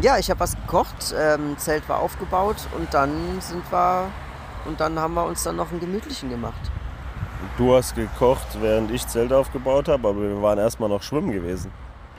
Ja, 0.02 0.18
ich 0.18 0.30
habe 0.30 0.40
was 0.40 0.56
gekocht, 0.56 1.14
ähm, 1.18 1.58
Zelt 1.58 1.88
war 1.90 2.00
aufgebaut 2.00 2.56
und 2.78 2.94
dann 2.94 3.12
sind 3.42 3.70
wir 3.72 4.06
und 4.66 4.80
dann 4.80 4.98
haben 4.98 5.14
wir 5.14 5.26
uns 5.26 5.44
dann 5.44 5.58
noch 5.58 5.72
einen 5.72 5.80
gemütlichen 5.82 6.30
gemacht. 6.30 6.60
Du 7.58 7.76
hast 7.76 7.96
gekocht, 7.96 8.48
während 8.62 8.92
ich 8.92 9.06
Zelt 9.08 9.34
aufgebaut 9.34 9.88
habe, 9.90 10.08
aber 10.10 10.22
wir 10.22 10.42
waren 10.42 10.58
erstmal 10.58 10.88
noch 10.90 11.04
schwimmen 11.04 11.32
gewesen. 11.32 11.72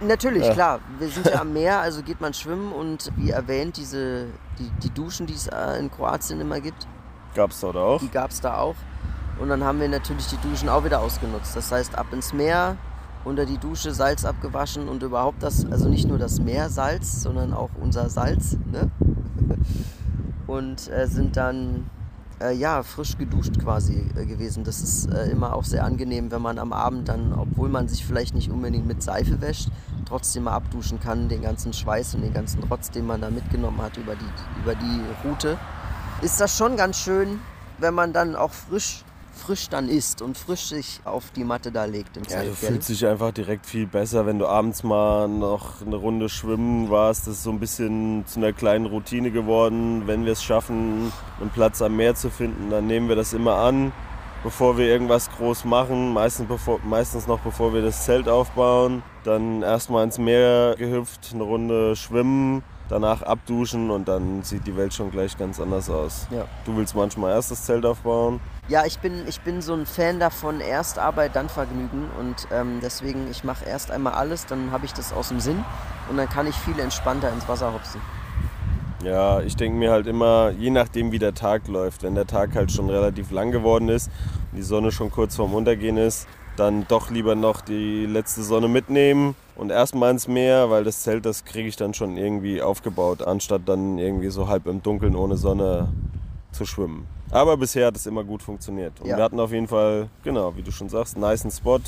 Natürlich, 0.03 0.47
Ja. 0.47 0.53
klar. 0.55 0.81
Wir 0.99 1.09
sind 1.09 1.27
ja 1.27 1.41
am 1.43 1.53
Meer, 1.53 1.81
also 1.81 2.03
geht 2.03 2.21
man 2.21 2.33
schwimmen 2.35 2.73
und 2.73 3.11
wie 3.17 3.31
erwähnt, 3.31 3.77
diese, 3.79 4.27
die, 4.59 4.71
die 4.83 4.91
Duschen, 4.91 5.27
die 5.27 5.35
es 5.35 5.47
äh, 5.47 5.79
in 5.79 5.91
Kroatien 5.91 6.41
immer 6.41 6.61
gibt, 6.61 6.87
Gab's 7.35 7.61
dort 7.61 7.77
auch. 7.77 8.01
die 8.01 8.09
gab 8.11 8.31
es 8.31 8.41
da 8.41 8.59
auch. 8.59 8.75
Und 9.41 9.49
dann 9.49 9.65
haben 9.65 9.81
wir 9.81 9.89
natürlich 9.89 10.27
die 10.27 10.37
Duschen 10.37 10.69
auch 10.69 10.85
wieder 10.85 11.01
ausgenutzt. 11.01 11.57
Das 11.57 11.73
heißt, 11.73 11.97
ab 11.97 12.07
ins 12.13 12.35
Meer, 12.35 12.77
unter 13.25 13.47
die 13.47 13.57
Dusche 13.57 13.93
Salz 13.93 14.25
abgewaschen 14.25 14.87
und 14.89 15.03
überhaupt 15.03 15.43
das, 15.43 15.65
also 15.71 15.89
nicht 15.89 16.07
nur 16.07 16.19
das 16.19 16.41
Meersalz, 16.41 17.23
sondern 17.23 17.55
auch 17.55 17.71
unser 17.81 18.11
Salz. 18.11 18.59
Ne? 18.71 18.91
Und 20.47 20.91
äh, 20.91 21.07
sind 21.07 21.37
dann 21.37 21.89
äh, 22.41 22.55
ja, 22.55 22.83
frisch 22.83 23.17
geduscht 23.17 23.59
quasi 23.61 24.05
äh, 24.17 24.27
gewesen. 24.27 24.65
Das 24.65 24.81
ist 24.81 25.13
äh, 25.13 25.31
immer 25.31 25.55
auch 25.55 25.65
sehr 25.65 25.85
angenehm, 25.85 26.31
wenn 26.31 26.43
man 26.43 26.59
am 26.59 26.73
Abend 26.73 27.09
dann, 27.09 27.33
obwohl 27.33 27.69
man 27.69 27.89
sich 27.89 28.05
vielleicht 28.05 28.35
nicht 28.35 28.51
unbedingt 28.51 28.87
mit 28.87 29.03
Seife 29.03 29.41
wäscht, 29.41 29.69
trotzdem 30.07 30.45
mal 30.45 30.55
abduschen 30.55 30.99
kann, 30.99 31.29
den 31.29 31.43
ganzen 31.43 31.73
Schweiß 31.73 32.15
und 32.15 32.23
den 32.23 32.33
ganzen 32.35 32.65
Rotz, 32.65 32.91
den 32.91 33.07
man 33.07 33.21
da 33.21 33.31
mitgenommen 33.31 33.81
hat 33.81 33.97
über 33.97 34.17
die, 34.17 34.61
über 34.63 34.75
die 34.75 35.01
Route. 35.25 35.57
Ist 36.23 36.41
das 36.41 36.57
schon 36.57 36.77
ganz 36.77 36.97
schön, 36.99 37.39
wenn 37.79 37.95
man 37.95 38.13
dann 38.13 38.35
auch 38.35 38.51
frisch, 38.51 39.05
frisch 39.41 39.69
dann 39.69 39.89
isst 39.89 40.23
und 40.23 40.37
frisch 40.39 40.67
sich 40.69 41.01
auf 41.05 41.31
die 41.33 41.45
Matte 41.45 41.73
da 41.73 41.85
legt 41.87 42.17
im 42.17 42.23
Ja, 42.25 42.29
Zelt. 42.31 42.43
du 42.49 42.61
gell? 42.61 42.71
fühlst 42.73 42.89
dich 42.91 43.07
einfach 43.07 43.33
direkt 43.33 43.67
viel 43.67 43.87
besser, 43.87 44.27
wenn 44.27 44.39
du 44.39 44.47
abends 44.47 44.83
mal 44.83 45.27
noch 45.29 45.81
eine 45.85 45.97
Runde 45.97 46.29
schwimmen 46.29 46.91
warst. 46.91 47.27
Das 47.27 47.35
ist 47.35 47.43
so 47.43 47.51
ein 47.51 47.59
bisschen 47.61 48.25
zu 48.27 48.39
einer 48.41 48.53
kleinen 48.53 48.87
Routine 48.87 49.31
geworden. 49.31 50.03
Wenn 50.07 50.25
wir 50.25 50.33
es 50.33 50.43
schaffen, 50.43 51.13
einen 51.41 51.51
Platz 51.51 51.83
am 51.83 51.97
Meer 51.97 52.15
zu 52.15 52.31
finden, 52.31 52.71
dann 52.71 52.87
nehmen 52.87 53.09
wir 53.09 53.17
das 53.17 53.33
immer 53.33 53.57
an, 53.57 53.93
bevor 54.45 54.79
wir 54.79 54.87
irgendwas 54.87 55.31
groß 55.31 55.65
machen. 55.65 56.13
Meistens, 56.13 56.47
bevor, 56.47 56.79
meistens 56.85 57.27
noch 57.27 57.41
bevor 57.41 57.73
wir 57.75 57.83
das 57.83 58.05
Zelt 58.05 58.29
aufbauen. 58.29 59.03
Dann 59.25 59.63
erstmal 59.63 60.05
ins 60.05 60.19
Meer 60.19 60.75
gehüpft, 60.79 61.31
eine 61.35 61.43
Runde 61.43 61.97
schwimmen, 61.97 62.63
danach 62.91 63.23
abduschen 63.23 63.91
und 63.91 64.09
dann 64.09 64.43
sieht 64.43 64.67
die 64.67 64.77
Welt 64.77 64.93
schon 64.93 65.11
gleich 65.11 65.39
ganz 65.39 65.61
anders 65.61 65.89
aus. 65.89 66.27
Ja. 66.31 66.47
Du 66.65 66.77
willst 66.77 66.95
manchmal 66.95 67.33
erst 67.33 67.51
das 67.51 67.65
Zelt 67.65 67.87
aufbauen. 67.87 68.41
Ja, 68.69 68.85
ich 68.85 68.99
bin, 68.99 69.27
ich 69.27 69.41
bin 69.41 69.63
so 69.63 69.75
ein 69.75 69.87
Fan 69.87 70.21
davon, 70.21 70.61
erst 70.61 70.99
Arbeit, 70.99 71.37
dann 71.37 71.49
Vergnügen. 71.49 72.09
Und 72.19 72.49
ähm, 72.53 72.81
deswegen, 72.83 73.31
ich 73.31 73.45
mache 73.45 73.65
erst 73.65 73.91
einmal 73.91 74.15
alles, 74.15 74.47
dann 74.47 74.71
habe 74.73 74.85
ich 74.85 74.93
das 74.93 75.13
aus 75.13 75.29
dem 75.29 75.41
Sinn 75.41 75.65
und 76.09 76.17
dann 76.17 76.29
kann 76.29 76.47
ich 76.47 76.57
viel 76.57 76.79
entspannter 76.79 77.33
ins 77.33 77.49
Wasser 77.49 77.73
hopsen. 77.73 78.01
Ja, 79.03 79.41
ich 79.41 79.57
denke 79.57 79.79
mir 79.79 79.91
halt 79.93 80.07
immer, 80.07 80.51
je 80.51 80.71
nachdem 80.71 81.11
wie 81.11 81.19
der 81.19 81.35
Tag 81.35 81.69
läuft, 81.69 82.03
wenn 82.03 82.15
der 82.15 82.27
Tag 82.27 82.55
halt 82.55 82.71
schon 82.71 82.91
relativ 82.91 83.31
lang 83.31 83.51
geworden 83.51 83.89
ist 83.89 84.11
und 84.51 84.59
die 84.59 84.63
Sonne 84.63 84.93
schon 84.93 85.11
kurz 85.11 85.37
vorm 85.37 85.55
Untergehen 85.55 85.97
ist, 85.97 86.29
dann 86.57 86.87
doch 86.87 87.11
lieber 87.11 87.35
noch 87.35 87.63
die 87.63 88.05
letzte 88.05 88.43
Sonne 88.43 88.69
mitnehmen 88.69 89.35
und 89.61 89.71
erstmal 89.71 90.11
ins 90.11 90.27
Meer, 90.27 90.71
weil 90.71 90.85
das 90.85 91.03
Zelt, 91.03 91.27
das 91.27 91.45
kriege 91.45 91.69
ich 91.69 91.77
dann 91.77 91.93
schon 91.95 92.17
irgendwie 92.17 92.63
aufgebaut, 92.63 93.23
anstatt 93.23 93.63
dann 93.67 93.99
irgendwie 93.99 94.31
so 94.31 94.49
halb 94.49 94.67
im 94.67 94.83
Dunkeln 94.83 95.15
ohne 95.15 95.37
Sonne 95.37 95.89
zu 96.53 96.65
schwimmen. 96.65 97.07
Aber 97.31 97.57
bisher 97.57 97.87
hat 97.89 97.95
es 97.97 98.07
immer 98.07 98.25
gut 98.25 98.43
funktioniert. 98.43 98.99
Und 99.01 99.07
Ja. 99.09 99.17
wir 99.19 99.25
hatten 99.25 99.39
auf 99.39 99.53
jeden 99.53 99.69
Fall, 99.69 100.09
genau, 100.25 100.57
wie 100.57 100.63
du 100.63 100.73
schon 100.73 100.89
sagst, 100.89 101.15
einen 101.17 101.29
niceen 101.31 101.51
Spot. 101.51 101.79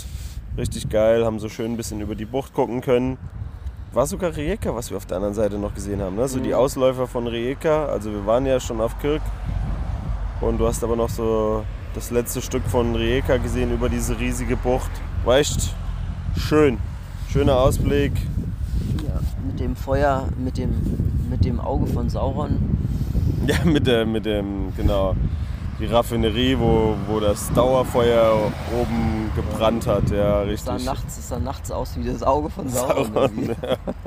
Richtig 0.56 0.88
geil, 0.90 1.24
haben 1.24 1.38
so 1.38 1.48
schön 1.48 1.72
ein 1.72 1.76
bisschen 1.76 2.00
über 2.02 2.14
die 2.14 2.26
Bucht 2.26 2.52
gucken 2.52 2.80
können. 2.82 3.16
War 3.92 4.06
sogar 4.06 4.36
Rijeka, 4.36 4.74
was 4.74 4.90
wir 4.90 4.96
auf 4.98 5.06
der 5.06 5.16
anderen 5.16 5.34
Seite 5.34 5.58
noch 5.58 5.74
gesehen 5.74 6.00
haben. 6.02 6.16
Ne? 6.16 6.28
So 6.28 6.40
die 6.40 6.50
Mhm. 6.50 6.54
Ausläufer 6.56 7.06
von 7.06 7.26
Rijeka. 7.26 7.86
Also 7.86 8.10
wir 8.12 8.24
waren 8.26 8.44
ja 8.46 8.60
schon 8.60 8.80
auf 8.80 8.98
Kirk. 9.00 9.22
Und 10.40 10.58
du 10.58 10.66
hast 10.66 10.84
aber 10.84 10.96
noch 10.96 11.08
so 11.10 11.64
das 11.94 12.10
letzte 12.10 12.40
Stück 12.42 12.62
von 12.68 12.94
Rijeka 12.94 13.38
gesehen 13.38 13.72
über 13.72 13.88
diese 13.88 14.18
riesige 14.18 14.56
Bucht. 14.56 14.90
War 15.24 15.38
echt 15.38 15.74
schön. 16.36 16.78
Schöner 17.32 17.56
Ausblick. 17.56 18.12
Ja, 19.06 19.18
mit 19.46 19.58
dem 19.58 19.74
Feuer, 19.74 20.28
mit 20.36 20.58
dem, 20.58 20.70
mit 21.30 21.44
dem 21.46 21.60
Auge 21.60 21.86
von 21.86 22.10
Sauron. 22.10 22.58
Ja, 23.46 23.56
mit, 23.64 23.88
der, 23.88 24.06
mit 24.06 24.24
dem, 24.24 24.72
genau, 24.76 25.16
die 25.80 25.86
Raffinerie, 25.86 26.56
wo, 26.60 26.94
wo 27.08 27.18
das 27.18 27.52
Dauerfeuer 27.54 28.52
oben 28.80 29.32
gebrannt 29.34 29.88
hat. 29.88 30.10
Ja, 30.10 30.44
Es 30.44 30.64
sah, 30.64 30.74
richtig. 30.74 30.86
nachts, 30.86 31.18
es 31.18 31.28
sah 31.28 31.40
nachts 31.40 31.72
aus 31.72 31.96
wie 31.96 32.04
das 32.04 32.22
Auge 32.22 32.50
von 32.50 32.68
Sauron. 32.68 33.10
irgendwie. 33.14 33.54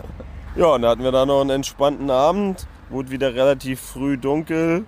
Ja, 0.55 0.67
und 0.67 0.83
da 0.83 0.89
hatten 0.91 1.03
wir 1.03 1.11
da 1.11 1.25
noch 1.25 1.41
einen 1.41 1.49
entspannten 1.49 2.09
Abend. 2.09 2.65
Wurde 2.89 3.11
wieder 3.11 3.33
relativ 3.33 3.81
früh 3.81 4.17
dunkel. 4.17 4.85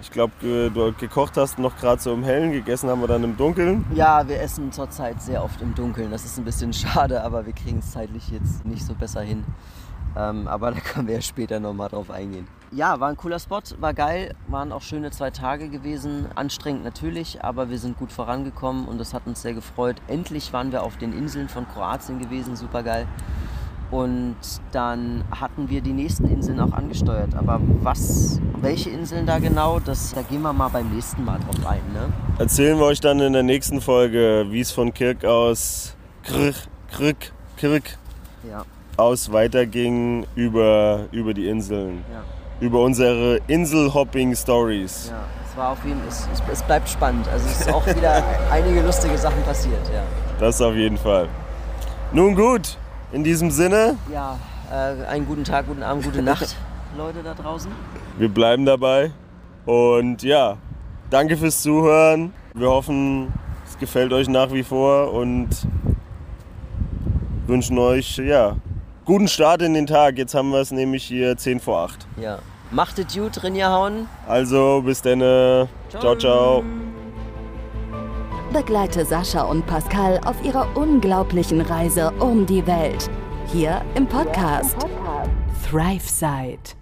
Ich 0.00 0.10
glaube, 0.10 0.32
du 0.40 0.92
gekocht 0.98 1.36
hast 1.36 1.58
noch 1.58 1.76
gerade 1.76 2.00
so 2.00 2.12
im 2.12 2.22
Hellen, 2.22 2.52
gegessen 2.52 2.88
haben 2.88 3.00
wir 3.00 3.08
dann 3.08 3.24
im 3.24 3.36
Dunkeln. 3.36 3.84
Ja, 3.94 4.26
wir 4.26 4.40
essen 4.40 4.72
zurzeit 4.72 5.20
sehr 5.22 5.44
oft 5.44 5.60
im 5.60 5.74
Dunkeln. 5.74 6.10
Das 6.10 6.24
ist 6.24 6.38
ein 6.38 6.44
bisschen 6.44 6.72
schade, 6.74 7.22
aber 7.22 7.46
wir 7.46 7.52
kriegen 7.52 7.78
es 7.78 7.92
zeitlich 7.92 8.30
jetzt 8.30 8.64
nicht 8.64 8.84
so 8.84 8.94
besser 8.94 9.20
hin. 9.22 9.44
Ähm, 10.16 10.48
aber 10.48 10.72
da 10.72 10.80
können 10.80 11.06
wir 11.06 11.14
ja 11.14 11.20
später 11.20 11.60
nochmal 11.60 11.88
drauf 11.88 12.10
eingehen. 12.10 12.46
Ja, 12.72 13.00
war 13.00 13.08
ein 13.08 13.16
cooler 13.16 13.38
Spot, 13.38 13.62
war 13.78 13.94
geil, 13.94 14.34
waren 14.46 14.72
auch 14.72 14.82
schöne 14.82 15.10
zwei 15.10 15.30
Tage 15.30 15.68
gewesen. 15.68 16.26
Anstrengend 16.34 16.84
natürlich, 16.84 17.42
aber 17.42 17.68
wir 17.68 17.78
sind 17.78 17.98
gut 17.98 18.12
vorangekommen 18.12 18.86
und 18.86 18.98
das 18.98 19.12
hat 19.12 19.26
uns 19.26 19.42
sehr 19.42 19.54
gefreut. 19.54 19.96
Endlich 20.06 20.52
waren 20.52 20.72
wir 20.72 20.82
auf 20.82 20.96
den 20.96 21.12
Inseln 21.12 21.48
von 21.48 21.66
Kroatien 21.66 22.18
gewesen, 22.18 22.56
super 22.56 22.82
geil. 22.82 23.06
Und 23.90 24.36
dann 24.70 25.24
hatten 25.32 25.68
wir 25.68 25.80
die 25.80 25.92
nächsten 25.92 26.28
Inseln 26.30 26.60
auch 26.60 26.72
angesteuert. 26.72 27.34
Aber 27.34 27.60
was, 27.82 28.40
welche 28.60 28.90
Inseln 28.90 29.26
da 29.26 29.38
genau, 29.38 29.80
das, 29.80 30.12
da 30.14 30.22
gehen 30.22 30.42
wir 30.42 30.52
mal 30.52 30.68
beim 30.68 30.94
nächsten 30.94 31.24
Mal 31.24 31.38
drauf 31.40 31.66
ein. 31.66 31.80
Ne? 31.92 32.12
Erzählen 32.38 32.78
wir 32.78 32.84
euch 32.86 33.00
dann 33.00 33.18
in 33.20 33.32
der 33.32 33.42
nächsten 33.42 33.80
Folge, 33.80 34.46
wie 34.50 34.60
es 34.60 34.70
von 34.70 34.94
Kirk 34.94 35.24
aus, 35.24 35.96
Kirk, 36.22 36.54
Kirk, 36.96 37.32
Kirk 37.56 37.98
Ja, 38.48 38.62
aus 38.96 39.32
weiterging 39.32 40.24
über, 40.36 41.06
über 41.10 41.34
die 41.34 41.48
Inseln. 41.48 42.04
ja, 42.12 42.22
Über 42.60 42.82
unsere 42.82 43.40
Insel-Hopping-Stories. 43.48 45.08
ja. 45.10 45.20
Es 45.50 45.56
war 45.56 45.70
auf 45.70 45.84
jeden 45.84 46.00
es, 46.08 46.28
es, 46.32 46.40
es 46.52 46.62
bleibt 46.62 46.88
spannend. 46.88 47.26
Also 47.28 47.44
es 47.48 47.62
ist 47.62 47.72
auch 47.72 47.84
wieder 47.84 48.22
einige 48.52 48.82
lustige 48.82 49.18
Sachen 49.18 49.42
passiert, 49.42 49.84
ja. 49.92 50.02
Das 50.38 50.62
auf 50.62 50.74
jeden 50.76 50.96
Fall. 50.96 51.28
Nun 52.12 52.36
gut, 52.36 52.78
in 53.12 53.24
diesem 53.24 53.50
Sinne, 53.50 53.96
Ja, 54.12 54.38
äh, 54.70 55.04
einen 55.06 55.26
guten 55.26 55.44
Tag, 55.44 55.66
guten 55.66 55.82
Abend, 55.82 56.04
gute 56.04 56.22
Nacht, 56.22 56.56
Leute 56.96 57.22
da 57.22 57.34
draußen. 57.34 57.70
wir 58.18 58.28
bleiben 58.28 58.64
dabei. 58.64 59.10
Und 59.66 60.22
ja, 60.22 60.56
danke 61.10 61.36
fürs 61.36 61.62
Zuhören. 61.62 62.32
Wir 62.54 62.68
hoffen, 62.68 63.32
es 63.68 63.78
gefällt 63.78 64.12
euch 64.12 64.28
nach 64.28 64.52
wie 64.52 64.62
vor 64.62 65.12
und 65.12 65.48
wünschen 67.46 67.78
euch 67.78 68.16
ja, 68.18 68.56
guten 69.04 69.28
Start 69.28 69.62
in 69.62 69.74
den 69.74 69.86
Tag. 69.86 70.18
Jetzt 70.18 70.34
haben 70.34 70.50
wir 70.50 70.60
es 70.60 70.70
nämlich 70.70 71.04
hier 71.04 71.36
10 71.36 71.60
vor 71.60 71.80
8. 71.80 72.06
Ja. 72.20 72.38
Macht 72.72 73.00
es 73.00 73.14
gut, 73.14 73.42
Rinjahauen. 73.42 74.06
Also 74.28 74.82
bis 74.84 75.02
dann. 75.02 75.18
Ciao, 75.90 76.14
ciao. 76.16 76.62
Begleite 78.52 79.04
Sascha 79.04 79.42
und 79.42 79.64
Pascal 79.66 80.20
auf 80.24 80.44
ihrer 80.44 80.76
unglaublichen 80.76 81.60
Reise 81.60 82.12
um 82.18 82.46
die 82.46 82.66
Welt. 82.66 83.08
Hier 83.46 83.82
im 83.94 84.08
Podcast 84.08 84.76
ThriveSide. 85.70 86.79